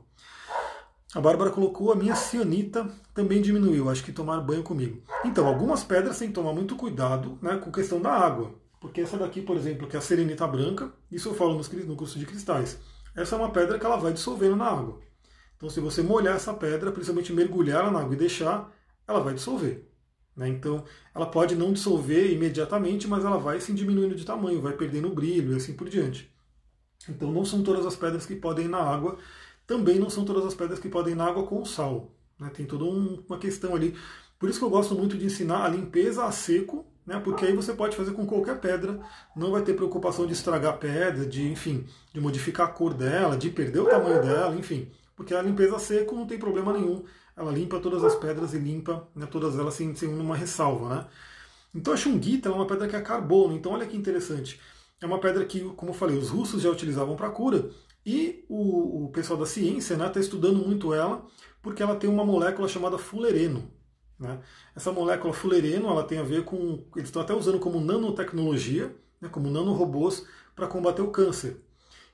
A 1.13 1.19
Bárbara 1.19 1.51
colocou 1.51 1.91
a 1.91 1.95
minha 1.95 2.15
cianita 2.15 2.89
também 3.13 3.41
diminuiu, 3.41 3.89
acho 3.89 4.03
que 4.03 4.13
tomar 4.13 4.39
banho 4.39 4.63
comigo. 4.63 5.03
Então, 5.25 5.45
algumas 5.45 5.83
pedras 5.83 6.17
tem 6.17 6.29
que 6.29 6.33
tomar 6.33 6.53
muito 6.53 6.77
cuidado 6.77 7.37
né, 7.41 7.57
com 7.57 7.69
questão 7.69 8.01
da 8.01 8.11
água. 8.11 8.55
Porque 8.79 9.01
essa 9.01 9.17
daqui, 9.17 9.41
por 9.41 9.57
exemplo, 9.57 9.87
que 9.87 9.95
é 9.97 9.99
a 9.99 10.01
serenita 10.01 10.47
branca, 10.47 10.91
isso 11.11 11.27
eu 11.27 11.35
falo 11.35 11.53
no 11.53 11.95
curso 11.97 12.17
de 12.17 12.25
cristais. 12.25 12.79
Essa 13.13 13.35
é 13.35 13.37
uma 13.37 13.51
pedra 13.51 13.77
que 13.77 13.85
ela 13.85 13.97
vai 13.97 14.13
dissolvendo 14.13 14.55
na 14.55 14.65
água. 14.65 15.01
Então, 15.57 15.69
se 15.69 15.81
você 15.81 16.01
molhar 16.01 16.37
essa 16.37 16.53
pedra, 16.53 16.93
principalmente 16.93 17.33
mergulhar 17.33 17.81
ela 17.81 17.91
na 17.91 17.99
água 17.99 18.15
e 18.15 18.17
deixar, 18.17 18.73
ela 19.05 19.19
vai 19.19 19.33
dissolver. 19.33 19.85
Né? 20.35 20.47
Então, 20.47 20.85
ela 21.13 21.25
pode 21.25 21.55
não 21.55 21.73
dissolver 21.73 22.31
imediatamente, 22.31 23.05
mas 23.05 23.25
ela 23.25 23.37
vai 23.37 23.59
se 23.59 23.73
diminuindo 23.73 24.15
de 24.15 24.25
tamanho, 24.25 24.61
vai 24.61 24.73
perdendo 24.73 25.13
brilho 25.13 25.51
e 25.51 25.55
assim 25.57 25.73
por 25.73 25.89
diante. 25.89 26.33
Então, 27.09 27.31
não 27.31 27.43
são 27.43 27.61
todas 27.61 27.85
as 27.85 27.97
pedras 27.97 28.25
que 28.25 28.35
podem 28.35 28.65
ir 28.65 28.69
na 28.69 28.79
água 28.79 29.17
também 29.65 29.99
não 29.99 30.09
são 30.09 30.25
todas 30.25 30.45
as 30.45 30.53
pedras 30.53 30.79
que 30.79 30.89
podem 30.89 31.13
ir 31.13 31.15
na 31.15 31.25
água 31.25 31.45
com 31.45 31.63
sal. 31.65 32.11
Né? 32.39 32.49
Tem 32.53 32.65
toda 32.65 32.83
um, 32.83 33.23
uma 33.27 33.37
questão 33.37 33.75
ali. 33.75 33.95
Por 34.39 34.49
isso 34.49 34.59
que 34.59 34.65
eu 34.65 34.69
gosto 34.69 34.95
muito 34.95 35.17
de 35.17 35.25
ensinar 35.25 35.65
a 35.65 35.69
limpeza 35.69 36.25
a 36.25 36.31
seco, 36.31 36.85
né? 37.05 37.21
porque 37.23 37.45
aí 37.45 37.55
você 37.55 37.73
pode 37.73 37.95
fazer 37.95 38.11
com 38.13 38.25
qualquer 38.25 38.59
pedra, 38.59 38.99
não 39.35 39.51
vai 39.51 39.61
ter 39.61 39.75
preocupação 39.75 40.25
de 40.25 40.33
estragar 40.33 40.73
a 40.73 40.77
pedra, 40.77 41.25
de, 41.25 41.47
enfim, 41.47 41.85
de 42.13 42.19
modificar 42.19 42.67
a 42.67 42.71
cor 42.71 42.93
dela, 42.93 43.37
de 43.37 43.49
perder 43.49 43.79
o 43.79 43.89
tamanho 43.89 44.21
dela, 44.21 44.55
enfim. 44.55 44.91
Porque 45.15 45.33
a 45.35 45.41
limpeza 45.41 45.75
a 45.75 45.79
seco 45.79 46.15
não 46.15 46.25
tem 46.25 46.39
problema 46.39 46.73
nenhum. 46.73 47.03
Ela 47.37 47.51
limpa 47.51 47.79
todas 47.79 48.03
as 48.03 48.15
pedras 48.15 48.53
e 48.53 48.57
limpa 48.57 49.07
né, 49.15 49.25
todas 49.25 49.57
elas 49.57 49.75
sem, 49.75 49.95
sem 49.95 50.09
uma 50.09 50.35
ressalva. 50.35 50.89
Né? 50.89 51.05
Então 51.75 51.93
a 51.93 51.97
chunguita 51.97 52.49
é 52.49 52.51
uma 52.51 52.65
pedra 52.65 52.87
que 52.87 52.95
é 52.95 53.01
carbono, 53.01 53.55
então 53.55 53.71
olha 53.71 53.85
que 53.85 53.95
interessante. 53.95 54.59
É 54.99 55.05
uma 55.05 55.19
pedra 55.19 55.45
que, 55.45 55.61
como 55.75 55.91
eu 55.91 55.95
falei, 55.95 56.17
os 56.17 56.29
russos 56.29 56.61
já 56.61 56.69
utilizavam 56.69 57.15
para 57.15 57.29
cura, 57.29 57.69
e 58.05 58.45
o, 58.49 59.05
o 59.05 59.09
pessoal 59.09 59.39
da 59.39 59.45
ciência 59.45 59.93
está 59.93 60.05
né, 60.05 60.11
tá 60.11 60.19
estudando 60.19 60.65
muito 60.65 60.93
ela, 60.93 61.25
porque 61.61 61.83
ela 61.83 61.95
tem 61.95 62.09
uma 62.09 62.25
molécula 62.25 62.67
chamada 62.67 62.97
fulereno. 62.97 63.71
Né? 64.19 64.39
Essa 64.75 64.91
molécula 64.91 65.33
fulereno 65.33 65.87
ela 65.89 66.03
tem 66.03 66.17
a 66.17 66.23
ver 66.23 66.43
com. 66.43 66.85
Eles 66.95 67.09
estão 67.09 67.21
até 67.21 67.33
usando 67.33 67.59
como 67.59 67.79
nanotecnologia, 67.79 68.95
né, 69.19 69.29
como 69.29 69.49
nanorobôs, 69.49 70.25
para 70.55 70.67
combater 70.67 71.01
o 71.01 71.11
câncer. 71.11 71.57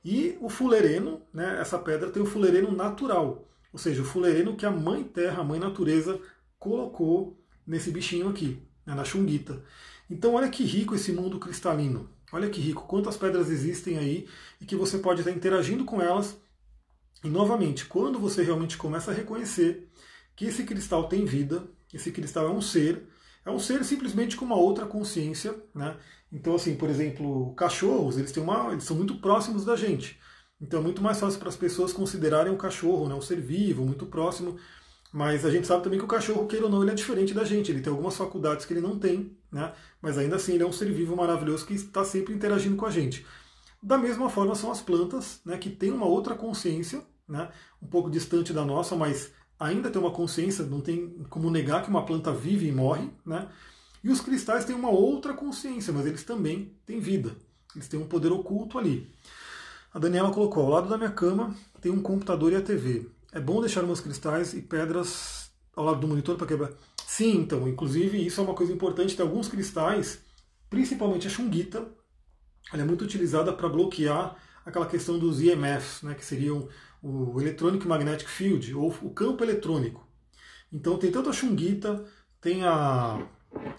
E 0.04 0.38
o 0.41 0.50
fulereno, 0.50 1.21
né, 1.34 1.60
essa 1.60 1.78
pedra 1.78 2.10
tem 2.10 2.21
o 2.21 2.26
fulereno 2.26 2.71
natural, 2.71 3.47
ou 3.73 3.80
seja, 3.80 4.02
o 4.02 4.06
fulereno 4.06 4.56
que 4.56 4.65
a 4.65 4.71
mãe 4.71 5.04
terra, 5.04 5.41
a 5.41 5.43
mãe 5.43 5.60
natureza, 5.60 6.19
colocou 6.58 7.38
nesse 7.65 7.91
bichinho 7.91 8.30
aqui, 8.30 8.62
né, 8.86 8.93
na 8.93 9.04
chunguita. 9.04 9.62
Então 10.10 10.36
olha 10.36 10.50
que 10.50 10.63
rico 10.63 10.95
esse 10.95 11.12
mundo 11.12 11.39
cristalino. 11.39 12.10
Olha 12.31 12.49
que 12.49 12.59
rico, 12.59 12.87
quantas 12.87 13.17
pedras 13.17 13.49
existem 13.49 13.97
aí 13.97 14.27
e 14.59 14.65
que 14.65 14.75
você 14.75 14.97
pode 14.97 15.21
estar 15.21 15.31
interagindo 15.31 15.85
com 15.85 16.01
elas. 16.01 16.37
E 17.23 17.29
novamente, 17.29 17.85
quando 17.85 18.19
você 18.19 18.43
realmente 18.43 18.77
começa 18.77 19.11
a 19.11 19.13
reconhecer 19.13 19.89
que 20.35 20.45
esse 20.45 20.63
cristal 20.63 21.07
tem 21.07 21.25
vida, 21.25 21.67
esse 21.93 22.11
cristal 22.11 22.47
é 22.47 22.51
um 22.51 22.61
ser, 22.61 23.07
é 23.45 23.49
um 23.49 23.59
ser 23.59 23.83
simplesmente 23.83 24.35
com 24.35 24.45
uma 24.45 24.57
outra 24.57 24.85
consciência, 24.85 25.55
né? 25.73 25.97
Então, 26.31 26.55
assim, 26.55 26.75
por 26.75 26.89
exemplo, 26.89 27.53
cachorros, 27.55 28.17
eles 28.17 28.31
têm 28.31 28.43
uma, 28.43 28.71
eles 28.73 28.83
são 28.83 28.95
muito 28.95 29.15
próximos 29.15 29.63
da 29.63 29.75
gente. 29.75 30.19
Então 30.59 30.79
é 30.79 30.83
muito 30.83 31.01
mais 31.01 31.19
fácil 31.19 31.39
para 31.39 31.49
as 31.49 31.55
pessoas 31.55 31.93
considerarem 31.93 32.51
o 32.51 32.57
cachorro, 32.57 33.07
né, 33.07 33.13
um 33.13 33.21
ser 33.21 33.39
vivo, 33.39 33.85
muito 33.85 34.07
próximo, 34.07 34.57
mas 35.11 35.45
a 35.45 35.49
gente 35.49 35.65
sabe 35.65 35.83
também 35.83 35.99
que 35.99 36.05
o 36.05 36.07
cachorro, 36.07 36.47
queira 36.47 36.65
ou 36.65 36.71
não, 36.71 36.81
ele 36.81 36.91
é 36.91 36.95
diferente 36.95 37.33
da 37.33 37.43
gente. 37.43 37.71
Ele 37.71 37.81
tem 37.81 37.91
algumas 37.91 38.15
faculdades 38.15 38.65
que 38.65 38.73
ele 38.73 38.81
não 38.81 38.99
tem, 38.99 39.37
né? 39.51 39.73
Mas 40.01 40.17
ainda 40.17 40.35
assim 40.35 40.53
ele 40.53 40.63
é 40.63 40.65
um 40.65 40.71
ser 40.71 40.91
vivo 40.91 41.15
maravilhoso 41.15 41.65
que 41.65 41.73
está 41.73 42.03
sempre 42.03 42.33
interagindo 42.33 42.75
com 42.75 42.85
a 42.85 42.91
gente. 42.91 43.25
Da 43.81 43.97
mesma 43.97 44.29
forma 44.29 44.55
são 44.55 44.71
as 44.71 44.81
plantas, 44.81 45.39
né? 45.45 45.57
Que 45.57 45.69
têm 45.69 45.91
uma 45.91 46.05
outra 46.05 46.35
consciência, 46.35 47.01
né? 47.27 47.49
Um 47.81 47.87
pouco 47.87 48.09
distante 48.09 48.51
da 48.51 48.65
nossa, 48.65 48.95
mas 48.95 49.31
ainda 49.59 49.89
tem 49.89 50.01
uma 50.01 50.11
consciência. 50.11 50.65
Não 50.65 50.81
tem 50.81 51.25
como 51.29 51.49
negar 51.49 51.83
que 51.83 51.89
uma 51.89 52.05
planta 52.05 52.31
vive 52.31 52.67
e 52.67 52.71
morre, 52.71 53.09
né? 53.25 53.47
E 54.03 54.09
os 54.09 54.21
cristais 54.21 54.65
têm 54.65 54.75
uma 54.75 54.89
outra 54.89 55.33
consciência, 55.33 55.93
mas 55.93 56.05
eles 56.05 56.23
também 56.23 56.73
têm 56.85 56.99
vida. 56.99 57.35
Eles 57.75 57.87
têm 57.87 57.99
um 57.99 58.07
poder 58.07 58.31
oculto 58.31 58.77
ali. 58.77 59.11
A 59.93 59.99
Daniela 59.99 60.31
colocou: 60.31 60.63
ao 60.63 60.69
lado 60.69 60.89
da 60.89 60.97
minha 60.97 61.11
cama 61.11 61.55
tem 61.81 61.91
um 61.91 62.01
computador 62.01 62.51
e 62.51 62.55
a 62.55 62.61
TV. 62.61 63.09
É 63.31 63.39
bom 63.39 63.59
deixar 63.61 63.83
meus 63.83 63.99
cristais 63.99 64.53
e 64.53 64.61
pedras 64.61 65.51
ao 65.75 65.85
lado 65.85 65.99
do 65.99 66.07
monitor 66.07 66.37
para 66.37 66.47
quebrar. 66.47 66.71
Sim, 67.05 67.37
então, 67.37 67.67
inclusive 67.67 68.25
isso 68.25 68.39
é 68.41 68.43
uma 68.43 68.53
coisa 68.53 68.71
importante. 68.71 69.15
Tem 69.15 69.25
alguns 69.25 69.47
cristais, 69.47 70.19
principalmente 70.69 71.27
a 71.27 71.29
chunguita, 71.29 71.87
ela 72.71 72.81
é 72.81 72.85
muito 72.85 73.03
utilizada 73.03 73.53
para 73.53 73.69
bloquear 73.69 74.35
aquela 74.65 74.85
questão 74.85 75.17
dos 75.17 75.41
EMFs, 75.41 76.01
né, 76.03 76.13
que 76.13 76.25
seriam 76.25 76.67
o 77.01 77.39
Electronic 77.39 77.87
Magnetic 77.87 78.27
Field, 78.27 78.73
ou 78.73 78.93
o 79.01 79.11
campo 79.11 79.43
eletrônico. 79.43 80.05
Então 80.71 80.97
tem 80.97 81.11
tanto 81.11 81.29
a 81.29 81.33
chunguita, 81.33 82.05
tem 82.41 82.63
a, 82.63 83.25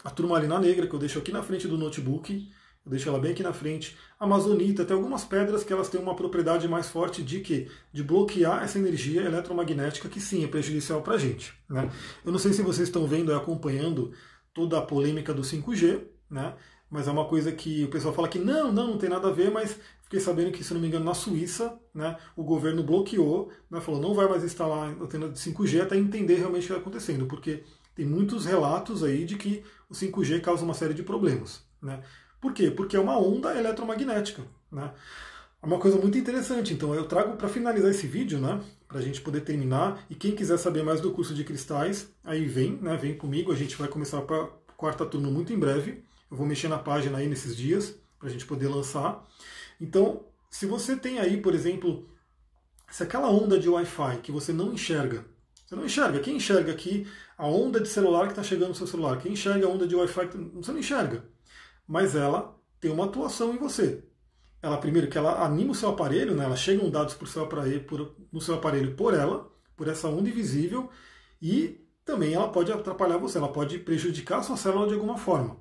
a 0.03 0.11
turmalina 0.11 0.59
negra, 0.59 0.87
que 0.87 0.95
eu 0.95 0.99
deixo 0.99 1.19
aqui 1.19 1.31
na 1.31 1.43
frente 1.43 1.69
do 1.69 1.77
notebook, 1.77 2.51
eu 2.89 2.91
deixo 2.91 3.09
ela 3.11 3.19
bem 3.19 3.33
aqui 3.33 3.43
na 3.43 3.53
frente. 3.53 3.97
Amazonita, 4.19 4.83
tem 4.83 4.97
algumas 4.97 5.23
pedras 5.23 5.63
que 5.63 5.71
elas 5.71 5.91
têm 5.91 6.01
uma 6.01 6.17
propriedade 6.17 6.67
mais 6.67 6.89
forte 6.89 7.23
de 7.23 7.41
que 7.41 7.69
de 7.93 8.03
bloquear 8.03 8.65
essa 8.65 8.79
energia 8.79 9.21
eletromagnética 9.23 10.09
que 10.09 10.19
sim 10.19 10.43
é 10.43 10.49
prejudicial 10.49 11.03
para 11.03 11.15
a 11.15 11.19
gente. 11.19 11.53
Né? 11.69 11.91
Eu 12.25 12.33
não 12.33 12.39
sei 12.39 12.55
se 12.55 12.63
vocês 12.63 12.89
estão 12.89 13.07
vendo 13.07 13.31
e 13.31 13.35
acompanhando 13.35 14.13
toda 14.55 14.79
a 14.79 14.83
polêmica 14.83 15.35
do 15.35 15.43
5G, 15.43 16.01
né? 16.31 16.55
mas 16.91 17.07
é 17.07 17.11
uma 17.11 17.27
coisa 17.27 17.53
que 17.53 17.85
o 17.85 17.89
pessoal 17.89 18.15
fala 18.15 18.27
que 18.27 18.39
não, 18.39 18.73
não, 18.73 18.89
não 18.89 18.99
tem 18.99 19.11
nada 19.11 19.29
a 19.29 19.33
ver, 19.33 19.51
mas 19.51 19.79
fiquei 20.01 20.19
sabendo 20.19 20.51
que, 20.51 20.65
se 20.65 20.73
não 20.73 20.81
me 20.81 20.89
engano, 20.89 21.05
na 21.05 21.13
Suíça, 21.13 21.79
né, 21.93 22.17
o 22.35 22.43
governo 22.43 22.83
bloqueou, 22.83 23.53
né, 23.71 23.79
falou 23.83 24.01
não 24.01 24.15
vai 24.15 24.27
mais 24.27 24.43
instalar 24.43 24.89
a 24.89 25.05
antena 25.05 25.29
de 25.29 25.39
5G 25.39 25.83
até 25.83 25.99
entender 25.99 26.37
realmente 26.37 26.65
o 26.65 26.67
que 26.69 26.73
está 26.73 26.81
acontecendo, 26.81 27.27
porque 27.27 27.63
tem 27.95 28.07
muitos 28.07 28.47
relatos 28.47 29.05
aí 29.05 29.27
de 29.27 29.37
que 29.37 29.63
o 29.91 29.93
5G 29.93 30.41
causa 30.41 30.65
uma 30.65 30.73
série 30.73 30.95
de 30.95 31.03
problemas. 31.03 31.63
Né? 31.83 32.01
Por 32.41 32.53
quê? 32.53 32.71
Porque 32.71 32.97
é 32.97 33.01
uma 33.01 33.19
onda 33.19 33.57
eletromagnética. 33.59 34.43
Né? 34.71 34.93
É 35.63 35.67
uma 35.67 35.79
coisa 35.79 35.97
muito 35.97 36.17
interessante. 36.17 36.73
Então 36.73 36.95
eu 36.95 37.05
trago 37.05 37.37
para 37.37 37.49
finalizar 37.49 37.91
esse 37.91 38.07
vídeo, 38.07 38.39
né, 38.39 38.61
para 38.87 38.99
a 38.99 39.03
gente 39.03 39.21
poder 39.21 39.41
terminar. 39.41 40.05
E 40.09 40.15
quem 40.15 40.35
quiser 40.35 40.57
saber 40.59 40.83
mais 40.83 41.01
do 41.01 41.11
curso 41.11 41.35
de 41.35 41.45
cristais, 41.45 42.09
aí 42.25 42.47
vem, 42.47 42.79
né, 42.81 42.97
vem 42.97 43.17
comigo. 43.17 43.53
A 43.53 43.57
gente 43.57 43.77
vai 43.77 43.89
começar 43.89 44.23
para 44.23 44.49
quarta 44.77 45.05
turma 45.05 45.31
muito 45.31 45.53
em 45.53 45.59
breve. 45.59 46.05
Eu 46.31 46.37
vou 46.37 46.47
mexer 46.47 46.69
na 46.69 46.79
página 46.79 47.19
aí 47.19 47.29
nesses 47.29 47.57
dias 47.57 47.95
para 48.19 48.29
a 48.29 48.31
gente 48.31 48.47
poder 48.47 48.69
lançar. 48.69 49.27
Então, 49.81 50.25
se 50.51 50.67
você 50.67 50.97
tem 50.97 51.19
aí, 51.19 51.39
por 51.41 51.55
exemplo, 51.55 52.09
se 52.91 53.03
aquela 53.03 53.31
onda 53.31 53.59
de 53.59 53.69
Wi-Fi 53.69 54.19
que 54.19 54.33
você 54.33 54.53
não 54.53 54.73
enxerga, 54.73 55.25
você 55.67 55.77
não 55.77 55.85
enxerga. 55.85 56.21
Quem 56.21 56.37
enxerga 56.37 56.73
aqui 56.73 57.07
a 57.37 57.47
onda 57.47 57.81
de 57.81 57.89
celular 57.89 58.25
que 58.27 58.33
está 58.33 58.43
chegando 58.43 58.69
no 58.69 58.75
seu 58.75 58.87
celular? 58.87 59.19
Quem 59.19 59.33
enxerga 59.33 59.67
a 59.67 59.69
onda 59.69 59.87
de 59.87 59.95
Wi-Fi? 59.95 60.27
Tá, 60.29 60.39
você 60.55 60.73
não 60.73 60.79
enxerga. 60.79 61.25
Mas 61.89 62.15
ela 62.15 62.55
tem 62.79 62.91
uma 62.91 63.07
atuação 63.07 63.55
em 63.55 63.59
você. 63.59 64.05
Ela, 64.61 64.77
primeiro, 64.77 65.09
que 65.09 65.17
ela 65.17 65.45
anima 65.45 65.73
o 65.73 65.75
seu 65.75 65.89
aparelho, 65.89 66.35
né? 66.35 66.45
ela 66.45 66.57
chega 66.57 66.85
um 66.85 66.91
dados 66.91 67.15
pro 67.15 67.27
seu 67.27 67.45
aparelho, 67.45 67.85
por, 67.85 68.15
no 68.31 68.41
seu 68.41 68.57
aparelho 68.57 68.95
por 68.95 69.15
ela, 69.15 69.51
por 69.77 69.89
essa 69.89 70.09
onda 70.09 70.29
invisível, 70.29 70.91
e 71.41 71.81
também 72.05 72.35
ela 72.35 72.49
pode 72.49 72.73
atrapalhar 72.73 73.17
você, 73.17 73.39
ela 73.39 73.53
pode 73.53 73.79
prejudicar 73.79 74.41
a 74.41 74.43
sua 74.43 74.57
célula 74.57 74.89
de 74.89 74.95
alguma 74.95 75.17
forma. 75.17 75.57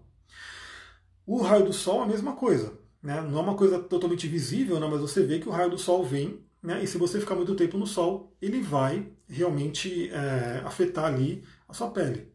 O 1.26 1.42
raio 1.42 1.66
do 1.66 1.74
sol 1.74 2.02
é 2.02 2.04
a 2.04 2.08
mesma 2.08 2.34
coisa. 2.36 2.74
Né? 3.02 3.22
Não 3.22 3.40
é 3.40 3.42
uma 3.42 3.56
coisa 3.56 3.80
totalmente 3.80 4.28
visível, 4.28 4.80
né? 4.80 4.88
mas 4.90 5.00
você 5.00 5.24
vê 5.24 5.40
que 5.40 5.48
o 5.48 5.52
raio 5.52 5.70
do 5.70 5.78
sol 5.78 6.04
vem, 6.04 6.44
né? 6.62 6.84
e 6.84 6.88
se 6.88 6.98
você 6.98 7.20
ficar 7.20 7.36
muito 7.36 7.56
tempo 7.56 7.78
no 7.78 7.86
sol, 7.86 8.36
ele 8.42 8.62
vai 8.62 9.12
realmente 9.28 10.10
é, 10.10 10.62
afetar 10.66 11.06
ali 11.06 11.44
a 11.70 11.74
sua 11.74 11.92
pele. 11.92 12.32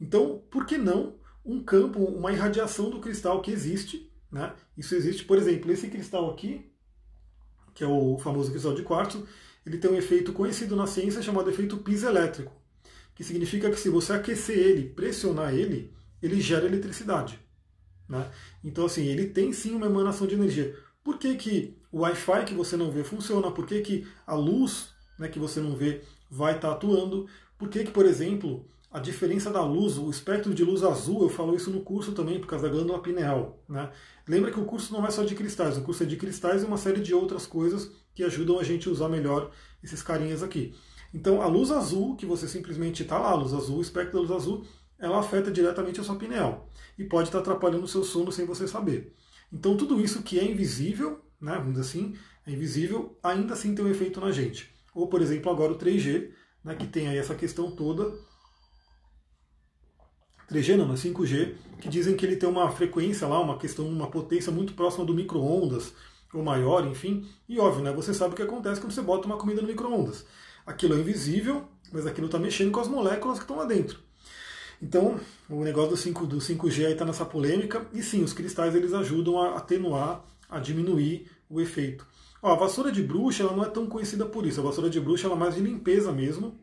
Então, 0.00 0.42
por 0.50 0.64
que 0.64 0.78
não 0.78 1.17
um 1.48 1.62
campo, 1.62 2.04
uma 2.04 2.30
irradiação 2.30 2.90
do 2.90 3.00
cristal 3.00 3.40
que 3.40 3.50
existe? 3.50 4.12
Né? 4.30 4.52
Isso 4.76 4.94
existe, 4.94 5.24
por 5.24 5.38
exemplo, 5.38 5.72
esse 5.72 5.88
cristal 5.88 6.30
aqui, 6.30 6.70
que 7.74 7.82
é 7.82 7.86
o 7.86 8.18
famoso 8.18 8.50
cristal 8.50 8.74
de 8.74 8.82
quartzo, 8.82 9.26
ele 9.64 9.78
tem 9.78 9.90
um 9.90 9.96
efeito 9.96 10.32
conhecido 10.32 10.76
na 10.76 10.86
ciência 10.86 11.22
chamado 11.22 11.48
efeito 11.48 11.78
piezoelétrico, 11.78 12.52
que 13.14 13.24
significa 13.24 13.70
que 13.70 13.80
se 13.80 13.88
você 13.88 14.12
aquecer 14.12 14.58
ele, 14.58 14.90
pressionar 14.90 15.54
ele, 15.54 15.90
ele 16.22 16.38
gera 16.40 16.66
eletricidade. 16.66 17.40
Né? 18.06 18.30
Então, 18.62 18.84
assim, 18.84 19.06
ele 19.06 19.26
tem 19.26 19.52
sim 19.52 19.74
uma 19.74 19.86
emanação 19.86 20.26
de 20.26 20.34
energia. 20.34 20.76
Por 21.02 21.18
que, 21.18 21.34
que 21.36 21.78
o 21.90 22.00
Wi-Fi 22.00 22.44
que 22.44 22.54
você 22.54 22.76
não 22.76 22.90
vê 22.90 23.02
funciona? 23.02 23.50
Por 23.50 23.66
que, 23.66 23.80
que 23.80 24.06
a 24.26 24.34
luz 24.34 24.90
né, 25.18 25.28
que 25.28 25.38
você 25.38 25.60
não 25.60 25.74
vê 25.74 26.02
vai 26.30 26.56
estar 26.56 26.68
tá 26.68 26.74
atuando? 26.74 27.26
Por 27.56 27.68
que, 27.68 27.84
que, 27.84 27.90
por 27.90 28.04
exemplo, 28.04 28.68
a 28.98 29.00
diferença 29.00 29.50
da 29.50 29.62
luz, 29.62 29.96
o 29.96 30.10
espectro 30.10 30.52
de 30.52 30.64
luz 30.64 30.82
azul, 30.82 31.22
eu 31.22 31.28
falo 31.28 31.54
isso 31.54 31.70
no 31.70 31.80
curso 31.82 32.12
também, 32.12 32.40
por 32.40 32.48
causa 32.48 32.66
da 32.66 32.74
glândula 32.74 33.00
pineal. 33.00 33.62
Né? 33.68 33.90
Lembra 34.26 34.50
que 34.50 34.58
o 34.58 34.64
curso 34.64 34.92
não 34.92 35.06
é 35.06 35.10
só 35.10 35.22
de 35.22 35.36
cristais, 35.36 35.78
o 35.78 35.82
curso 35.82 36.02
é 36.02 36.06
de 36.06 36.16
cristais 36.16 36.62
e 36.62 36.66
uma 36.66 36.76
série 36.76 37.00
de 37.00 37.14
outras 37.14 37.46
coisas 37.46 37.92
que 38.12 38.24
ajudam 38.24 38.58
a 38.58 38.64
gente 38.64 38.88
a 38.88 38.90
usar 38.90 39.08
melhor 39.08 39.52
esses 39.82 40.02
carinhas 40.02 40.42
aqui. 40.42 40.74
Então, 41.14 41.40
a 41.40 41.46
luz 41.46 41.70
azul, 41.70 42.16
que 42.16 42.26
você 42.26 42.48
simplesmente 42.48 43.04
está 43.04 43.18
lá, 43.18 43.30
a 43.30 43.34
luz 43.34 43.54
azul, 43.54 43.78
o 43.78 43.82
espectro 43.82 44.14
da 44.14 44.20
luz 44.20 44.30
azul, 44.32 44.66
ela 44.98 45.20
afeta 45.20 45.50
diretamente 45.50 46.00
a 46.00 46.04
sua 46.04 46.16
pineal 46.16 46.68
e 46.98 47.04
pode 47.04 47.28
estar 47.28 47.38
atrapalhando 47.38 47.84
o 47.84 47.88
seu 47.88 48.02
sono 48.02 48.32
sem 48.32 48.44
você 48.44 48.66
saber. 48.66 49.14
Então 49.52 49.76
tudo 49.76 50.00
isso 50.00 50.22
que 50.22 50.38
é 50.40 50.44
invisível, 50.44 51.20
né, 51.40 51.52
vamos 51.52 51.74
dizer 51.74 51.82
assim, 51.82 52.16
é 52.44 52.50
invisível, 52.50 53.16
ainda 53.22 53.54
assim 53.54 53.74
tem 53.74 53.84
um 53.84 53.90
efeito 53.90 54.20
na 54.20 54.32
gente. 54.32 54.74
Ou, 54.92 55.06
por 55.06 55.22
exemplo, 55.22 55.52
agora 55.52 55.72
o 55.72 55.78
3G, 55.78 56.30
né, 56.64 56.74
que 56.74 56.86
tem 56.86 57.06
aí 57.06 57.16
essa 57.16 57.34
questão 57.34 57.70
toda 57.70 58.12
3G 60.50 60.76
não, 60.76 60.86
mas 60.86 61.00
5G, 61.04 61.54
que 61.80 61.88
dizem 61.88 62.16
que 62.16 62.24
ele 62.24 62.36
tem 62.36 62.48
uma 62.48 62.70
frequência 62.70 63.26
lá, 63.28 63.40
uma 63.40 63.58
questão, 63.58 63.86
uma 63.86 64.10
potência 64.10 64.50
muito 64.50 64.72
próxima 64.72 65.04
do 65.04 65.14
micro-ondas, 65.14 65.92
ou 66.32 66.42
maior, 66.42 66.86
enfim. 66.86 67.26
E 67.48 67.58
óbvio, 67.58 67.82
né, 67.82 67.92
você 67.92 68.14
sabe 68.14 68.32
o 68.32 68.36
que 68.36 68.42
acontece 68.42 68.80
quando 68.80 68.92
você 68.92 69.02
bota 69.02 69.26
uma 69.26 69.36
comida 69.36 69.60
no 69.60 69.68
micro-ondas. 69.68 70.24
Aquilo 70.66 70.94
é 70.94 70.98
invisível, 70.98 71.64
mas 71.92 72.06
aquilo 72.06 72.26
está 72.26 72.38
mexendo 72.38 72.70
com 72.70 72.80
as 72.80 72.88
moléculas 72.88 73.38
que 73.38 73.44
estão 73.44 73.56
lá 73.56 73.64
dentro. 73.64 73.98
Então, 74.80 75.18
o 75.50 75.64
negócio 75.64 75.90
do, 75.90 75.96
5, 75.96 76.26
do 76.26 76.38
5G 76.38 76.86
aí 76.86 76.92
está 76.92 77.04
nessa 77.04 77.24
polêmica, 77.24 77.86
e 77.92 78.02
sim, 78.02 78.22
os 78.22 78.32
cristais 78.32 78.74
eles 78.74 78.94
ajudam 78.94 79.40
a 79.40 79.56
atenuar, 79.56 80.24
a 80.48 80.58
diminuir 80.58 81.30
o 81.50 81.60
efeito. 81.60 82.06
Ó, 82.40 82.52
a 82.52 82.56
vassoura 82.56 82.92
de 82.92 83.02
bruxa 83.02 83.42
ela 83.42 83.56
não 83.56 83.64
é 83.64 83.68
tão 83.68 83.86
conhecida 83.86 84.24
por 84.24 84.46
isso, 84.46 84.60
a 84.60 84.62
vassoura 84.62 84.88
de 84.88 85.00
bruxa 85.00 85.26
ela 85.26 85.34
é 85.34 85.38
mais 85.38 85.56
de 85.56 85.60
limpeza 85.60 86.12
mesmo, 86.12 86.58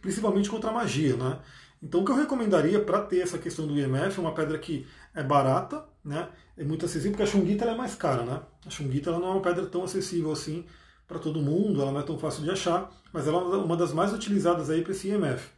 principalmente 0.00 0.48
contra 0.48 0.70
a 0.70 0.72
magia, 0.72 1.16
né? 1.16 1.40
Então 1.82 2.00
o 2.00 2.04
que 2.04 2.12
eu 2.12 2.16
recomendaria 2.16 2.80
para 2.80 3.00
ter 3.00 3.20
essa 3.20 3.38
questão 3.38 3.66
do 3.66 3.76
IMF, 3.76 4.20
uma 4.20 4.32
pedra 4.32 4.56
que 4.58 4.86
é 5.14 5.22
barata, 5.22 5.84
né? 6.04 6.28
É 6.56 6.62
muito 6.62 6.84
acessível, 6.84 7.12
porque 7.12 7.24
a 7.24 7.26
chunguita 7.26 7.64
é 7.64 7.74
mais 7.74 7.94
cara, 7.94 8.22
né? 8.22 8.40
A 8.64 8.70
chunguita 8.70 9.10
ela 9.10 9.18
não 9.18 9.28
é 9.28 9.30
uma 9.32 9.42
pedra 9.42 9.66
tão 9.66 9.82
acessível 9.82 10.30
assim 10.30 10.64
para 11.08 11.18
todo 11.18 11.42
mundo, 11.42 11.82
ela 11.82 11.90
não 11.90 12.00
é 12.00 12.04
tão 12.04 12.18
fácil 12.18 12.44
de 12.44 12.50
achar, 12.50 12.90
mas 13.12 13.26
ela 13.26 13.38
é 13.38 13.56
uma 13.58 13.76
das 13.76 13.92
mais 13.92 14.12
utilizadas 14.12 14.70
aí 14.70 14.82
para 14.82 14.92
esse 14.92 15.08
IMF. 15.08 15.50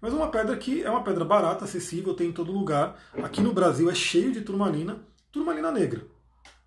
Mas 0.00 0.12
uma 0.12 0.28
pedra 0.28 0.56
que 0.56 0.82
é 0.82 0.90
uma 0.90 1.02
pedra 1.02 1.24
barata, 1.24 1.64
acessível, 1.64 2.14
tem 2.14 2.28
em 2.28 2.32
todo 2.32 2.52
lugar. 2.52 2.98
Aqui 3.22 3.40
no 3.40 3.52
Brasil 3.52 3.90
é 3.90 3.94
cheio 3.94 4.32
de 4.32 4.40
turmalina, 4.40 4.98
turmalina 5.30 5.70
negra. 5.70 6.06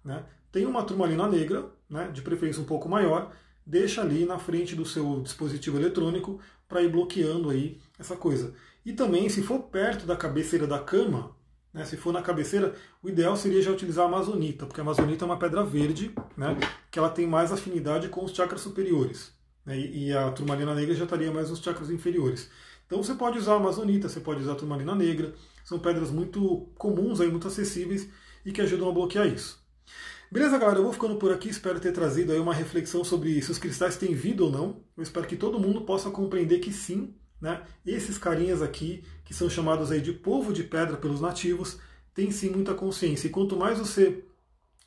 Né? 0.03 0.23
Tem 0.51 0.65
uma 0.65 0.83
turmalina 0.83 1.27
negra, 1.27 1.65
né, 1.89 2.09
de 2.11 2.21
preferência 2.21 2.61
um 2.61 2.65
pouco 2.65 2.89
maior, 2.89 3.31
deixa 3.69 4.01
ali 4.01 4.25
na 4.25 4.39
frente 4.39 4.75
do 4.75 4.83
seu 4.83 5.21
dispositivo 5.21 5.77
eletrônico 5.77 6.39
para 6.67 6.81
ir 6.81 6.89
bloqueando 6.89 7.51
aí 7.51 7.79
essa 7.99 8.15
coisa. 8.15 8.55
E 8.83 8.93
também, 8.93 9.29
se 9.29 9.43
for 9.43 9.59
perto 9.59 10.07
da 10.07 10.15
cabeceira 10.15 10.65
da 10.65 10.79
cama, 10.79 11.35
né, 11.71 11.85
se 11.85 11.95
for 11.95 12.11
na 12.11 12.23
cabeceira, 12.23 12.73
o 13.03 13.07
ideal 13.07 13.37
seria 13.37 13.61
já 13.61 13.69
utilizar 13.69 14.05
a 14.05 14.07
amazonita, 14.07 14.65
porque 14.65 14.81
a 14.81 14.83
amazonita 14.83 15.23
é 15.23 15.27
uma 15.27 15.37
pedra 15.37 15.63
verde, 15.63 16.11
né, 16.35 16.57
que 16.89 16.97
ela 16.97 17.09
tem 17.09 17.27
mais 17.27 17.51
afinidade 17.51 18.09
com 18.09 18.25
os 18.25 18.33
chakras 18.33 18.61
superiores. 18.61 19.31
Né, 19.63 19.77
e 19.77 20.11
a 20.11 20.31
turmalina 20.31 20.73
negra 20.73 20.95
já 20.95 21.03
estaria 21.03 21.31
mais 21.31 21.51
nos 21.51 21.59
chakras 21.59 21.91
inferiores. 21.91 22.49
Então 22.87 23.03
você 23.03 23.13
pode 23.13 23.37
usar 23.37 23.53
a 23.53 23.57
amazonita, 23.57 24.09
você 24.09 24.19
pode 24.19 24.41
usar 24.41 24.53
a 24.53 24.55
turmalina 24.55 24.95
negra, 24.95 25.35
são 25.63 25.77
pedras 25.77 26.09
muito 26.09 26.71
comuns, 26.75 27.21
aí, 27.21 27.29
muito 27.29 27.47
acessíveis 27.47 28.09
e 28.43 28.51
que 28.51 28.61
ajudam 28.61 28.89
a 28.89 28.91
bloquear 28.91 29.27
isso. 29.27 29.63
Beleza, 30.31 30.59
galera? 30.59 30.77
Eu 30.77 30.83
vou 30.83 30.93
ficando 30.93 31.15
por 31.15 31.31
aqui, 31.31 31.49
espero 31.49 31.79
ter 31.79 31.91
trazido 31.91 32.31
aí 32.31 32.39
uma 32.39 32.53
reflexão 32.53 33.03
sobre 33.03 33.41
se 33.41 33.49
os 33.49 33.57
cristais 33.57 33.97
têm 33.97 34.13
vida 34.13 34.43
ou 34.43 34.51
não. 34.51 34.83
Eu 34.95 35.01
espero 35.01 35.25
que 35.25 35.35
todo 35.35 35.59
mundo 35.59 35.81
possa 35.81 36.11
compreender 36.11 36.59
que 36.59 36.71
sim, 36.71 37.15
né? 37.41 37.63
Esses 37.83 38.19
carinhas 38.19 38.61
aqui, 38.61 39.03
que 39.25 39.33
são 39.33 39.49
chamados 39.49 39.91
aí 39.91 39.99
de 39.99 40.13
povo 40.13 40.53
de 40.53 40.63
pedra 40.63 40.97
pelos 40.97 41.19
nativos, 41.19 41.79
têm 42.13 42.29
sim 42.29 42.51
muita 42.51 42.75
consciência. 42.75 43.25
E 43.25 43.31
quanto 43.31 43.57
mais 43.57 43.79
você 43.79 44.23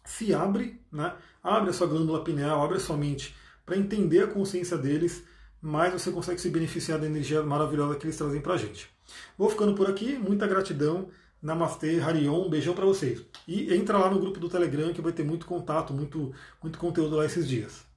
se 0.05 0.33
abre, 0.33 0.81
né? 0.93 1.13
abre 1.43 1.71
a 1.71 1.73
sua 1.73 1.89
glândula 1.89 2.23
pineal, 2.23 2.63
abre 2.63 2.77
a 2.77 2.81
sua 2.81 2.97
mente 2.97 3.35
para 3.67 3.77
entender 3.77 4.23
a 4.23 4.29
consciência 4.29 4.79
deles, 4.79 5.25
mais 5.61 5.93
você 5.93 6.13
consegue 6.13 6.41
se 6.41 6.51
beneficiar 6.51 7.01
da 7.01 7.07
energia 7.07 7.43
maravilhosa 7.43 7.97
que 7.97 8.07
eles 8.07 8.17
trazem 8.17 8.41
para 8.41 8.55
a 8.55 8.59
gente. 8.59 8.89
Vou 9.37 9.51
ficando 9.51 9.75
por 9.75 9.91
aqui, 9.91 10.17
muita 10.17 10.47
gratidão. 10.47 11.09
Namastê, 11.43 12.01
Harion, 12.01 12.47
um 12.47 12.51
beijão 12.51 12.75
para 12.75 12.87
vocês. 12.87 13.23
E 13.47 13.75
entra 13.75 13.99
lá 13.99 14.09
no 14.11 14.21
grupo 14.21 14.39
do 14.39 14.49
Telegram 14.49 14.93
que 14.93 15.03
vai 15.03 15.13
ter 15.13 15.25
muito 15.25 15.45
contato, 15.47 15.93
muito, 15.93 16.33
muito 16.63 16.79
conteúdo 16.79 17.17
lá 17.17 17.27
esses 17.27 17.49
dias. 17.49 17.92